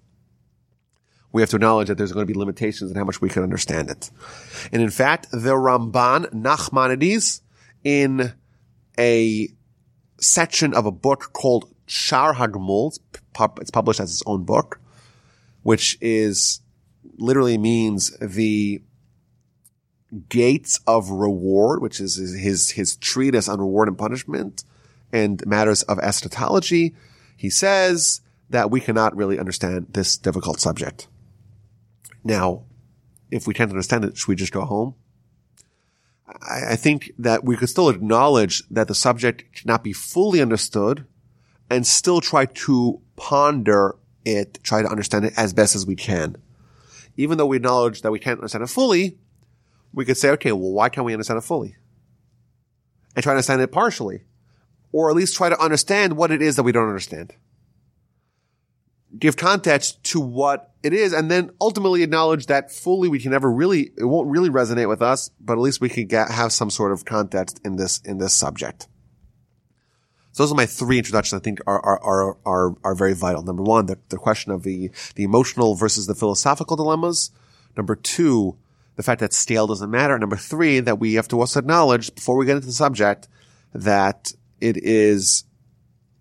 we 1.32 1.43
have 1.43 1.51
to 1.51 1.57
acknowledge 1.57 1.89
that 1.89 1.99
there's 1.99 2.12
going 2.12 2.24
to 2.24 2.32
be 2.32 2.39
limitations 2.39 2.93
in 2.93 2.97
how 2.97 3.03
much 3.03 3.20
we 3.20 3.28
can 3.28 3.43
understand 3.43 3.91
it. 3.91 4.09
And 4.70 4.80
in 4.80 4.91
fact, 4.91 5.32
the 5.32 5.55
Ramban 5.55 6.32
Nachmanides 6.32 7.41
in 7.82 8.34
a 8.97 9.49
section 10.20 10.74
of 10.74 10.86
a 10.86 10.93
book 10.93 11.32
called 11.32 11.74
Shar 11.89 12.34
Hagmul, 12.34 12.99
it's 13.61 13.70
published 13.70 14.01
as 14.01 14.11
its 14.11 14.22
own 14.26 14.45
book, 14.45 14.80
which 15.62 15.99
is 16.01 16.61
literally 17.16 17.59
means 17.59 18.16
the 18.18 18.82
gates 20.28 20.80
of 20.86 21.11
reward, 21.11 21.82
which 21.82 22.01
is 22.01 22.16
his, 22.16 22.70
his 22.70 22.97
treatise 22.97 23.49
on 23.49 23.59
reward 23.59 23.89
and 23.89 23.99
punishment 23.99 24.64
and 25.12 25.45
matters 25.47 25.82
of 25.84 25.99
eschatology. 25.99 26.95
He 27.36 27.51
says 27.51 28.20
that 28.51 28.70
we 28.70 28.80
cannot 28.80 29.16
really 29.16 29.39
understand 29.39 29.89
this 29.91 30.16
difficult 30.16 30.61
subject. 30.61 31.09
Now, 32.24 32.64
if 33.30 33.47
we 33.47 33.55
can't 33.55 33.70
understand 33.70 34.05
it, 34.05 34.16
should 34.16 34.28
we 34.28 34.36
just 34.36 34.53
go 34.53 34.64
home? 34.64 34.95
I 36.51 36.76
think 36.76 37.12
that 37.18 37.45
we 37.45 37.57
could 37.57 37.70
still 37.70 37.89
acknowledge 37.89 38.62
that 38.68 38.86
the 38.86 38.95
subject 38.95 39.55
cannot 39.55 39.82
be 39.82 39.95
fully 39.95 40.43
understood 40.43 41.07
and 41.71 41.87
still 41.87 42.21
try 42.21 42.47
to 42.47 43.01
ponder 43.16 43.97
it, 44.25 44.62
try 44.62 44.83
to 44.83 44.89
understand 44.89 45.25
it 45.25 45.35
as 45.37 45.53
best 45.53 45.75
as 45.75 45.87
we 45.87 45.97
can. 45.97 46.37
Even 47.16 47.39
though 47.39 47.47
we 47.47 47.57
acknowledge 47.57 48.03
that 48.03 48.12
we 48.12 48.19
can't 48.19 48.39
understand 48.39 48.64
it 48.64 48.69
fully, 48.69 49.19
we 49.93 50.05
could 50.05 50.16
say, 50.16 50.31
okay, 50.31 50.53
well, 50.53 50.73
why 50.73 50.89
can't 50.89 51.05
we 51.05 51.12
understand 51.12 51.39
it 51.39 51.43
fully? 51.43 51.77
And 53.16 53.23
try 53.23 53.33
to 53.33 53.37
understand 53.37 53.61
it 53.62 53.73
partially. 53.73 54.23
Or 54.93 55.11
at 55.11 55.16
least 55.16 55.37
try 55.37 55.49
to 55.49 55.61
understand 55.61 56.16
what 56.16 56.31
it 56.31 56.41
is 56.41 56.57
that 56.57 56.62
we 56.62 56.73
don't 56.73 56.89
understand. 56.89 57.35
Give 59.19 59.37
context 59.37 60.03
to 60.05 60.21
what 60.21 60.73
it 60.83 60.93
is 60.93 61.12
and 61.12 61.31
then 61.31 61.51
ultimately 61.61 62.03
acknowledge 62.03 62.47
that 62.47 62.71
fully 62.71 63.09
we 63.09 63.19
can 63.19 63.33
never 63.33 63.51
really, 63.51 63.91
it 63.97 64.05
won't 64.05 64.29
really 64.29 64.51
resonate 64.51 64.89
with 64.89 65.03
us, 65.03 65.31
but 65.41 65.55
at 65.55 65.59
least 65.59 65.81
we 65.81 65.89
can 65.89 66.07
get, 66.07 66.31
have 66.31 66.53
some 66.53 66.71
sort 66.71 66.93
of 66.93 67.05
context 67.05 67.61
in 67.64 67.77
this, 67.77 68.01
in 68.05 68.19
this 68.19 68.35
subject. 68.35 68.87
So 70.33 70.43
those 70.43 70.53
are 70.53 70.57
my 70.57 70.66
three 70.66 70.99
introductions 70.99 71.41
I 71.41 71.43
think 71.43 71.61
are, 71.66 71.81
are, 71.81 72.01
are, 72.01 72.37
are, 72.45 72.76
are 72.85 72.95
very 72.95 73.14
vital. 73.14 73.43
Number 73.43 73.62
one, 73.62 73.87
the, 73.87 73.99
the 74.09 74.18
question 74.18 74.53
of 74.53 74.62
the, 74.62 74.91
the 75.14 75.24
emotional 75.24 75.74
versus 75.74 76.07
the 76.07 76.14
philosophical 76.14 76.76
dilemmas. 76.76 77.31
Number 77.76 77.97
two, 77.97 78.57
the 78.97 79.03
fact 79.03 79.20
that 79.20 79.33
scale 79.33 79.66
doesn't 79.66 79.91
matter. 79.91 80.18
Number 80.18 80.37
three, 80.37 80.81
that 80.81 80.99
we 80.99 81.14
have 81.14 81.29
to 81.29 81.41
also 81.41 81.61
acknowledge 81.61 82.14
before 82.14 82.37
we 82.37 82.47
get 82.47 82.57
into 82.57 82.66
the 82.66 82.72
subject 82.72 83.29
that 83.72 84.33
it 84.61 84.76
is 84.76 85.45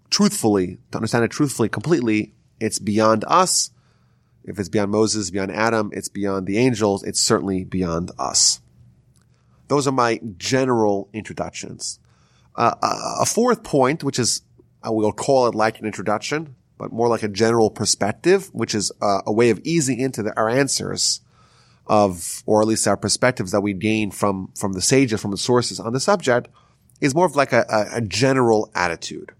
truthfully, 0.10 0.78
to 0.92 0.98
understand 0.98 1.26
it 1.26 1.32
truthfully, 1.32 1.70
completely, 1.70 2.34
it's 2.60 2.80
beyond 2.80 3.26
us. 3.28 3.72
If 4.44 4.60
it's 4.60 4.70
beyond 4.70 4.92
Moses, 4.92 5.30
beyond 5.30 5.52
Adam, 5.52 5.92
it's 5.94 6.08
beyond 6.08 6.48
the 6.48 6.58
angels, 6.58 7.04
it's 7.04 7.20
certainly 7.20 7.66
beyond 7.66 8.12
us. 8.18 8.62
Those 9.68 9.88
are 9.88 9.92
my 9.92 10.22
general 10.38 11.10
introductions. 11.14 12.00
Uh, 12.58 12.74
a 12.82 13.26
fourth 13.26 13.64
point, 13.64 14.04
which 14.04 14.18
is, 14.18 14.42
I 14.82 14.90
will 14.90 15.12
call 15.12 15.48
it 15.48 15.56
like 15.56 15.80
an 15.80 15.86
introduction, 15.86 16.56
but 16.78 16.92
more 16.92 17.08
like 17.08 17.24
a 17.24 17.28
general 17.28 17.70
perspective, 17.70 18.50
which 18.54 18.74
is 18.74 18.92
uh, 19.02 19.22
a 19.26 19.32
way 19.32 19.52
of 19.52 19.60
easing 19.64 20.00
into 20.00 20.24
the, 20.24 20.36
our 20.36 20.50
answers 20.50 21.22
of, 21.86 22.44
or 22.46 22.62
at 22.62 22.68
least 22.68 22.88
our 22.88 22.98
perspectives 22.98 23.52
that 23.52 23.62
we 23.62 23.74
gain 23.74 24.12
from, 24.12 24.52
from 24.58 24.74
the 24.74 24.82
sages, 24.82 25.22
from 25.22 25.32
the 25.32 25.38
sources 25.38 25.80
on 25.80 25.94
the 25.94 26.00
subject, 26.00 26.50
is 27.00 27.14
more 27.14 27.26
of 27.26 27.36
like 27.36 27.54
a, 27.54 27.66
a, 27.70 27.98
a 27.98 28.02
general 28.02 28.72
attitude. 28.74 29.34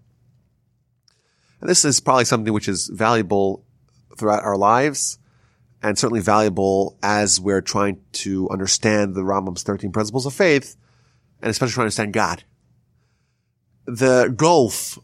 And 1.60 1.68
this 1.68 1.84
is 1.84 2.00
probably 2.00 2.24
something 2.24 2.52
which 2.52 2.68
is 2.68 2.86
valuable 2.86 3.64
throughout 4.16 4.44
our 4.44 4.56
lives 4.56 5.18
and 5.82 5.98
certainly 5.98 6.20
valuable 6.20 6.98
as 7.02 7.40
we're 7.40 7.60
trying 7.60 8.00
to 8.12 8.48
understand 8.50 9.14
the 9.14 9.22
Rambam's 9.22 9.62
13 9.62 9.92
principles 9.92 10.26
of 10.26 10.34
faith 10.34 10.76
and 11.42 11.50
especially 11.50 11.72
trying 11.72 11.82
to 11.82 11.86
understand 11.86 12.12
God. 12.12 12.44
The 13.88 14.32
gulf 14.36 14.98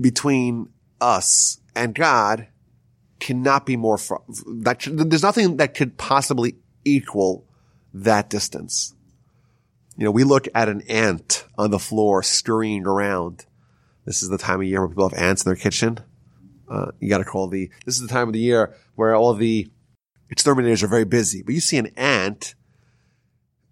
between 0.00 0.70
us 0.98 1.60
and 1.76 1.94
God 1.94 2.48
cannot 3.18 3.66
be 3.66 3.76
more, 3.76 3.98
that, 4.62 4.88
there's 4.90 5.22
nothing 5.22 5.58
that 5.58 5.74
could 5.74 5.98
possibly 5.98 6.56
equal 6.84 7.44
that 7.92 8.30
distance. 8.30 8.94
You 9.98 10.04
know, 10.04 10.10
we 10.10 10.24
look 10.24 10.48
at 10.54 10.70
an 10.70 10.80
ant 10.88 11.44
on 11.58 11.70
the 11.70 11.78
floor 11.78 12.22
scurrying 12.22 12.86
around. 12.86 13.44
This 14.06 14.22
is 14.22 14.30
the 14.30 14.38
time 14.38 14.60
of 14.60 14.66
year 14.66 14.80
where 14.80 14.88
people 14.88 15.08
have 15.10 15.18
ants 15.18 15.44
in 15.44 15.50
their 15.50 15.56
kitchen. 15.56 15.98
Uh, 16.66 16.92
you 16.98 17.10
got 17.10 17.18
to 17.18 17.24
call 17.24 17.48
the. 17.48 17.70
This 17.84 17.96
is 17.96 18.00
the 18.00 18.08
time 18.08 18.28
of 18.28 18.32
the 18.32 18.40
year 18.40 18.74
where 18.94 19.14
all 19.14 19.34
the 19.34 19.70
exterminators 20.30 20.82
are 20.82 20.88
very 20.88 21.04
busy. 21.04 21.42
But 21.42 21.54
you 21.54 21.60
see 21.60 21.76
an 21.76 21.88
ant, 21.96 22.54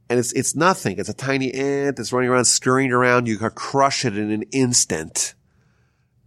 and 0.08 0.18
it's 0.18 0.32
it's 0.32 0.54
nothing. 0.54 0.98
It's 0.98 1.08
a 1.08 1.14
tiny 1.14 1.52
ant 1.52 1.96
that's 1.96 2.12
running 2.12 2.30
around, 2.30 2.46
scurrying 2.46 2.92
around. 2.92 3.26
You 3.26 3.36
can 3.36 3.50
crush 3.50 4.04
it 4.04 4.16
in 4.16 4.30
an 4.30 4.42
instant, 4.52 5.34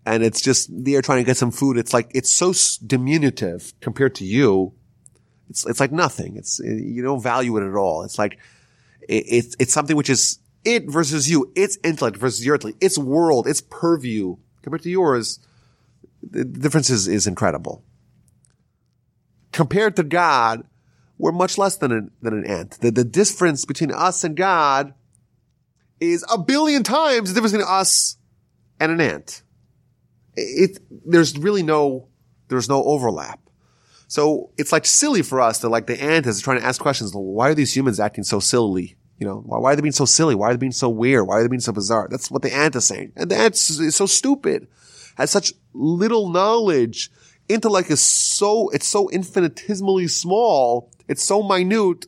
and 0.05 0.23
it's 0.23 0.41
just 0.41 0.69
there 0.71 1.01
trying 1.01 1.19
to 1.19 1.23
get 1.23 1.38
some 1.38 1.51
food. 1.51 1.77
It's 1.77 1.93
like 1.93 2.11
it's 2.13 2.32
so 2.32 2.53
diminutive 2.86 3.73
compared 3.82 4.15
to 4.15 4.25
you. 4.25 4.73
It's 5.49 5.65
it's 5.65 5.79
like 5.79 5.91
nothing. 5.91 6.38
It's 6.38 6.59
eh, 6.59 6.67
you 6.69 7.01
don't 7.03 7.21
value 7.21 7.57
it 7.57 7.67
at 7.67 7.75
all. 7.75 8.03
It's 8.03 8.19
like 8.19 8.38
it, 9.01 9.25
it's 9.27 9.55
it's 9.59 9.73
something 9.73 9.97
which 9.97 10.09
is 10.09 10.39
it 10.63 10.89
versus 10.89 11.29
you. 11.29 11.51
Its 11.55 11.77
intellect 11.84 12.17
versus 12.17 12.45
your 12.45 12.55
intellect. 12.55 12.84
Its 12.84 12.97
world. 12.97 13.47
Its 13.47 13.61
purview 13.61 14.38
compared 14.61 14.84
to 14.84 14.89
yours 14.89 15.39
the 16.23 16.45
difference 16.45 16.89
is, 16.89 17.07
is 17.07 17.27
incredible. 17.27 17.84
Compared 19.51 19.95
to 19.97 20.03
God, 20.03 20.65
we're 21.22 21.32
much 21.32 21.57
less 21.59 21.78
than 21.78 21.91
an, 21.91 22.11
than 22.24 22.34
an 22.34 22.45
ant. 22.45 22.80
The, 22.82 22.89
the 22.89 23.03
difference 23.03 23.63
between 23.63 23.91
us 23.91 24.24
and 24.24 24.36
God 24.36 24.95
is 25.99 26.26
a 26.34 26.38
billion 26.39 26.82
times 26.82 27.30
the 27.30 27.36
difference 27.36 27.53
between 27.53 27.69
us 27.69 28.17
and 28.80 28.91
an 28.91 28.99
ant. 28.99 29.43
It, 30.36 30.80
there's 31.05 31.38
really 31.38 31.61
no, 31.61 32.07
there's 32.47 32.67
no 32.67 32.84
overlap. 32.84 33.39
So 34.07 34.49
it's 34.57 34.72
like 34.72 34.88
silly 34.88 35.22
for 35.22 35.39
us 35.39 35.59
that 35.59 35.69
like 35.69 35.86
the 35.86 36.01
ant 36.01 36.26
is 36.26 36.41
trying 36.41 36.59
to 36.59 36.65
ask 36.65 36.82
questions. 36.82 37.11
Why 37.13 37.49
are 37.49 37.55
these 37.55 37.76
humans 37.76 37.99
acting 37.99 38.24
so 38.24 38.39
silly? 38.39 38.97
You 39.19 39.28
know, 39.28 39.43
why, 39.45 39.59
why 39.59 39.74
are 39.74 39.76
they 39.76 39.84
being 39.84 39.91
so 39.91 40.05
silly? 40.05 40.34
Why 40.34 40.49
are 40.49 40.53
they 40.53 40.57
being 40.57 40.72
so 40.72 40.89
weird? 40.89 41.28
Why 41.28 41.36
are 41.36 41.43
they 41.43 41.49
being 41.49 41.59
so 41.59 41.72
bizarre? 41.72 42.07
That's 42.09 42.32
what 42.32 42.41
the 42.41 42.51
ant 42.51 42.76
is 42.76 42.88
saying. 42.88 43.13
And 43.15 43.30
the 43.30 43.38
ant 43.38 43.53
is 43.53 43.95
so 43.95 44.07
stupid 44.07 44.67
has 45.15 45.30
such 45.30 45.53
little 45.74 46.30
knowledge. 46.30 47.11
Intellect 47.47 47.91
is 47.91 48.01
so, 48.01 48.69
it's 48.69 48.88
so 48.88 49.07
infinitesimally 49.09 50.07
small. 50.07 50.89
It's 51.12 51.24
so 51.24 51.43
minute. 51.43 52.07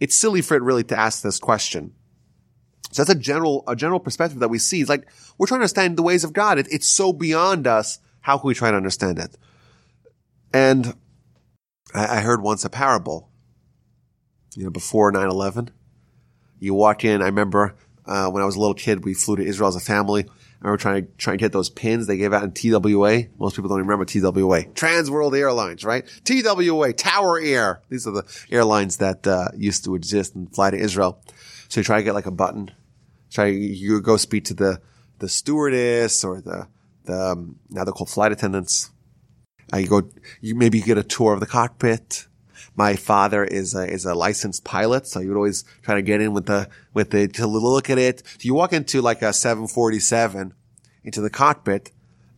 It's 0.00 0.16
silly 0.16 0.42
for 0.42 0.56
it 0.56 0.62
really 0.62 0.82
to 0.84 0.98
ask 0.98 1.22
this 1.22 1.38
question. 1.38 1.94
So 2.90 3.04
that's 3.04 3.16
a 3.16 3.20
general, 3.20 3.62
a 3.68 3.76
general 3.76 4.00
perspective 4.00 4.40
that 4.40 4.48
we 4.48 4.58
see. 4.58 4.80
It's 4.80 4.90
like, 4.90 5.06
we're 5.38 5.46
trying 5.46 5.60
to 5.60 5.62
understand 5.62 5.96
the 5.96 6.02
ways 6.02 6.24
of 6.24 6.32
God. 6.32 6.58
It, 6.58 6.66
it's 6.68 6.88
so 6.88 7.12
beyond 7.12 7.68
us. 7.68 8.00
How 8.22 8.38
can 8.38 8.48
we 8.48 8.54
try 8.54 8.72
to 8.72 8.76
understand 8.76 9.20
it? 9.20 9.36
And 10.52 10.94
I, 11.94 12.16
I 12.16 12.20
heard 12.22 12.42
once 12.42 12.64
a 12.64 12.70
parable, 12.70 13.30
you 14.56 14.64
know, 14.64 14.70
before 14.70 15.12
9-11. 15.12 15.68
You 16.58 16.74
walk 16.74 17.04
in, 17.04 17.22
I 17.22 17.26
remember, 17.26 17.76
uh, 18.04 18.30
when 18.30 18.42
I 18.42 18.46
was 18.46 18.56
a 18.56 18.60
little 18.60 18.74
kid, 18.74 19.04
we 19.04 19.14
flew 19.14 19.36
to 19.36 19.44
Israel 19.44 19.68
as 19.68 19.76
a 19.76 19.80
family. 19.80 20.26
I 20.62 20.66
remember 20.66 20.82
trying 20.82 21.06
to 21.06 21.12
try 21.16 21.32
and 21.32 21.40
get 21.40 21.52
those 21.52 21.70
pins 21.70 22.06
they 22.06 22.18
gave 22.18 22.34
out 22.34 22.44
in 22.44 22.52
TWA. 22.52 23.24
Most 23.38 23.56
people 23.56 23.70
don't 23.70 23.78
even 23.78 23.88
remember 23.88 24.04
TWA. 24.04 24.64
Trans 24.74 25.10
World 25.10 25.34
Airlines, 25.34 25.84
right? 25.84 26.04
TWA, 26.24 26.92
Tower 26.92 27.40
Air. 27.40 27.80
These 27.88 28.06
are 28.06 28.10
the 28.10 28.24
airlines 28.50 28.98
that 28.98 29.26
uh, 29.26 29.48
used 29.56 29.84
to 29.84 29.94
exist 29.94 30.34
and 30.34 30.54
fly 30.54 30.70
to 30.70 30.76
Israel. 30.76 31.22
So 31.68 31.80
you 31.80 31.84
try 31.84 31.98
to 31.98 32.02
get 32.02 32.14
like 32.14 32.26
a 32.26 32.30
button. 32.30 32.70
Try 33.30 33.46
you 33.46 34.02
go 34.02 34.16
speak 34.16 34.44
to 34.46 34.54
the 34.54 34.82
the 35.18 35.28
stewardess 35.28 36.24
or 36.24 36.40
the 36.42 36.68
the 37.04 37.30
um, 37.32 37.56
now 37.70 37.84
they're 37.84 37.92
called 37.92 38.10
flight 38.10 38.32
attendants. 38.32 38.90
Uh, 39.72 39.78
you 39.78 39.86
go, 39.86 40.10
you 40.40 40.54
maybe 40.54 40.80
get 40.80 40.98
a 40.98 41.02
tour 41.02 41.32
of 41.32 41.40
the 41.40 41.46
cockpit. 41.46 42.26
My 42.80 42.96
father 42.96 43.44
is 43.44 43.74
a, 43.74 43.86
is 43.86 44.06
a 44.06 44.14
licensed 44.14 44.64
pilot, 44.64 45.06
so 45.06 45.20
you 45.20 45.28
would 45.28 45.36
always 45.36 45.64
try 45.82 45.96
to 45.96 46.00
get 46.00 46.22
in 46.22 46.32
with 46.32 46.46
the, 46.46 46.66
with 46.94 47.10
the, 47.10 47.28
to 47.28 47.46
look 47.46 47.90
at 47.90 47.98
it. 47.98 48.22
So 48.26 48.38
you 48.40 48.54
walk 48.54 48.72
into 48.72 49.02
like 49.02 49.20
a 49.20 49.34
747 49.34 50.54
into 51.04 51.20
the 51.20 51.28
cockpit 51.28 51.92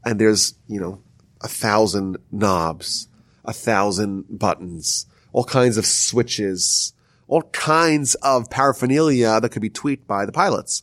and 0.04 0.20
there's, 0.20 0.54
you 0.66 0.80
know, 0.80 1.00
a 1.42 1.46
thousand 1.46 2.16
knobs, 2.32 3.06
a 3.44 3.52
thousand 3.52 4.36
buttons, 4.36 5.06
all 5.32 5.44
kinds 5.44 5.76
of 5.76 5.86
switches, 5.86 6.92
all 7.28 7.42
kinds 7.42 8.16
of 8.16 8.50
paraphernalia 8.50 9.40
that 9.40 9.50
could 9.50 9.62
be 9.62 9.70
tweaked 9.70 10.08
by 10.08 10.26
the 10.26 10.32
pilots. 10.32 10.82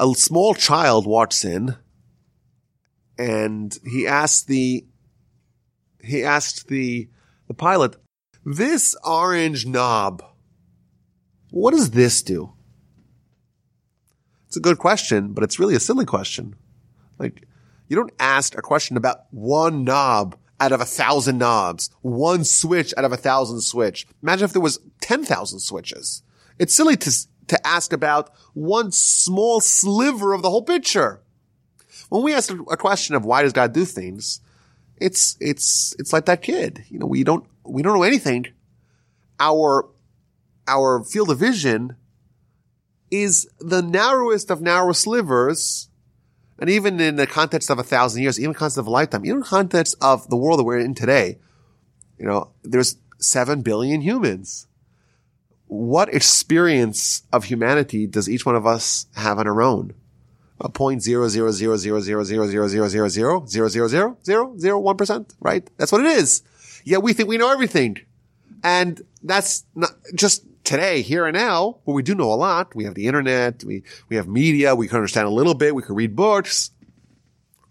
A 0.00 0.12
small 0.14 0.52
child 0.52 1.06
walks 1.06 1.44
in 1.44 1.76
and 3.16 3.78
he 3.84 4.08
asked 4.08 4.48
the 4.48 4.84
he 6.02 6.24
asked 6.24 6.66
the, 6.66 7.08
the 7.50 7.54
pilot, 7.54 7.96
this 8.46 8.94
orange 9.04 9.66
knob, 9.66 10.22
what 11.50 11.72
does 11.72 11.90
this 11.90 12.22
do? 12.22 12.52
It's 14.46 14.56
a 14.56 14.60
good 14.60 14.78
question, 14.78 15.32
but 15.32 15.42
it's 15.42 15.58
really 15.58 15.74
a 15.74 15.80
silly 15.80 16.06
question. 16.06 16.54
Like, 17.18 17.48
you 17.88 17.96
don't 17.96 18.12
ask 18.20 18.56
a 18.56 18.62
question 18.62 18.96
about 18.96 19.22
one 19.32 19.82
knob 19.82 20.36
out 20.60 20.70
of 20.70 20.80
a 20.80 20.84
thousand 20.84 21.38
knobs, 21.38 21.90
one 22.02 22.44
switch 22.44 22.94
out 22.96 23.04
of 23.04 23.12
a 23.12 23.16
thousand 23.16 23.62
switch. 23.62 24.06
Imagine 24.22 24.44
if 24.44 24.52
there 24.52 24.62
was 24.62 24.78
10,000 25.00 25.58
switches. 25.58 26.22
It's 26.60 26.72
silly 26.72 26.96
to, 26.98 27.12
to 27.48 27.66
ask 27.66 27.92
about 27.92 28.30
one 28.54 28.92
small 28.92 29.60
sliver 29.60 30.34
of 30.34 30.42
the 30.42 30.50
whole 30.50 30.62
picture. 30.62 31.20
When 32.10 32.22
we 32.22 32.32
ask 32.32 32.52
a 32.70 32.76
question 32.76 33.16
of 33.16 33.24
why 33.24 33.42
does 33.42 33.52
God 33.52 33.72
do 33.72 33.84
things, 33.84 34.40
it's, 35.00 35.36
it's, 35.40 35.94
it's 35.98 36.12
like 36.12 36.26
that 36.26 36.42
kid. 36.42 36.84
You 36.88 36.98
know, 36.98 37.06
we 37.06 37.24
don't, 37.24 37.44
we 37.64 37.82
don't 37.82 37.94
know 37.94 38.02
anything. 38.02 38.46
Our, 39.40 39.88
our 40.68 41.02
field 41.02 41.30
of 41.30 41.38
vision 41.38 41.96
is 43.10 43.48
the 43.58 43.82
narrowest 43.82 44.50
of 44.50 44.60
narrow 44.60 44.92
slivers. 44.92 45.88
And 46.60 46.68
even 46.70 47.00
in 47.00 47.16
the 47.16 47.26
context 47.26 47.70
of 47.70 47.78
a 47.78 47.82
thousand 47.82 48.22
years, 48.22 48.38
even 48.38 48.54
context 48.54 48.78
of 48.78 48.86
a 48.86 48.90
lifetime, 48.90 49.24
even 49.24 49.42
context 49.42 49.96
of 50.00 50.28
the 50.28 50.36
world 50.36 50.58
that 50.58 50.64
we're 50.64 50.78
in 50.78 50.94
today, 50.94 51.38
you 52.18 52.26
know, 52.26 52.50
there's 52.62 52.96
seven 53.18 53.62
billion 53.62 54.02
humans. 54.02 54.66
what 55.70 56.12
experience 56.12 57.22
of 57.32 57.44
humanity 57.44 58.04
does 58.04 58.28
each 58.28 58.44
one 58.44 58.56
of 58.56 58.66
us 58.66 59.06
have 59.14 59.38
on 59.38 59.46
our 59.46 59.62
own? 59.62 59.94
A 60.60 60.68
point 60.68 61.02
zero 61.02 61.28
zero 61.28 61.50
zero 61.50 61.76
zero 61.76 62.00
zero 62.00 62.00
zero 62.22 62.22
zero 62.24 62.68
zero 62.68 62.68
zero 62.68 63.08
zero 63.08 63.08
zero 63.08 63.68
zero 63.68 63.88
zero 63.88 64.18
zero 64.24 64.58
zero 64.58 64.78
one 64.78 64.96
percent, 64.96 65.34
right? 65.40 65.68
That's 65.78 65.90
what 65.90 66.02
it 66.04 66.08
is. 66.18 66.42
Yet 66.84 67.02
we 67.02 67.12
think 67.12 67.28
we 67.28 67.38
know 67.38 67.50
everything. 67.50 67.98
And 68.62 69.00
that's 69.22 69.64
not 69.74 69.92
just 70.14 70.44
today, 70.64 71.00
here 71.00 71.26
and 71.26 71.34
now, 71.34 71.78
where 71.84 71.94
we 71.94 72.02
do 72.02 72.14
know 72.14 72.32
a 72.32 72.34
lot. 72.34 72.74
We 72.74 72.84
have 72.84 72.94
the 72.94 73.06
internet, 73.06 73.64
we, 73.64 73.84
we 74.08 74.16
have 74.16 74.28
media, 74.28 74.74
we 74.74 74.86
can 74.86 74.96
understand 74.96 75.26
a 75.26 75.30
little 75.30 75.54
bit, 75.54 75.74
we 75.74 75.82
can 75.82 75.94
read 75.94 76.14
books. 76.14 76.70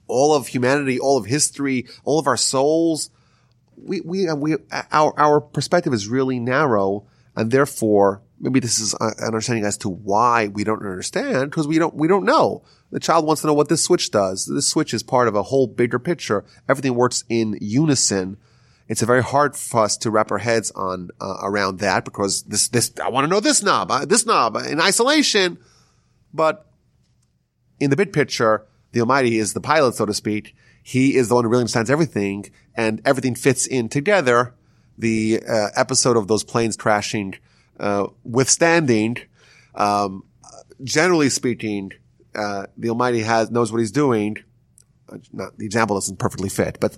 All 0.07 0.33
of 0.33 0.47
humanity, 0.47 0.99
all 0.99 1.17
of 1.17 1.27
history, 1.27 1.85
all 2.03 2.17
of 2.17 2.25
our 2.25 2.37
souls. 2.37 3.11
We, 3.77 4.01
we, 4.01 4.33
we, 4.33 4.55
our, 4.91 5.13
our 5.17 5.39
perspective 5.39 5.93
is 5.93 6.07
really 6.07 6.39
narrow 6.39 7.05
and 7.35 7.51
therefore 7.51 8.23
maybe 8.39 8.59
this 8.59 8.79
is 8.79 8.95
an 8.99 9.13
understanding 9.21 9.65
as 9.65 9.77
to 9.77 9.89
why 9.89 10.47
we 10.47 10.63
don't 10.63 10.81
understand 10.81 11.49
because 11.49 11.67
we 11.67 11.77
don't, 11.77 11.95
we 11.95 12.07
don't 12.07 12.25
know. 12.25 12.63
The 12.91 12.99
child 12.99 13.25
wants 13.25 13.41
to 13.41 13.47
know 13.47 13.53
what 13.53 13.69
this 13.69 13.83
switch 13.83 14.11
does. 14.11 14.45
This 14.45 14.67
switch 14.67 14.93
is 14.93 15.03
part 15.03 15.27
of 15.27 15.35
a 15.35 15.43
whole 15.43 15.67
bigger 15.67 15.99
picture. 15.99 16.43
Everything 16.67 16.95
works 16.95 17.23
in 17.29 17.57
unison 17.61 18.37
it's 18.89 19.03
a 19.03 19.05
very 19.05 19.21
hard 19.21 19.55
for 19.55 19.83
us 19.83 19.95
to 19.97 20.09
wrap 20.09 20.31
our 20.31 20.39
heads 20.39 20.71
on 20.71 21.09
uh, 21.21 21.37
around 21.43 21.79
that 21.79 22.03
because 22.03 22.41
this 22.43 22.67
this 22.69 22.91
I 23.01 23.09
want 23.09 23.23
to 23.23 23.29
know 23.29 23.39
this 23.39 23.61
knob, 23.61 23.91
uh, 23.91 24.03
this 24.03 24.25
knob 24.25 24.57
in 24.57 24.81
isolation, 24.81 25.59
but 26.33 26.65
in 27.79 27.91
the 27.91 27.95
big 27.95 28.11
picture, 28.11 28.65
the 28.91 29.01
Almighty 29.01 29.37
is 29.37 29.53
the 29.53 29.61
pilot, 29.61 29.93
so 29.93 30.07
to 30.07 30.13
speak. 30.13 30.55
He 30.81 31.15
is 31.15 31.29
the 31.29 31.35
one 31.35 31.43
who 31.43 31.51
really 31.51 31.61
understands 31.61 31.91
everything, 31.91 32.51
and 32.73 32.99
everything 33.05 33.35
fits 33.35 33.67
in 33.67 33.89
together. 33.89 34.55
The 34.97 35.43
uh, 35.47 35.67
episode 35.75 36.17
of 36.17 36.27
those 36.27 36.43
planes 36.43 36.75
crashing, 36.75 37.35
uh, 37.35 37.37
withstanding, 38.23 39.17
um, 39.75 40.23
generally 40.83 41.29
speaking, 41.29 41.91
uh, 42.35 42.65
the 42.77 42.89
Almighty 42.89 43.21
has 43.21 43.49
knows 43.49 43.71
what 43.71 43.79
He's 43.79 43.91
doing. 43.91 44.37
Uh, 45.07 45.17
not 45.33 45.57
the 45.57 45.65
example 45.65 45.95
doesn't 45.95 46.19
perfectly 46.19 46.49
fit, 46.49 46.77
but 46.79 46.97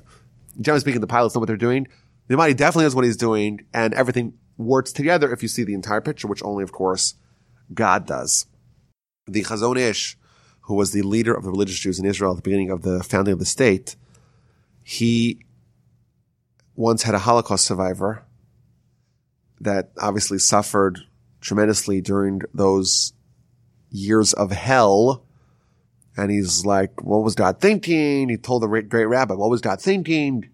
generally 0.60 0.82
speaking, 0.82 1.02
the 1.02 1.08
pilots 1.08 1.36
know 1.36 1.40
what 1.40 1.48
they're 1.48 1.58
doing. 1.58 1.88
The 2.28 2.36
Almighty 2.36 2.54
definitely 2.54 2.86
knows 2.86 2.96
what 2.96 3.06
he's 3.06 3.18
doing, 3.18 3.66
and 3.74 3.94
everything 3.94 4.34
works 4.58 4.92
together 4.92 5.32
if 5.34 5.42
you 5.42 5.50
see 5.50 5.64
the 5.64 5.74
entire 5.74 6.02
picture, 6.02 6.28
which 6.28 6.44
only, 6.44 6.64
of 6.64 6.72
course, 6.72 7.16
God 7.74 8.06
does. 8.06 8.46
The 9.28 9.44
Chazon 9.44 9.78
Ish, 9.78 10.18
who 10.62 10.76
was 10.76 10.92
the 10.92 11.02
leader 11.02 11.34
of 11.34 11.44
the 11.44 11.52
religious 11.52 11.80
Jews 11.80 12.00
in 12.00 12.06
Israel 12.06 12.32
at 12.32 12.38
the 12.38 12.42
beginning 12.42 12.70
of 12.70 12.82
the 12.84 13.04
founding 13.04 13.34
of 13.34 13.40
the 13.40 13.46
state, 13.46 13.96
he 14.84 15.44
once 16.76 17.04
had 17.04 17.16
a 17.16 17.20
Holocaust 17.20 17.66
survivor 17.66 18.24
that 19.64 19.92
obviously 20.00 20.40
suffered 20.40 21.00
tremendously 21.40 22.02
during 22.02 22.42
those 22.54 23.14
years 23.90 24.34
of 24.34 24.52
hell 24.52 25.26
and 26.18 26.30
he's 26.30 26.66
like, 26.66 27.02
what 27.02 27.24
was 27.24 27.36
God 27.36 27.62
thinking? 27.62 28.30
He 28.30 28.38
told 28.38 28.64
the 28.64 28.68
great 28.68 29.06
rabbi, 29.06 29.34
what 29.34 29.50
was 29.50 29.62
God 29.62 29.82
thinking? 29.82 30.50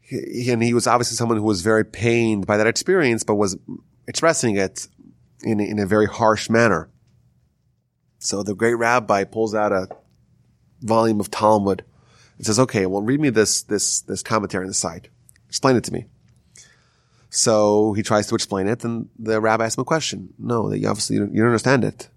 He, 0.00 0.50
and 0.50 0.62
he 0.62 0.74
was 0.74 0.86
obviously 0.86 1.16
someone 1.16 1.38
who 1.38 1.44
was 1.44 1.62
very 1.62 1.84
pained 1.84 2.46
by 2.46 2.58
that 2.58 2.66
experience, 2.66 3.22
but 3.22 3.36
was 3.36 3.56
expressing 4.06 4.56
it 4.56 4.86
in, 5.42 5.60
in 5.60 5.78
a 5.78 5.86
very 5.86 6.06
harsh 6.06 6.50
manner. 6.50 6.90
So 8.18 8.42
the 8.42 8.54
great 8.54 8.74
rabbi 8.74 9.24
pulls 9.24 9.54
out 9.54 9.72
a 9.72 9.88
volume 10.80 11.20
of 11.20 11.30
Talmud 11.30 11.84
and 12.36 12.46
says, 12.46 12.58
okay, 12.58 12.84
well, 12.84 13.02
read 13.02 13.20
me 13.20 13.30
this, 13.30 13.62
this, 13.62 14.02
this 14.02 14.22
commentary 14.22 14.64
on 14.64 14.68
the 14.68 14.74
side. 14.74 15.08
Explain 15.48 15.76
it 15.76 15.84
to 15.84 15.92
me. 15.92 16.06
So 17.34 17.94
he 17.94 18.04
tries 18.04 18.28
to 18.28 18.36
explain 18.36 18.68
it 18.68 18.84
and 18.84 19.08
the 19.18 19.40
rabbi 19.40 19.64
asks 19.64 19.76
him 19.76 19.82
a 19.82 19.84
question. 19.84 20.32
No, 20.38 20.72
you 20.72 20.88
obviously, 20.88 21.16
you 21.16 21.20
don't, 21.20 21.34
you 21.34 21.40
don't 21.40 21.48
understand 21.48 21.82
it. 21.82 22.08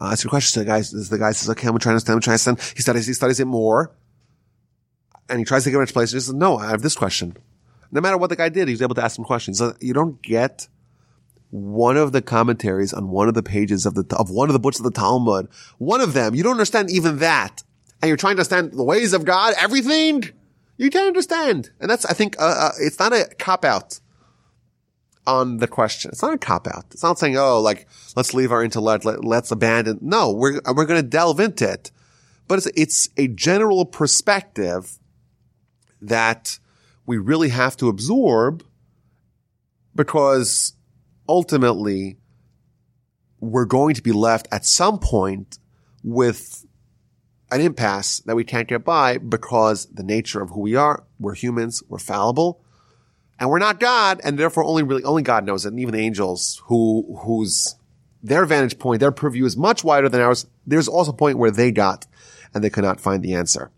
Uh, 0.00 0.10
ask 0.12 0.22
your 0.22 0.30
question. 0.30 0.54
So 0.54 0.60
the 0.60 0.66
guy, 0.66 0.80
the 0.80 1.18
guy 1.18 1.32
says, 1.32 1.50
okay, 1.50 1.66
I'm 1.66 1.76
trying 1.78 1.80
to 1.80 1.88
understand, 1.90 2.14
I'm 2.14 2.20
trying 2.20 2.38
to 2.38 2.50
understand. 2.50 2.76
He 2.76 2.82
studies, 2.82 3.06
he 3.08 3.12
studies 3.12 3.40
it 3.40 3.46
more. 3.46 3.90
And 5.28 5.40
he 5.40 5.44
tries 5.44 5.64
to 5.64 5.70
get 5.70 5.78
an 5.78 5.82
explanation. 5.82 6.16
He 6.16 6.20
says, 6.20 6.32
no, 6.32 6.58
I 6.58 6.70
have 6.70 6.82
this 6.82 6.94
question. 6.94 7.36
No 7.90 8.00
matter 8.00 8.16
what 8.16 8.30
the 8.30 8.36
guy 8.36 8.48
did, 8.48 8.68
he 8.68 8.74
was 8.74 8.82
able 8.82 8.94
to 8.94 9.02
ask 9.02 9.18
him 9.18 9.24
questions. 9.24 9.58
So 9.58 9.74
you 9.80 9.92
don't 9.92 10.22
get 10.22 10.68
one 11.50 11.96
of 11.96 12.12
the 12.12 12.22
commentaries 12.22 12.92
on 12.92 13.10
one 13.10 13.26
of 13.26 13.34
the 13.34 13.42
pages 13.42 13.84
of 13.84 13.94
the, 13.94 14.04
of 14.16 14.30
one 14.30 14.48
of 14.48 14.52
the 14.52 14.60
books 14.60 14.78
of 14.78 14.84
the 14.84 14.92
Talmud. 14.92 15.48
One 15.78 16.00
of 16.00 16.12
them. 16.12 16.36
You 16.36 16.44
don't 16.44 16.52
understand 16.52 16.88
even 16.92 17.18
that. 17.18 17.64
And 18.00 18.08
you're 18.08 18.16
trying 18.16 18.36
to 18.36 18.42
understand 18.42 18.74
the 18.74 18.84
ways 18.84 19.12
of 19.12 19.24
God, 19.24 19.54
everything. 19.58 20.22
You 20.76 20.90
can't 20.90 21.08
understand. 21.08 21.70
And 21.80 21.90
that's, 21.90 22.04
I 22.04 22.12
think, 22.12 22.36
uh, 22.38 22.44
uh, 22.44 22.70
it's 22.78 23.00
not 23.00 23.12
a 23.12 23.28
cop 23.40 23.64
out 23.64 23.98
on 25.26 25.58
the 25.58 25.66
question. 25.66 26.10
It's 26.12 26.22
not 26.22 26.34
a 26.34 26.38
cop 26.38 26.66
out. 26.66 26.84
It's 26.90 27.02
not 27.02 27.18
saying, 27.18 27.36
oh, 27.36 27.60
like, 27.60 27.88
let's 28.14 28.34
leave 28.34 28.52
our 28.52 28.62
intellect, 28.62 29.04
let, 29.04 29.24
us 29.24 29.50
abandon. 29.50 29.98
No, 30.00 30.32
we're, 30.32 30.60
we're 30.74 30.86
going 30.86 31.02
to 31.02 31.08
delve 31.08 31.40
into 31.40 31.70
it. 31.70 31.90
But 32.48 32.58
it's, 32.58 32.66
it's 32.76 33.08
a 33.16 33.28
general 33.28 33.84
perspective 33.84 34.98
that 36.00 36.58
we 37.04 37.18
really 37.18 37.48
have 37.48 37.76
to 37.78 37.88
absorb 37.88 38.64
because 39.94 40.74
ultimately 41.28 42.18
we're 43.40 43.64
going 43.64 43.94
to 43.94 44.02
be 44.02 44.12
left 44.12 44.46
at 44.52 44.64
some 44.64 44.98
point 44.98 45.58
with 46.02 46.64
an 47.50 47.60
impasse 47.60 48.20
that 48.20 48.36
we 48.36 48.44
can't 48.44 48.68
get 48.68 48.84
by 48.84 49.18
because 49.18 49.86
the 49.86 50.02
nature 50.02 50.42
of 50.42 50.50
who 50.50 50.60
we 50.60 50.74
are, 50.74 51.04
we're 51.18 51.34
humans, 51.34 51.82
we're 51.88 51.98
fallible 51.98 52.60
and 53.38 53.50
we're 53.50 53.58
not 53.58 53.80
God, 53.80 54.20
and 54.24 54.38
therefore 54.38 54.64
only 54.64 54.82
really 54.82 55.04
only 55.04 55.22
God 55.22 55.44
knows 55.44 55.64
it, 55.64 55.70
and 55.70 55.80
even 55.80 55.94
angels 55.94 56.62
who 56.66 57.18
whose 57.22 57.76
their 58.22 58.44
vantage 58.44 58.78
point, 58.78 59.00
their 59.00 59.12
purview 59.12 59.44
is 59.44 59.56
much 59.56 59.84
wider 59.84 60.08
than 60.08 60.20
ours. 60.20 60.46
There's 60.66 60.88
also 60.88 61.12
a 61.12 61.16
point 61.16 61.38
where 61.38 61.50
they 61.50 61.70
got 61.70 62.06
and 62.52 62.64
they 62.64 62.70
could 62.70 62.84
not 62.84 63.00
find 63.00 63.22
the 63.22 63.34
answer. 63.34 63.70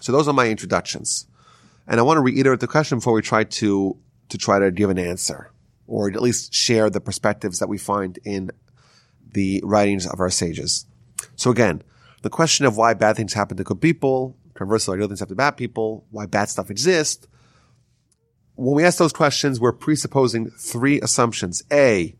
So 0.00 0.10
those 0.10 0.26
are 0.26 0.34
my 0.34 0.48
introductions. 0.48 1.26
And 1.86 2.00
I 2.00 2.02
want 2.02 2.16
to 2.16 2.22
reiterate 2.22 2.60
the 2.60 2.66
question 2.66 2.98
before 2.98 3.12
we 3.12 3.22
try 3.22 3.44
to 3.44 3.96
to 4.30 4.38
try 4.38 4.58
to 4.58 4.70
give 4.70 4.90
an 4.90 4.98
answer 4.98 5.52
or 5.86 6.10
at 6.10 6.22
least 6.22 6.54
share 6.54 6.88
the 6.88 7.00
perspectives 7.00 7.58
that 7.58 7.68
we 7.68 7.76
find 7.76 8.18
in 8.24 8.50
the 9.32 9.60
writings 9.64 10.06
of 10.06 10.20
our 10.20 10.30
sages. 10.30 10.86
So 11.36 11.50
again, 11.50 11.82
the 12.22 12.30
question 12.30 12.66
of 12.66 12.76
why 12.76 12.94
bad 12.94 13.16
things 13.16 13.34
happen 13.34 13.56
to 13.56 13.64
good 13.64 13.80
people, 13.80 14.36
conversely, 14.54 14.96
good 14.96 15.08
things 15.08 15.20
happen 15.20 15.32
to 15.32 15.36
bad 15.36 15.56
people, 15.56 16.06
why 16.10 16.26
bad 16.26 16.48
stuff 16.48 16.70
exists, 16.70 17.26
when 18.62 18.76
we 18.76 18.84
ask 18.84 18.98
those 18.98 19.12
questions, 19.12 19.60
we're 19.60 19.72
presupposing 19.72 20.50
three 20.50 21.00
assumptions. 21.00 21.62
A, 21.72 22.14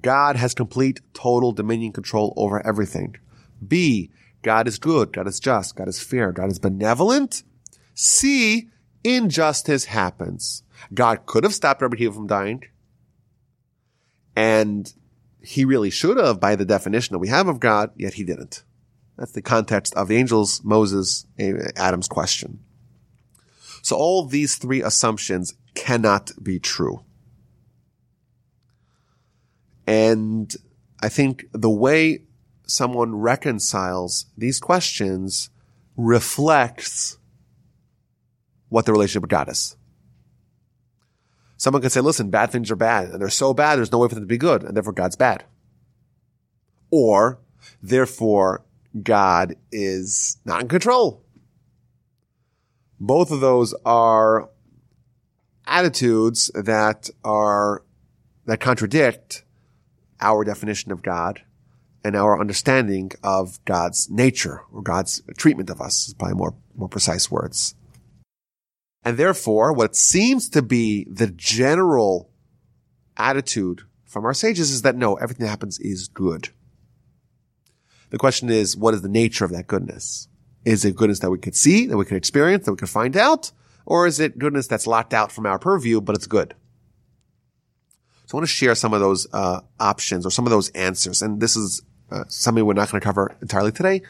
God 0.00 0.36
has 0.36 0.52
complete, 0.52 1.00
total 1.14 1.52
dominion 1.52 1.92
control 1.92 2.34
over 2.36 2.64
everything. 2.66 3.16
B, 3.66 4.10
God 4.42 4.68
is 4.68 4.78
good, 4.78 5.12
God 5.12 5.26
is 5.26 5.40
just, 5.40 5.76
God 5.76 5.88
is 5.88 6.00
fair, 6.00 6.30
God 6.30 6.50
is 6.50 6.58
benevolent. 6.58 7.42
C, 7.94 8.68
injustice 9.02 9.86
happens. 9.86 10.62
God 10.92 11.24
could 11.24 11.44
have 11.44 11.54
stopped 11.54 11.82
every 11.82 11.96
people 11.96 12.14
from 12.14 12.26
dying. 12.26 12.64
And 14.36 14.92
he 15.42 15.64
really 15.64 15.90
should 15.90 16.18
have 16.18 16.38
by 16.38 16.54
the 16.54 16.66
definition 16.66 17.14
that 17.14 17.18
we 17.18 17.28
have 17.28 17.48
of 17.48 17.60
God, 17.60 17.92
yet 17.96 18.14
he 18.14 18.24
didn't. 18.24 18.62
That's 19.16 19.32
the 19.32 19.42
context 19.42 19.94
of 19.94 20.08
the 20.08 20.16
angels, 20.16 20.62
Moses, 20.62 21.26
Adam's 21.76 22.08
question. 22.08 22.60
So 23.88 23.96
all 23.96 24.26
these 24.26 24.56
three 24.56 24.82
assumptions 24.82 25.54
cannot 25.74 26.32
be 26.42 26.58
true. 26.58 27.04
And 29.86 30.54
I 31.00 31.08
think 31.08 31.46
the 31.52 31.70
way 31.70 32.24
someone 32.66 33.16
reconciles 33.16 34.26
these 34.36 34.60
questions 34.60 35.48
reflects 35.96 37.16
what 38.68 38.84
the 38.84 38.92
relationship 38.92 39.22
with 39.22 39.30
God 39.30 39.48
is. 39.48 39.74
Someone 41.56 41.80
can 41.80 41.88
say, 41.88 42.02
listen, 42.02 42.28
bad 42.28 42.50
things 42.50 42.70
are 42.70 42.76
bad, 42.76 43.08
and 43.08 43.22
they're 43.22 43.30
so 43.30 43.54
bad, 43.54 43.76
there's 43.76 43.90
no 43.90 44.00
way 44.00 44.08
for 44.08 44.16
them 44.16 44.24
to 44.24 44.28
be 44.28 44.36
good, 44.36 44.64
and 44.64 44.76
therefore 44.76 44.92
God's 44.92 45.16
bad. 45.16 45.44
Or, 46.90 47.40
therefore, 47.82 48.66
God 49.02 49.54
is 49.72 50.36
not 50.44 50.60
in 50.60 50.68
control. 50.68 51.24
Both 53.00 53.30
of 53.30 53.40
those 53.40 53.74
are 53.84 54.50
attitudes 55.66 56.50
that 56.54 57.10
are, 57.24 57.84
that 58.46 58.60
contradict 58.60 59.44
our 60.20 60.44
definition 60.44 60.90
of 60.90 61.02
God 61.02 61.42
and 62.04 62.16
our 62.16 62.40
understanding 62.40 63.12
of 63.22 63.62
God's 63.64 64.08
nature 64.10 64.62
or 64.72 64.82
God's 64.82 65.22
treatment 65.36 65.70
of 65.70 65.80
us, 65.80 66.12
by 66.14 66.32
more, 66.32 66.54
more 66.74 66.88
precise 66.88 67.30
words. 67.30 67.74
And 69.04 69.16
therefore, 69.16 69.72
what 69.72 69.94
seems 69.94 70.48
to 70.50 70.62
be 70.62 71.06
the 71.10 71.28
general 71.28 72.30
attitude 73.16 73.82
from 74.04 74.24
our 74.24 74.34
sages 74.34 74.70
is 74.70 74.82
that 74.82 74.96
no, 74.96 75.14
everything 75.16 75.44
that 75.44 75.50
happens 75.50 75.78
is 75.78 76.08
good. 76.08 76.48
The 78.10 78.18
question 78.18 78.48
is, 78.48 78.76
what 78.76 78.94
is 78.94 79.02
the 79.02 79.08
nature 79.08 79.44
of 79.44 79.52
that 79.52 79.66
goodness? 79.66 80.28
Is 80.68 80.84
it 80.84 80.96
goodness 80.96 81.20
that 81.20 81.30
we 81.30 81.38
can 81.38 81.54
see, 81.54 81.86
that 81.86 81.96
we 81.96 82.04
can 82.04 82.18
experience, 82.18 82.66
that 82.66 82.72
we 82.72 82.76
can 82.76 82.88
find 82.88 83.16
out? 83.16 83.52
Or 83.86 84.06
is 84.06 84.20
it 84.20 84.38
goodness 84.38 84.66
that's 84.66 84.86
locked 84.86 85.14
out 85.14 85.32
from 85.32 85.46
our 85.46 85.58
purview, 85.58 86.02
but 86.02 86.14
it's 86.14 86.26
good? 86.26 86.54
So 88.26 88.36
I 88.36 88.40
want 88.40 88.46
to 88.46 88.52
share 88.52 88.74
some 88.74 88.92
of 88.92 89.00
those 89.00 89.26
uh, 89.32 89.62
options 89.80 90.26
or 90.26 90.30
some 90.30 90.44
of 90.44 90.50
those 90.50 90.68
answers. 90.70 91.22
And 91.22 91.40
this 91.40 91.56
is 91.56 91.80
uh, 92.10 92.24
something 92.28 92.66
we're 92.66 92.74
not 92.74 92.90
going 92.90 93.00
to 93.00 93.04
cover 93.04 93.34
entirely 93.40 93.72
today. 93.72 94.02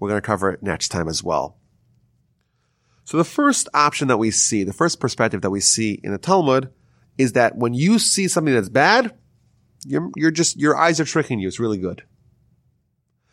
We're 0.00 0.08
going 0.08 0.22
to 0.22 0.26
cover 0.26 0.50
it 0.50 0.62
next 0.62 0.88
time 0.88 1.08
as 1.08 1.22
well. 1.22 1.58
So 3.04 3.18
the 3.18 3.24
first 3.24 3.68
option 3.74 4.08
that 4.08 4.16
we 4.16 4.30
see, 4.30 4.64
the 4.64 4.72
first 4.72 5.00
perspective 5.00 5.42
that 5.42 5.50
we 5.50 5.60
see 5.60 6.00
in 6.02 6.10
the 6.10 6.16
Talmud 6.16 6.72
is 7.18 7.34
that 7.34 7.54
when 7.54 7.74
you 7.74 7.98
see 7.98 8.28
something 8.28 8.54
that's 8.54 8.70
bad, 8.70 9.14
you're, 9.84 10.10
you're 10.16 10.30
just, 10.30 10.56
your 10.56 10.74
eyes 10.74 11.00
are 11.00 11.04
tricking 11.04 11.38
you. 11.38 11.48
It's 11.48 11.60
really 11.60 11.76
good. 11.76 12.02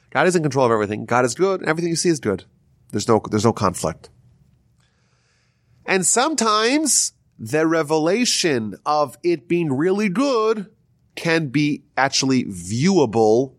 God 0.09 0.27
is 0.27 0.35
in 0.35 0.43
control 0.43 0.65
of 0.65 0.73
everything. 0.73 1.05
God 1.05 1.23
is 1.23 1.35
good. 1.35 1.63
Everything 1.63 1.89
you 1.89 1.95
see 1.95 2.09
is 2.09 2.19
good. 2.19 2.43
There's 2.91 3.07
no, 3.07 3.21
there's 3.29 3.45
no 3.45 3.53
conflict. 3.53 4.09
And 5.85 6.05
sometimes 6.05 7.13
the 7.37 7.67
revelation 7.67 8.75
of 8.85 9.17
it 9.23 9.47
being 9.47 9.73
really 9.73 10.09
good 10.09 10.71
can 11.15 11.47
be 11.47 11.83
actually 11.97 12.45
viewable 12.45 13.55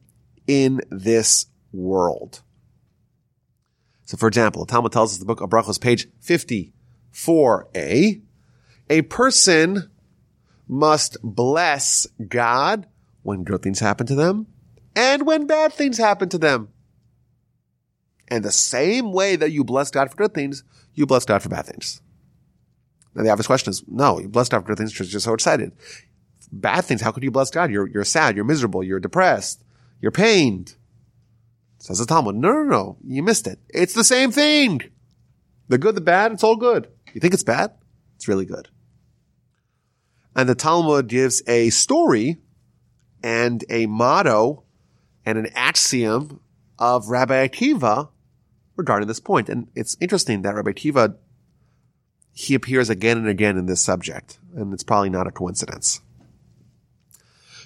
in 0.46 0.80
this 0.90 1.46
world. 1.72 2.42
So 4.04 4.16
for 4.16 4.28
example, 4.28 4.66
Talmud 4.66 4.92
tells 4.92 5.12
us 5.12 5.18
the 5.18 5.24
book 5.24 5.40
of 5.40 5.50
Brachos, 5.50 5.80
page 5.80 6.08
54a, 6.22 8.22
a 8.88 9.02
person 9.02 9.90
must 10.68 11.16
bless 11.22 12.06
God 12.28 12.86
when 13.22 13.44
good 13.44 13.62
things 13.62 13.80
happen 13.80 14.06
to 14.06 14.14
them 14.14 14.46
and 14.94 15.26
when 15.26 15.46
bad 15.46 15.72
things 15.72 15.98
happen 15.98 16.28
to 16.30 16.38
them. 16.38 16.68
And 18.28 18.44
the 18.44 18.52
same 18.52 19.12
way 19.12 19.36
that 19.36 19.52
you 19.52 19.64
bless 19.64 19.90
God 19.90 20.10
for 20.10 20.16
good 20.16 20.34
things, 20.34 20.64
you 20.94 21.06
bless 21.06 21.24
God 21.24 21.42
for 21.42 21.48
bad 21.48 21.66
things. 21.66 22.00
Now 23.14 23.22
the 23.22 23.30
obvious 23.30 23.46
question 23.46 23.70
is, 23.70 23.84
no, 23.86 24.18
you 24.18 24.28
bless 24.28 24.48
God 24.48 24.60
for 24.60 24.68
good 24.68 24.78
things 24.78 24.92
because 24.92 25.12
you're 25.12 25.20
so 25.20 25.34
excited. 25.34 25.72
Bad 26.52 26.84
things, 26.84 27.00
how 27.00 27.12
could 27.12 27.22
you 27.22 27.30
bless 27.30 27.50
God? 27.50 27.70
You're, 27.70 27.88
you're 27.88 28.04
sad, 28.04 28.36
you're 28.36 28.44
miserable, 28.44 28.82
you're 28.82 29.00
depressed, 29.00 29.64
you're 30.00 30.12
pained. 30.12 30.76
Says 31.78 31.98
the 31.98 32.06
Talmud, 32.06 32.36
no, 32.36 32.52
no, 32.52 32.62
no, 32.62 32.96
you 33.04 33.22
missed 33.22 33.46
it. 33.46 33.58
It's 33.68 33.94
the 33.94 34.04
same 34.04 34.30
thing. 34.30 34.80
The 35.68 35.78
good, 35.78 35.94
the 35.94 36.00
bad, 36.00 36.32
it's 36.32 36.44
all 36.44 36.56
good. 36.56 36.88
You 37.12 37.20
think 37.20 37.34
it's 37.34 37.42
bad? 37.42 37.72
It's 38.16 38.28
really 38.28 38.44
good. 38.44 38.68
And 40.34 40.48
the 40.48 40.54
Talmud 40.54 41.08
gives 41.08 41.42
a 41.46 41.70
story 41.70 42.36
and 43.22 43.64
a 43.70 43.86
motto 43.86 44.64
and 45.24 45.38
an 45.38 45.48
axiom 45.54 46.40
of 46.78 47.08
Rabbi 47.08 47.48
Akiva 47.48 48.10
regarding 48.76 49.08
this 49.08 49.20
point. 49.20 49.48
And 49.48 49.68
it's 49.74 49.96
interesting 50.00 50.42
that 50.42 50.54
Rabbi 50.54 50.72
Akiva, 50.72 51.16
he 52.32 52.54
appears 52.54 52.90
again 52.90 53.18
and 53.18 53.28
again 53.28 53.56
in 53.56 53.66
this 53.66 53.80
subject, 53.80 54.38
and 54.54 54.72
it's 54.72 54.82
probably 54.82 55.10
not 55.10 55.26
a 55.26 55.30
coincidence. 55.30 56.00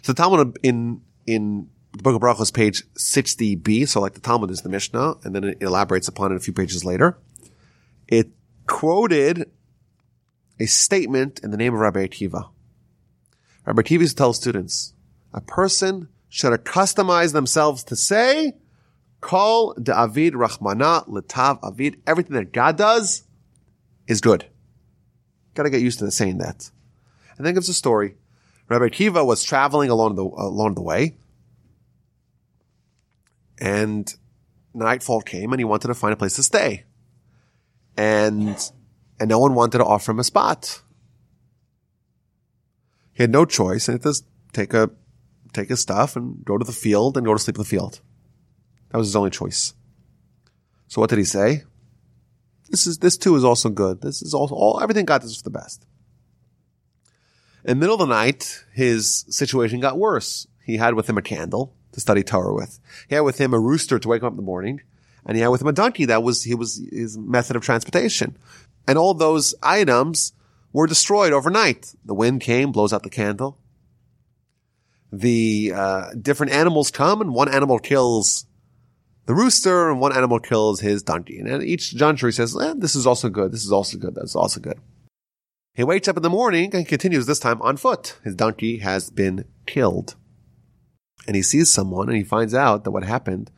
So 0.02 0.12
the 0.12 0.22
Talmud 0.22 0.58
in, 0.62 1.02
in 1.26 1.68
the 1.92 2.02
Book 2.02 2.14
of 2.14 2.20
Brachos, 2.22 2.54
page 2.54 2.84
60b, 2.94 3.88
so 3.88 4.00
like 4.00 4.14
the 4.14 4.20
Talmud 4.20 4.50
is 4.50 4.62
the 4.62 4.68
Mishnah, 4.68 5.16
and 5.24 5.34
then 5.34 5.44
it 5.44 5.58
elaborates 5.60 6.08
upon 6.08 6.32
it 6.32 6.36
a 6.36 6.40
few 6.40 6.52
pages 6.52 6.84
later. 6.84 7.18
It 8.08 8.30
quoted 8.66 9.50
a 10.58 10.66
statement 10.66 11.40
in 11.42 11.50
the 11.50 11.56
name 11.56 11.74
of 11.74 11.80
Rabbi 11.80 12.06
Akiva. 12.06 12.50
Rabbi 13.66 13.82
Akiva 13.82 14.00
used 14.00 14.16
to 14.16 14.22
tell 14.22 14.32
students, 14.32 14.94
a 15.32 15.40
person 15.40 16.08
should 16.28 16.52
customize 16.64 17.32
themselves 17.32 17.82
to 17.84 17.96
say, 17.96 18.54
Call 19.20 19.74
the 19.76 19.96
Avid 19.96 20.34
Rahmana 20.34 21.06
Litav 21.08 21.58
Avid. 21.62 22.00
Everything 22.06 22.34
that 22.34 22.52
God 22.52 22.76
does 22.76 23.24
is 24.06 24.20
good. 24.20 24.46
Gotta 25.54 25.70
get 25.70 25.82
used 25.82 25.98
to 25.98 26.10
saying 26.10 26.38
that. 26.38 26.70
And 27.36 27.46
then 27.46 27.54
gives 27.54 27.68
a 27.68 27.74
story. 27.74 28.16
Rabbi 28.68 28.86
Akiva 28.86 29.26
was 29.26 29.42
traveling 29.42 29.90
along 29.90 30.14
the, 30.14 30.22
along 30.22 30.74
the 30.74 30.82
way 30.82 31.16
and 33.60 34.12
nightfall 34.72 35.20
came 35.20 35.52
and 35.52 35.60
he 35.60 35.64
wanted 35.64 35.88
to 35.88 35.94
find 35.94 36.12
a 36.12 36.16
place 36.16 36.36
to 36.36 36.42
stay. 36.42 36.84
And, 37.96 38.56
and 39.18 39.28
no 39.28 39.38
one 39.38 39.54
wanted 39.54 39.78
to 39.78 39.84
offer 39.84 40.12
him 40.12 40.18
a 40.18 40.24
spot. 40.24 40.82
He 43.12 43.22
had 43.22 43.30
no 43.30 43.44
choice 43.44 43.88
and 43.88 43.98
he 43.98 44.02
just 44.02 44.24
take 44.52 44.72
a, 44.72 44.90
take 45.52 45.68
his 45.68 45.80
stuff 45.80 46.16
and 46.16 46.42
go 46.44 46.56
to 46.56 46.64
the 46.64 46.72
field 46.72 47.16
and 47.16 47.26
go 47.26 47.34
to 47.34 47.38
sleep 47.38 47.56
in 47.56 47.60
the 47.60 47.68
field. 47.68 48.00
That 48.90 48.98
was 48.98 49.08
his 49.08 49.16
only 49.16 49.30
choice. 49.30 49.74
So 50.88 51.00
what 51.00 51.10
did 51.10 51.18
he 51.18 51.24
say? 51.24 51.64
This 52.68 52.86
is, 52.86 52.98
this 52.98 53.16
too 53.16 53.36
is 53.36 53.44
also 53.44 53.68
good. 53.68 54.00
This 54.00 54.22
is 54.22 54.34
also 54.34 54.54
all, 54.54 54.80
everything 54.80 55.04
God 55.04 55.22
does 55.22 55.36
for 55.36 55.42
the 55.42 55.50
best. 55.50 55.86
In 57.64 57.70
the 57.70 57.80
middle 57.80 57.94
of 57.94 58.00
the 58.00 58.06
night, 58.06 58.64
his 58.72 59.24
situation 59.28 59.80
got 59.80 59.98
worse. 59.98 60.46
He 60.64 60.76
had 60.76 60.94
with 60.94 61.08
him 61.08 61.18
a 61.18 61.22
candle 61.22 61.74
to 61.92 62.00
study 62.00 62.22
Torah 62.22 62.54
with. 62.54 62.80
He 63.08 63.14
had 63.14 63.22
with 63.22 63.38
him 63.38 63.52
a 63.52 63.58
rooster 63.58 63.98
to 63.98 64.08
wake 64.08 64.22
him 64.22 64.26
up 64.26 64.32
in 64.32 64.36
the 64.36 64.42
morning, 64.42 64.80
and 65.26 65.36
he 65.36 65.42
had 65.42 65.48
with 65.48 65.60
him 65.60 65.66
a 65.66 65.72
donkey. 65.72 66.04
That 66.06 66.22
was 66.22 66.44
he 66.44 66.54
was 66.54 66.80
his 66.90 67.18
method 67.18 67.56
of 67.56 67.62
transportation, 67.62 68.38
and 68.88 68.96
all 68.96 69.14
those 69.14 69.54
items 69.62 70.32
were 70.72 70.86
destroyed 70.86 71.32
overnight. 71.32 71.94
The 72.04 72.14
wind 72.14 72.40
came, 72.40 72.72
blows 72.72 72.92
out 72.92 73.02
the 73.02 73.10
candle. 73.10 73.58
The 75.12 75.72
uh, 75.74 76.10
different 76.20 76.52
animals 76.52 76.90
come, 76.90 77.20
and 77.20 77.34
one 77.34 77.52
animal 77.52 77.78
kills 77.78 78.46
the 79.26 79.34
rooster, 79.34 79.90
and 79.90 80.00
one 80.00 80.16
animal 80.16 80.40
kills 80.40 80.80
his 80.80 81.02
donkey. 81.02 81.38
And 81.38 81.62
each 81.62 81.90
he 81.90 82.32
says, 82.32 82.56
eh, 82.60 82.74
"This 82.76 82.96
is 82.96 83.06
also 83.06 83.28
good. 83.28 83.52
This 83.52 83.64
is 83.64 83.72
also 83.72 83.98
good. 83.98 84.14
That's 84.14 84.36
also 84.36 84.60
good." 84.60 84.78
He 85.74 85.84
wakes 85.84 86.08
up 86.08 86.16
in 86.16 86.22
the 86.22 86.30
morning 86.30 86.74
and 86.74 86.86
continues 86.86 87.26
this 87.26 87.38
time 87.38 87.62
on 87.62 87.76
foot. 87.76 88.18
His 88.24 88.34
donkey 88.34 88.78
has 88.78 89.08
been 89.10 89.44
killed 89.66 90.16
and 91.26 91.36
he 91.36 91.42
sees 91.42 91.72
someone 91.72 92.08
and 92.08 92.16
he 92.16 92.24
finds 92.24 92.54
out 92.54 92.84
that 92.84 92.90
what 92.90 93.04
happened, 93.04 93.50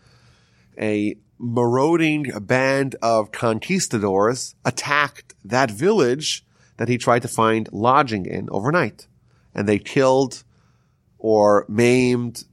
a 0.78 1.16
marauding 1.38 2.24
band 2.40 2.96
of 3.02 3.32
conquistadors 3.32 4.54
attacked 4.64 5.34
that 5.44 5.70
village 5.70 6.44
that 6.76 6.88
he 6.88 6.98
tried 6.98 7.22
to 7.22 7.28
find 7.28 7.68
lodging 7.72 8.26
in 8.26 8.48
overnight. 8.50 9.06
And 9.54 9.68
they 9.68 9.78
killed 9.78 10.44
or 11.18 11.66
maimed 11.68 12.44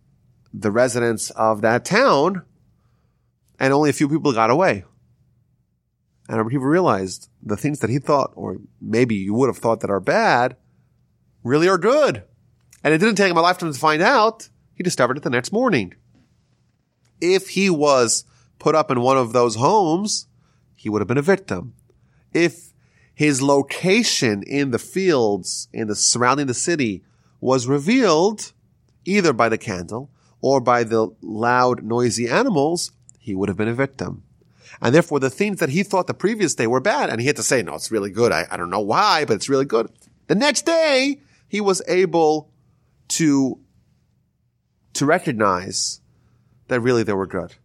the 0.53 0.71
residents 0.71 1.29
of 1.31 1.61
that 1.61 1.85
town 1.85 2.43
and 3.59 3.73
only 3.73 3.89
a 3.89 3.93
few 3.93 4.07
people 4.09 4.31
got 4.33 4.49
away. 4.49 4.85
And 6.29 6.49
people 6.49 6.67
realized 6.67 7.29
the 7.41 7.57
things 7.57 7.79
that 7.79 7.89
he 7.89 7.99
thought, 7.99 8.31
or 8.35 8.57
maybe 8.79 9.15
you 9.15 9.33
would 9.33 9.47
have 9.47 9.57
thought 9.57 9.81
that 9.81 9.89
are 9.89 9.99
bad, 9.99 10.55
really 11.43 11.67
are 11.67 11.77
good. 11.77 12.23
And 12.83 12.93
it 12.93 12.99
didn't 12.99 13.15
take 13.15 13.31
him 13.31 13.37
a 13.37 13.41
lifetime 13.41 13.73
to 13.73 13.79
find 13.79 14.01
out 14.01 14.49
he 14.73 14.83
discovered 14.83 15.17
it 15.17 15.23
the 15.23 15.29
next 15.29 15.51
morning. 15.51 15.95
If 17.19 17.49
he 17.49 17.69
was 17.69 18.25
put 18.59 18.75
up 18.75 18.91
in 18.91 19.01
one 19.01 19.17
of 19.17 19.33
those 19.33 19.55
homes, 19.55 20.27
he 20.75 20.87
would 20.87 21.01
have 21.01 21.07
been 21.07 21.17
a 21.17 21.23
victim. 21.23 21.73
If 22.33 22.73
his 23.13 23.41
location 23.41 24.43
in 24.43 24.71
the 24.71 24.79
fields 24.79 25.67
in 25.73 25.87
the 25.87 25.95
surrounding 25.95 26.47
the 26.47 26.53
city 26.53 27.03
was 27.41 27.67
revealed 27.67 28.53
either 29.03 29.33
by 29.33 29.49
the 29.49 29.57
candle 29.57 30.11
or 30.41 30.61
by 30.61 30.83
the 30.83 31.09
loud, 31.21 31.83
noisy 31.83 32.29
animals, 32.29 32.91
he 33.19 33.35
would 33.35 33.49
have 33.49 33.57
been 33.57 33.67
a 33.67 33.73
victim. 33.73 34.23
And 34.81 34.95
therefore, 34.95 35.19
the 35.19 35.29
things 35.29 35.59
that 35.59 35.69
he 35.69 35.83
thought 35.83 36.07
the 36.07 36.13
previous 36.13 36.55
day 36.55 36.65
were 36.65 36.79
bad, 36.79 37.09
and 37.09 37.21
he 37.21 37.27
had 37.27 37.35
to 37.35 37.43
say, 37.43 37.61
no, 37.61 37.75
it's 37.75 37.91
really 37.91 38.09
good. 38.09 38.31
I, 38.31 38.47
I 38.49 38.57
don't 38.57 38.71
know 38.71 38.79
why, 38.79 39.25
but 39.25 39.33
it's 39.33 39.49
really 39.49 39.65
good. 39.65 39.91
The 40.27 40.35
next 40.35 40.65
day, 40.65 41.21
he 41.47 41.61
was 41.61 41.81
able 41.87 42.49
to 43.09 43.59
to 44.93 45.05
recognize 45.05 46.01
that 46.67 46.79
really 46.79 47.03
they 47.03 47.13
were 47.13 47.27
good. 47.27 47.55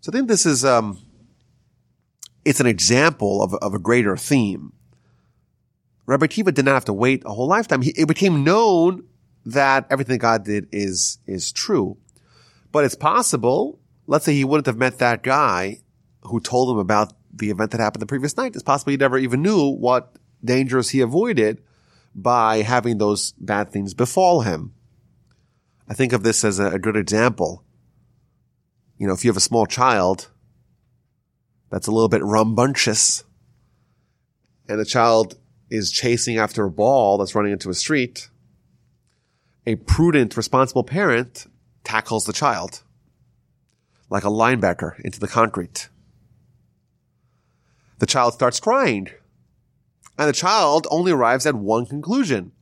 So 0.00 0.10
I 0.10 0.16
think 0.16 0.28
this 0.28 0.46
is, 0.46 0.64
um, 0.64 0.98
it's 2.44 2.60
an 2.60 2.66
example 2.66 3.42
of, 3.42 3.54
of 3.54 3.74
a 3.74 3.78
greater 3.78 4.16
theme. 4.16 4.72
Rabbi 6.06 6.26
Akiva 6.26 6.54
did 6.54 6.64
not 6.64 6.74
have 6.74 6.84
to 6.86 6.92
wait 6.92 7.22
a 7.26 7.30
whole 7.30 7.48
lifetime. 7.48 7.82
He, 7.82 7.90
it 7.90 8.08
became 8.08 8.44
known 8.44 9.04
that 9.44 9.86
everything 9.90 10.18
God 10.18 10.44
did 10.44 10.68
is, 10.72 11.18
is 11.26 11.52
true. 11.52 11.98
But 12.70 12.84
it's 12.84 12.94
possible, 12.94 13.80
let's 14.08 14.24
say 14.24 14.32
he 14.34 14.42
wouldn't 14.42 14.66
have 14.66 14.78
met 14.78 14.98
that 14.98 15.22
guy 15.22 15.78
who 16.22 16.40
told 16.40 16.70
him 16.70 16.78
about 16.78 17.12
the 17.32 17.50
event 17.50 17.70
that 17.70 17.80
happened 17.80 18.02
the 18.02 18.06
previous 18.06 18.36
night. 18.36 18.54
It's 18.54 18.62
possible 18.62 18.90
he 18.90 18.96
never 18.96 19.18
even 19.18 19.42
knew 19.42 19.68
what 19.68 20.16
dangers 20.42 20.90
he 20.90 21.00
avoided 21.00 21.62
by 22.14 22.62
having 22.62 22.98
those 22.98 23.32
bad 23.32 23.70
things 23.70 23.94
befall 23.94 24.40
him. 24.40 24.72
I 25.88 25.94
think 25.94 26.12
of 26.12 26.22
this 26.22 26.42
as 26.42 26.58
a, 26.58 26.78
good 26.78 26.96
example. 26.96 27.64
You 28.96 29.06
know, 29.06 29.12
if 29.12 29.24
you 29.24 29.30
have 29.30 29.36
a 29.36 29.40
small 29.40 29.66
child 29.66 30.30
that's 31.70 31.86
a 31.86 31.92
little 31.92 32.08
bit 32.08 32.24
rambunctious 32.24 33.24
and 34.68 34.80
the 34.80 34.86
child 34.86 35.38
is 35.70 35.92
chasing 35.92 36.38
after 36.38 36.64
a 36.64 36.70
ball 36.70 37.18
that's 37.18 37.34
running 37.34 37.52
into 37.52 37.68
a 37.68 37.74
street, 37.74 38.30
a 39.66 39.76
prudent, 39.76 40.36
responsible 40.36 40.82
parent 40.82 41.46
tackles 41.84 42.24
the 42.24 42.32
child 42.32 42.82
like 44.10 44.24
a 44.24 44.28
linebacker 44.28 44.98
into 45.00 45.20
the 45.20 45.28
concrete. 45.28 45.88
The 47.98 48.06
child 48.06 48.34
starts 48.34 48.60
crying 48.60 49.08
and 50.18 50.28
the 50.28 50.32
child 50.32 50.86
only 50.90 51.12
arrives 51.12 51.46
at 51.46 51.54
one 51.54 51.86
conclusion. 51.86 52.52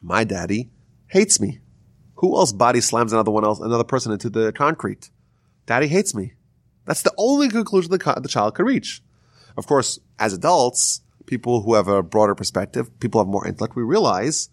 My 0.00 0.24
daddy 0.24 0.70
hates 1.08 1.40
me. 1.40 1.60
Who 2.14 2.36
else 2.36 2.52
body 2.52 2.80
slams 2.80 3.12
another 3.12 3.32
one 3.32 3.44
else, 3.44 3.60
another 3.60 3.84
person 3.84 4.12
into 4.12 4.30
the 4.30 4.52
concrete? 4.52 5.10
Daddy 5.66 5.88
hates 5.88 6.14
me. 6.14 6.34
That's 6.84 7.02
the 7.02 7.12
only 7.16 7.48
conclusion 7.48 7.90
the, 7.90 8.20
the 8.22 8.28
child 8.28 8.54
could 8.54 8.66
reach. 8.66 9.02
Of 9.56 9.66
course, 9.66 9.98
as 10.18 10.32
adults, 10.32 11.02
people 11.26 11.62
who 11.62 11.74
have 11.74 11.88
a 11.88 12.02
broader 12.02 12.34
perspective, 12.34 12.98
people 13.00 13.20
have 13.20 13.28
more 13.28 13.46
intellect, 13.46 13.74
we 13.76 13.82
realize 13.82 14.48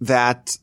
that 0.00 0.58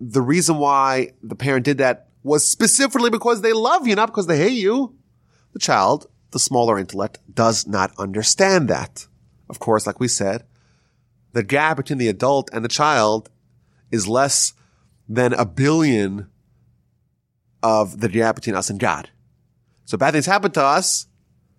the 0.00 0.20
reason 0.20 0.58
why 0.58 1.12
the 1.22 1.36
parent 1.36 1.64
did 1.64 1.78
that 1.78 2.08
was 2.22 2.48
specifically 2.48 3.10
because 3.10 3.40
they 3.40 3.52
love 3.52 3.86
you, 3.86 3.94
not 3.94 4.06
because 4.06 4.26
they 4.26 4.38
hate 4.38 4.52
you. 4.52 4.96
The 5.52 5.58
child, 5.58 6.06
the 6.30 6.38
smaller 6.38 6.78
intellect, 6.78 7.18
does 7.32 7.66
not 7.66 7.92
understand 7.98 8.68
that. 8.68 9.06
Of 9.48 9.58
course, 9.58 9.86
like 9.86 10.00
we 10.00 10.08
said, 10.08 10.44
the 11.32 11.42
gap 11.42 11.76
between 11.76 11.98
the 11.98 12.08
adult 12.08 12.50
and 12.52 12.64
the 12.64 12.68
child 12.68 13.30
is 13.90 14.08
less 14.08 14.54
than 15.08 15.32
a 15.34 15.44
billion 15.44 16.28
of 17.62 18.00
the 18.00 18.08
gap 18.08 18.34
between 18.36 18.56
us 18.56 18.70
and 18.70 18.80
God. 18.80 19.10
So 19.84 19.98
bad 19.98 20.12
things 20.12 20.26
happen 20.26 20.52
to 20.52 20.64
us. 20.64 21.06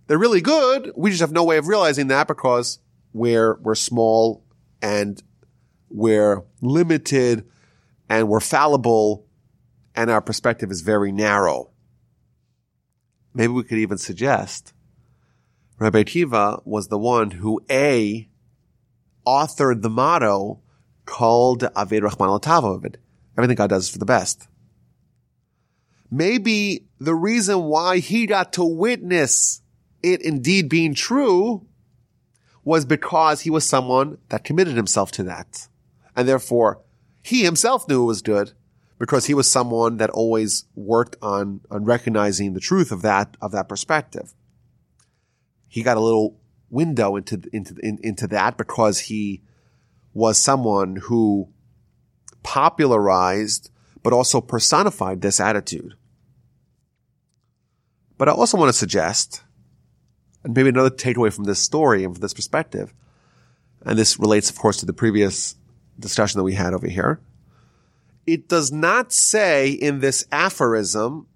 They're 0.07 0.17
really 0.17 0.41
good. 0.41 0.91
We 0.95 1.11
just 1.11 1.21
have 1.21 1.31
no 1.31 1.43
way 1.43 1.57
of 1.57 1.67
realizing 1.67 2.07
that 2.07 2.27
because 2.27 2.79
we're, 3.13 3.55
we're 3.61 3.75
small 3.75 4.43
and 4.81 5.21
we're 5.89 6.43
limited 6.61 7.47
and 8.09 8.27
we're 8.27 8.39
fallible 8.39 9.27
and 9.95 10.09
our 10.09 10.21
perspective 10.21 10.71
is 10.71 10.81
very 10.81 11.11
narrow. 11.11 11.71
Maybe 13.33 13.53
we 13.53 13.63
could 13.63 13.77
even 13.77 13.97
suggest 13.97 14.73
Rabbi 15.79 16.03
Akiva 16.03 16.61
was 16.65 16.87
the 16.87 16.99
one 16.99 17.31
who 17.31 17.61
A, 17.69 18.29
authored 19.25 19.81
the 19.81 19.89
motto 19.89 20.61
called 21.05 21.61
Aved 21.61 22.03
Rahman 22.03 22.39
Latavovid. 22.39 22.95
Everything 23.37 23.55
God 23.55 23.71
does 23.71 23.85
is 23.85 23.89
for 23.89 23.97
the 23.97 24.05
best. 24.05 24.47
Maybe 26.11 26.85
the 26.99 27.15
reason 27.15 27.63
why 27.63 27.97
he 27.97 28.27
got 28.27 28.53
to 28.53 28.63
witness 28.63 29.61
it 30.03 30.21
indeed 30.21 30.69
being 30.69 30.93
true 30.93 31.65
was 32.63 32.85
because 32.85 33.41
he 33.41 33.49
was 33.49 33.67
someone 33.67 34.19
that 34.29 34.43
committed 34.43 34.75
himself 34.75 35.11
to 35.13 35.23
that. 35.23 35.67
And 36.15 36.27
therefore, 36.27 36.81
he 37.23 37.43
himself 37.43 37.87
knew 37.87 38.03
it 38.03 38.05
was 38.05 38.21
good 38.21 38.53
because 39.03 39.25
he 39.25 39.33
was 39.33 39.51
someone 39.51 39.97
that 39.97 40.09
always 40.11 40.63
worked 40.75 41.17
on, 41.21 41.59
on 41.69 41.83
recognizing 41.83 42.53
the 42.53 42.61
truth 42.61 42.89
of 42.89 43.01
that, 43.01 43.35
of 43.41 43.51
that 43.51 43.67
perspective. 43.67 44.33
He 45.67 45.83
got 45.83 45.97
a 45.97 45.99
little 45.99 46.39
window 46.69 47.17
into, 47.17 47.41
into, 47.51 47.75
in, 47.83 47.99
into 48.01 48.27
that 48.27 48.57
because 48.57 48.99
he 48.99 49.43
was 50.13 50.37
someone 50.37 50.95
who 50.95 51.49
popularized, 52.43 53.71
but 54.03 54.13
also 54.13 54.39
personified 54.39 55.19
this 55.19 55.41
attitude. 55.41 55.95
But 58.17 58.29
I 58.29 58.31
also 58.31 58.55
want 58.55 58.69
to 58.69 58.73
suggest, 58.73 59.43
and 60.45 60.55
maybe 60.55 60.69
another 60.69 60.89
takeaway 60.89 61.33
from 61.33 61.43
this 61.43 61.59
story 61.59 62.05
and 62.05 62.15
from 62.15 62.21
this 62.21 62.33
perspective, 62.33 62.93
and 63.81 63.99
this 63.99 64.17
relates, 64.17 64.49
of 64.49 64.57
course, 64.57 64.77
to 64.77 64.85
the 64.85 64.93
previous 64.93 65.57
discussion 65.99 66.39
that 66.39 66.45
we 66.45 66.53
had 66.53 66.73
over 66.73 66.87
here. 66.87 67.19
It 68.25 68.47
does 68.47 68.71
not 68.71 69.11
say 69.11 69.71
in 69.71 69.99
this 69.99 70.25
aphorism, 70.31 71.27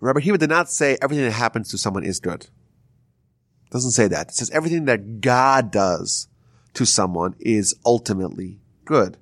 Rabbi 0.00 0.20
Akiva 0.20 0.38
did 0.38 0.50
not 0.50 0.70
say 0.70 0.96
everything 1.00 1.24
that 1.24 1.32
happens 1.32 1.68
to 1.70 1.78
someone 1.78 2.04
is 2.04 2.20
good. 2.20 2.42
It 2.42 3.70
doesn't 3.70 3.92
say 3.92 4.08
that. 4.08 4.28
It 4.28 4.34
says 4.34 4.50
everything 4.50 4.86
that 4.86 5.20
God 5.20 5.70
does 5.70 6.28
to 6.74 6.84
someone 6.84 7.34
is 7.38 7.74
ultimately 7.84 8.60
good. 8.84 9.16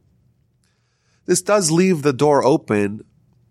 This 1.26 1.42
does 1.42 1.70
leave 1.70 2.02
the 2.02 2.12
door 2.12 2.44
open 2.44 3.04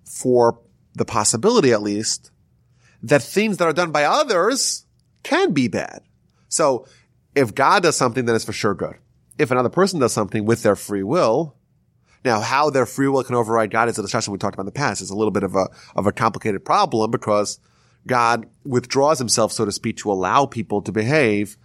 for 0.03 0.59
the 0.95 1.05
possibility, 1.05 1.71
at 1.71 1.81
least, 1.81 2.31
that 3.03 3.21
things 3.21 3.57
that 3.57 3.67
are 3.67 3.73
done 3.73 3.91
by 3.91 4.03
others 4.03 4.85
can 5.23 5.53
be 5.53 5.67
bad. 5.67 6.01
So 6.47 6.87
if 7.35 7.53
God 7.53 7.83
does 7.83 7.95
something, 7.95 8.25
then 8.25 8.35
it's 8.35 8.45
for 8.45 8.53
sure 8.53 8.73
good. 8.73 8.95
If 9.37 9.51
another 9.51 9.69
person 9.69 9.99
does 9.99 10.13
something 10.13 10.45
with 10.45 10.63
their 10.63 10.75
free 10.75 11.03
will, 11.03 11.56
now 12.25 12.41
how 12.41 12.69
their 12.69 12.85
free 12.85 13.07
will 13.07 13.23
can 13.23 13.35
override 13.35 13.71
God 13.71 13.89
is 13.89 13.97
a 13.97 14.01
discussion 14.01 14.33
we 14.33 14.39
talked 14.39 14.55
about 14.55 14.63
in 14.63 14.67
the 14.67 14.71
past. 14.71 15.01
It's 15.01 15.11
a 15.11 15.15
little 15.15 15.31
bit 15.31 15.43
of 15.43 15.55
a, 15.55 15.67
of 15.95 16.07
a 16.07 16.11
complicated 16.11 16.65
problem 16.65 17.11
because 17.11 17.59
God 18.05 18.47
withdraws 18.63 19.19
himself, 19.19 19.51
so 19.51 19.65
to 19.65 19.71
speak, 19.71 19.97
to 19.97 20.11
allow 20.11 20.45
people 20.45 20.81
to 20.81 20.91
behave 20.91 21.57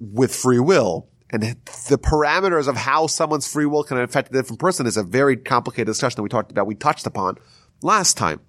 with 0.00 0.34
free 0.34 0.58
will. 0.58 1.08
And 1.30 1.42
the 1.42 1.98
parameters 1.98 2.68
of 2.68 2.76
how 2.76 3.06
someone's 3.06 3.50
free 3.50 3.66
will 3.66 3.84
can 3.84 3.98
affect 3.98 4.30
a 4.30 4.32
different 4.32 4.60
person 4.60 4.86
is 4.86 4.96
a 4.96 5.02
very 5.02 5.36
complicated 5.36 5.86
discussion 5.86 6.16
that 6.16 6.22
we 6.22 6.30
talked 6.30 6.50
about, 6.50 6.66
we 6.66 6.74
touched 6.74 7.06
upon 7.06 7.36
last 7.82 8.16
time. 8.16 8.40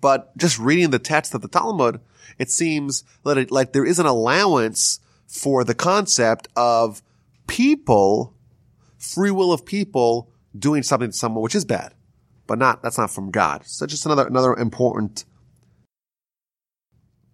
But 0.00 0.36
just 0.36 0.58
reading 0.58 0.90
the 0.90 0.98
text 0.98 1.34
of 1.34 1.42
the 1.42 1.48
Talmud, 1.48 2.00
it 2.38 2.50
seems 2.50 3.04
that 3.24 3.38
it, 3.38 3.50
like 3.50 3.72
there 3.72 3.84
is 3.84 3.98
an 3.98 4.06
allowance 4.06 5.00
for 5.26 5.64
the 5.64 5.74
concept 5.74 6.48
of 6.56 7.02
people, 7.46 8.34
free 9.02 9.30
will 9.30 9.52
of 9.52 9.66
people 9.66 10.30
doing 10.56 10.82
something 10.82 11.10
to 11.10 11.16
someone 11.16 11.42
which 11.42 11.54
is 11.54 11.64
bad, 11.64 11.94
but 12.46 12.58
not, 12.58 12.82
that's 12.82 12.98
not 12.98 13.10
from 13.10 13.30
God. 13.30 13.66
So 13.66 13.86
just 13.86 14.06
another, 14.06 14.26
another 14.26 14.54
important 14.54 15.24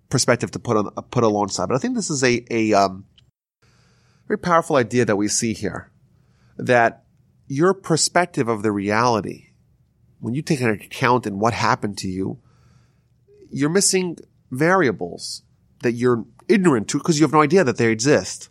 perspective 0.09 0.51
to 0.53 0.59
put 0.59 0.77
on, 0.77 0.91
put 1.11 1.25
alongside. 1.25 1.67
But 1.67 1.75
I 1.75 1.79
think 1.79 1.95
this 1.95 2.11
is 2.11 2.25
a, 2.25 2.45
a, 2.51 2.73
um, 2.73 3.05
very 4.27 4.39
powerful 4.39 4.77
idea 4.77 5.05
that 5.05 5.17
we 5.17 5.29
see 5.29 5.55
here 5.55 5.91
that 6.59 7.05
your 7.47 7.73
perspective 7.73 8.49
of 8.49 8.63
the 8.63 8.73
reality, 8.73 9.51
when 10.21 10.35
you 10.35 10.43
take 10.43 10.61
an 10.61 10.69
account 10.69 11.27
in 11.27 11.39
what 11.39 11.55
happened 11.55 11.97
to 11.99 12.09
you, 12.09 12.39
you're 13.51 13.71
missing 13.71 14.19
variables 14.51 15.43
that 15.83 15.93
you're 15.93 16.27
ignorant 16.47 16.89
to 16.89 16.99
because 16.99 17.19
you 17.19 17.25
have 17.25 17.33
no 17.33 17.43
idea 17.43 17.65
that 17.65 17.79
they 17.79 17.91
exist. 17.91 18.51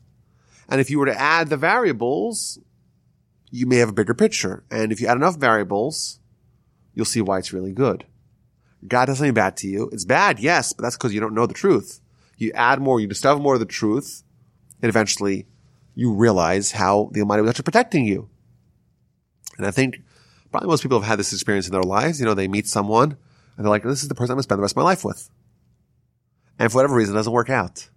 And 0.69 0.81
if 0.81 0.89
you 0.89 0.99
were 0.99 1.05
to 1.05 1.19
add 1.19 1.49
the 1.49 1.57
variables, 1.57 2.59
you 3.57 3.65
may 3.65 3.77
have 3.77 3.89
a 3.89 3.93
bigger 3.93 4.13
picture. 4.13 4.63
And 4.69 4.91
if 4.91 5.01
you 5.01 5.07
add 5.07 5.17
enough 5.17 5.37
variables, 5.37 6.19
you'll 6.93 7.05
see 7.05 7.21
why 7.21 7.39
it's 7.39 7.53
really 7.53 7.73
good. 7.73 8.05
God 8.87 9.05
does 9.05 9.17
something 9.17 9.33
bad 9.33 9.57
to 9.57 9.67
you. 9.67 9.89
It's 9.91 10.05
bad, 10.05 10.39
yes, 10.39 10.73
but 10.73 10.83
that's 10.83 10.95
because 10.95 11.13
you 11.13 11.19
don't 11.19 11.33
know 11.33 11.47
the 11.47 11.53
truth. 11.53 11.99
You 12.37 12.51
add 12.53 12.79
more, 12.79 12.99
you 12.99 13.07
discover 13.07 13.41
more 13.41 13.55
of 13.55 13.59
the 13.59 13.65
truth, 13.65 14.23
and 14.81 14.89
eventually 14.89 15.47
you 15.95 16.13
realize 16.13 16.71
how 16.73 17.09
the 17.13 17.21
Almighty 17.21 17.41
was 17.41 17.49
actually 17.49 17.63
protecting 17.63 18.05
you. 18.05 18.29
And 19.57 19.65
I 19.65 19.71
think 19.71 20.01
probably 20.51 20.69
most 20.69 20.83
people 20.83 20.99
have 20.99 21.07
had 21.07 21.17
this 21.17 21.33
experience 21.33 21.65
in 21.65 21.73
their 21.73 21.81
lives. 21.81 22.19
You 22.19 22.27
know, 22.27 22.35
they 22.35 22.47
meet 22.47 22.67
someone 22.67 23.17
and 23.57 23.65
they're 23.65 23.71
like, 23.71 23.83
this 23.83 24.03
is 24.03 24.07
the 24.07 24.13
person 24.13 24.33
I'm 24.33 24.35
going 24.35 24.41
to 24.41 24.43
spend 24.43 24.59
the 24.59 24.61
rest 24.61 24.73
of 24.73 24.77
my 24.77 24.83
life 24.83 25.03
with. 25.03 25.27
And 26.59 26.71
for 26.71 26.77
whatever 26.77 26.95
reason, 26.95 27.15
it 27.15 27.17
doesn't 27.17 27.33
work 27.33 27.49
out. 27.49 27.89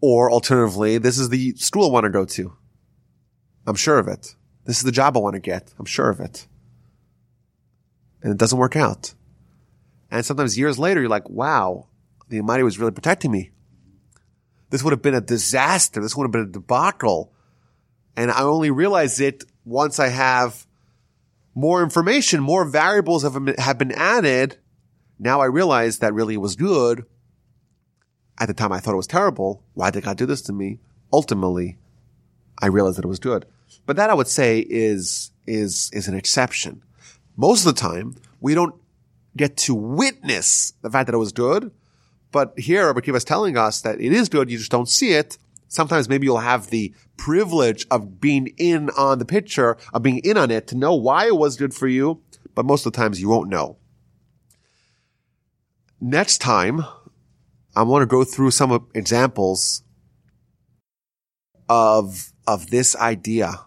Or 0.00 0.30
alternatively, 0.30 0.98
this 0.98 1.18
is 1.18 1.28
the 1.30 1.54
school 1.56 1.88
I 1.88 1.92
want 1.92 2.04
to 2.04 2.10
go 2.10 2.24
to. 2.24 2.56
I'm 3.66 3.74
sure 3.74 3.98
of 3.98 4.08
it. 4.08 4.34
This 4.64 4.78
is 4.78 4.82
the 4.82 4.92
job 4.92 5.16
I 5.16 5.20
want 5.20 5.34
to 5.34 5.40
get. 5.40 5.72
I'm 5.78 5.86
sure 5.86 6.10
of 6.10 6.20
it. 6.20 6.46
And 8.22 8.32
it 8.32 8.38
doesn't 8.38 8.58
work 8.58 8.76
out. 8.76 9.14
And 10.10 10.24
sometimes 10.24 10.58
years 10.58 10.78
later, 10.78 11.00
you're 11.00 11.10
like, 11.10 11.28
wow, 11.28 11.86
the 12.28 12.38
Almighty 12.38 12.62
was 12.62 12.78
really 12.78 12.92
protecting 12.92 13.30
me. 13.30 13.50
This 14.70 14.82
would 14.82 14.92
have 14.92 15.02
been 15.02 15.14
a 15.14 15.20
disaster. 15.20 16.00
This 16.00 16.16
would 16.16 16.24
have 16.24 16.32
been 16.32 16.42
a 16.42 16.46
debacle. 16.46 17.32
And 18.16 18.30
I 18.30 18.42
only 18.42 18.70
realize 18.70 19.20
it 19.20 19.44
once 19.64 19.98
I 19.98 20.08
have 20.08 20.66
more 21.54 21.82
information, 21.82 22.40
more 22.40 22.64
variables 22.64 23.22
have 23.22 23.32
been, 23.32 23.54
have 23.58 23.78
been 23.78 23.92
added. 23.92 24.58
Now 25.18 25.40
I 25.40 25.46
realize 25.46 25.98
that 25.98 26.14
really 26.14 26.36
was 26.36 26.56
good. 26.56 27.04
At 28.38 28.48
the 28.48 28.54
time 28.54 28.72
I 28.72 28.80
thought 28.80 28.94
it 28.94 28.98
was 28.98 29.06
terrible. 29.06 29.62
Why 29.74 29.90
did 29.90 30.04
God 30.04 30.18
do 30.18 30.26
this 30.26 30.42
to 30.42 30.52
me? 30.52 30.80
Ultimately, 31.12 31.78
I 32.60 32.66
realized 32.66 32.98
that 32.98 33.04
it 33.04 33.08
was 33.08 33.18
good. 33.18 33.46
But 33.86 33.96
that 33.96 34.10
I 34.10 34.14
would 34.14 34.28
say 34.28 34.58
is, 34.58 35.30
is, 35.46 35.90
is 35.92 36.08
an 36.08 36.14
exception. 36.14 36.82
Most 37.36 37.64
of 37.64 37.74
the 37.74 37.80
time, 37.80 38.16
we 38.40 38.54
don't 38.54 38.74
get 39.36 39.56
to 39.58 39.74
witness 39.74 40.72
the 40.82 40.90
fact 40.90 41.06
that 41.06 41.14
it 41.14 41.18
was 41.18 41.32
good. 41.32 41.70
But 42.32 42.58
here, 42.58 42.86
Rabbi 42.86 43.00
Akiva 43.00 43.16
is 43.16 43.24
telling 43.24 43.56
us 43.56 43.80
that 43.82 44.00
it 44.00 44.12
is 44.12 44.28
good. 44.28 44.50
You 44.50 44.58
just 44.58 44.70
don't 44.70 44.88
see 44.88 45.12
it. 45.12 45.38
Sometimes 45.68 46.08
maybe 46.08 46.26
you'll 46.26 46.38
have 46.38 46.68
the 46.68 46.94
privilege 47.16 47.86
of 47.90 48.20
being 48.20 48.48
in 48.56 48.90
on 48.90 49.18
the 49.18 49.24
picture, 49.24 49.76
of 49.92 50.02
being 50.02 50.18
in 50.18 50.36
on 50.36 50.50
it 50.50 50.66
to 50.68 50.76
know 50.76 50.94
why 50.94 51.26
it 51.26 51.36
was 51.36 51.56
good 51.56 51.74
for 51.74 51.88
you. 51.88 52.22
But 52.54 52.64
most 52.64 52.86
of 52.86 52.92
the 52.92 52.96
times 52.96 53.20
you 53.20 53.28
won't 53.28 53.50
know. 53.50 53.76
Next 56.00 56.38
time, 56.38 56.84
I 57.74 57.82
want 57.82 58.02
to 58.02 58.06
go 58.06 58.24
through 58.24 58.50
some 58.50 58.88
examples 58.94 59.82
of, 61.68 62.32
of 62.46 62.70
this 62.70 62.96
idea 62.96 63.60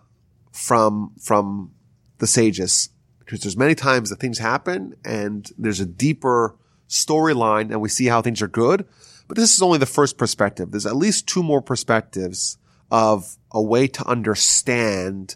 from, 0.59 1.13
from 1.21 1.71
the 2.17 2.27
sages. 2.27 2.89
Because 3.19 3.41
there's 3.41 3.57
many 3.57 3.75
times 3.75 4.09
that 4.09 4.19
things 4.19 4.39
happen 4.39 4.95
and 5.05 5.49
there's 5.57 5.79
a 5.79 5.85
deeper 5.85 6.55
storyline 6.87 7.71
and 7.71 7.79
we 7.79 7.89
see 7.89 8.07
how 8.07 8.21
things 8.21 8.41
are 8.41 8.47
good. 8.47 8.85
But 9.27 9.37
this 9.37 9.53
is 9.53 9.61
only 9.61 9.77
the 9.77 9.85
first 9.85 10.17
perspective. 10.17 10.71
There's 10.71 10.85
at 10.85 10.95
least 10.95 11.27
two 11.27 11.43
more 11.43 11.61
perspectives 11.61 12.57
of 12.91 13.37
a 13.51 13.61
way 13.61 13.87
to 13.87 14.07
understand 14.07 15.35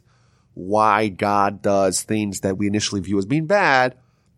why 0.55 1.07
God 1.07 1.61
does 1.61 2.01
things 2.01 2.41
that 2.41 2.57
we 2.57 2.67
initially 2.67 3.01
view 3.01 3.17
as 3.17 3.25
being 3.25 3.45
bad 3.45 3.95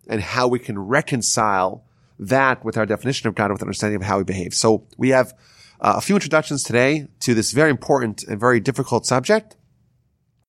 and 0.08 0.22
how 0.22 0.48
we 0.48 0.60
can 0.60 0.78
reconcile 0.78 1.84
that 2.20 2.64
with 2.64 2.78
our 2.78 2.86
definition 2.86 3.28
of 3.28 3.36
God 3.36 3.52
with 3.52 3.62
understanding 3.62 3.96
of 3.96 4.04
how 4.04 4.20
he 4.20 4.24
behaves. 4.24 4.58
So 4.58 4.86
we 4.98 5.10
have 5.10 5.34
uh, 5.80 5.96
a 5.98 6.02
few 6.02 6.16
introductions 6.16 6.64
today 6.64 7.08
to 7.22 7.34
this 7.34 7.52
very 7.52 7.70
important 7.70 8.24
and 8.24 8.40
very 8.40 8.60
difficult 8.60 9.06
subject. 9.06 9.56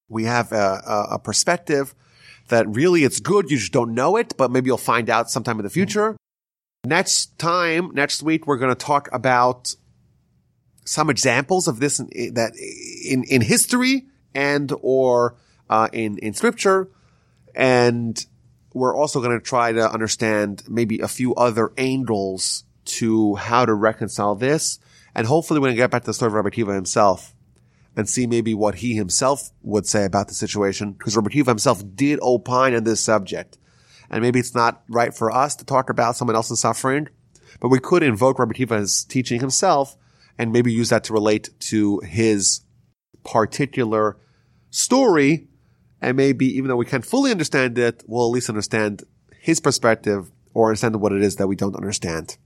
We 0.08 0.24
have 0.24 0.52
a, 0.52 1.08
a, 1.12 1.18
perspective 1.18 1.94
that 2.48 2.68
really 2.68 3.02
it's 3.02 3.18
good. 3.20 3.50
You 3.50 3.58
just 3.58 3.72
don't 3.72 3.94
know 3.94 4.16
it, 4.16 4.34
but 4.36 4.50
maybe 4.50 4.68
you'll 4.68 4.78
find 4.78 5.10
out 5.10 5.30
sometime 5.30 5.58
in 5.58 5.64
the 5.64 5.70
future. 5.70 6.16
Next 6.84 7.36
time, 7.38 7.90
next 7.92 8.22
week, 8.22 8.46
we're 8.46 8.58
going 8.58 8.74
to 8.74 8.84
talk 8.84 9.08
about 9.12 9.74
some 10.84 11.10
examples 11.10 11.66
of 11.66 11.80
this 11.80 11.98
in, 11.98 12.34
that 12.34 12.52
in, 13.04 13.24
in 13.24 13.40
history 13.40 14.06
and 14.34 14.72
or 14.82 15.34
uh, 15.68 15.88
in 15.92 16.18
in 16.18 16.32
scripture, 16.34 16.88
and 17.54 18.24
we're 18.72 18.94
also 18.94 19.20
going 19.20 19.36
to 19.36 19.44
try 19.44 19.72
to 19.72 19.90
understand 19.90 20.62
maybe 20.68 21.00
a 21.00 21.08
few 21.08 21.34
other 21.34 21.72
angles 21.76 22.62
to 22.84 23.34
how 23.34 23.66
to 23.66 23.74
reconcile 23.74 24.36
this, 24.36 24.78
and 25.12 25.26
hopefully 25.26 25.58
to 25.68 25.74
get 25.74 25.90
back 25.90 26.02
to 26.02 26.06
the 26.06 26.14
story 26.14 26.28
of 26.28 26.34
Rabbi 26.34 26.50
Akiva 26.50 26.74
himself 26.74 27.34
and 27.96 28.08
see 28.08 28.26
maybe 28.26 28.54
what 28.54 28.76
he 28.76 28.94
himself 28.94 29.50
would 29.62 29.86
say 29.86 30.04
about 30.04 30.28
the 30.28 30.34
situation, 30.34 30.92
because 30.92 31.16
Rabbi 31.16 31.30
Akiva 31.30 31.46
himself 31.46 31.82
did 31.94 32.20
opine 32.20 32.74
on 32.74 32.84
this 32.84 33.00
subject, 33.00 33.58
and 34.10 34.22
maybe 34.22 34.38
it's 34.38 34.54
not 34.54 34.82
right 34.88 35.14
for 35.14 35.30
us 35.30 35.56
to 35.56 35.64
talk 35.64 35.90
about 35.90 36.16
someone 36.16 36.36
else's 36.36 36.60
suffering, 36.60 37.08
but 37.60 37.68
we 37.68 37.80
could 37.80 38.02
invoke 38.02 38.38
Rabbi 38.38 38.52
Akiva's 38.52 39.04
teaching 39.04 39.40
himself 39.40 39.96
and 40.38 40.52
maybe 40.52 40.72
use 40.72 40.90
that 40.90 41.04
to 41.04 41.12
relate 41.12 41.48
to 41.58 42.00
his 42.00 42.60
particular 43.24 44.18
story. 44.70 45.48
And 46.02 46.16
maybe 46.16 46.46
even 46.56 46.68
though 46.68 46.76
we 46.76 46.84
can't 46.84 47.04
fully 47.04 47.30
understand 47.30 47.78
it, 47.78 48.04
we'll 48.06 48.26
at 48.26 48.32
least 48.32 48.50
understand 48.50 49.04
his 49.40 49.60
perspective 49.60 50.30
or 50.52 50.68
understand 50.68 51.00
what 51.00 51.12
it 51.12 51.22
is 51.22 51.36
that 51.36 51.46
we 51.46 51.56
don't 51.56 51.74
understand. 51.74 52.36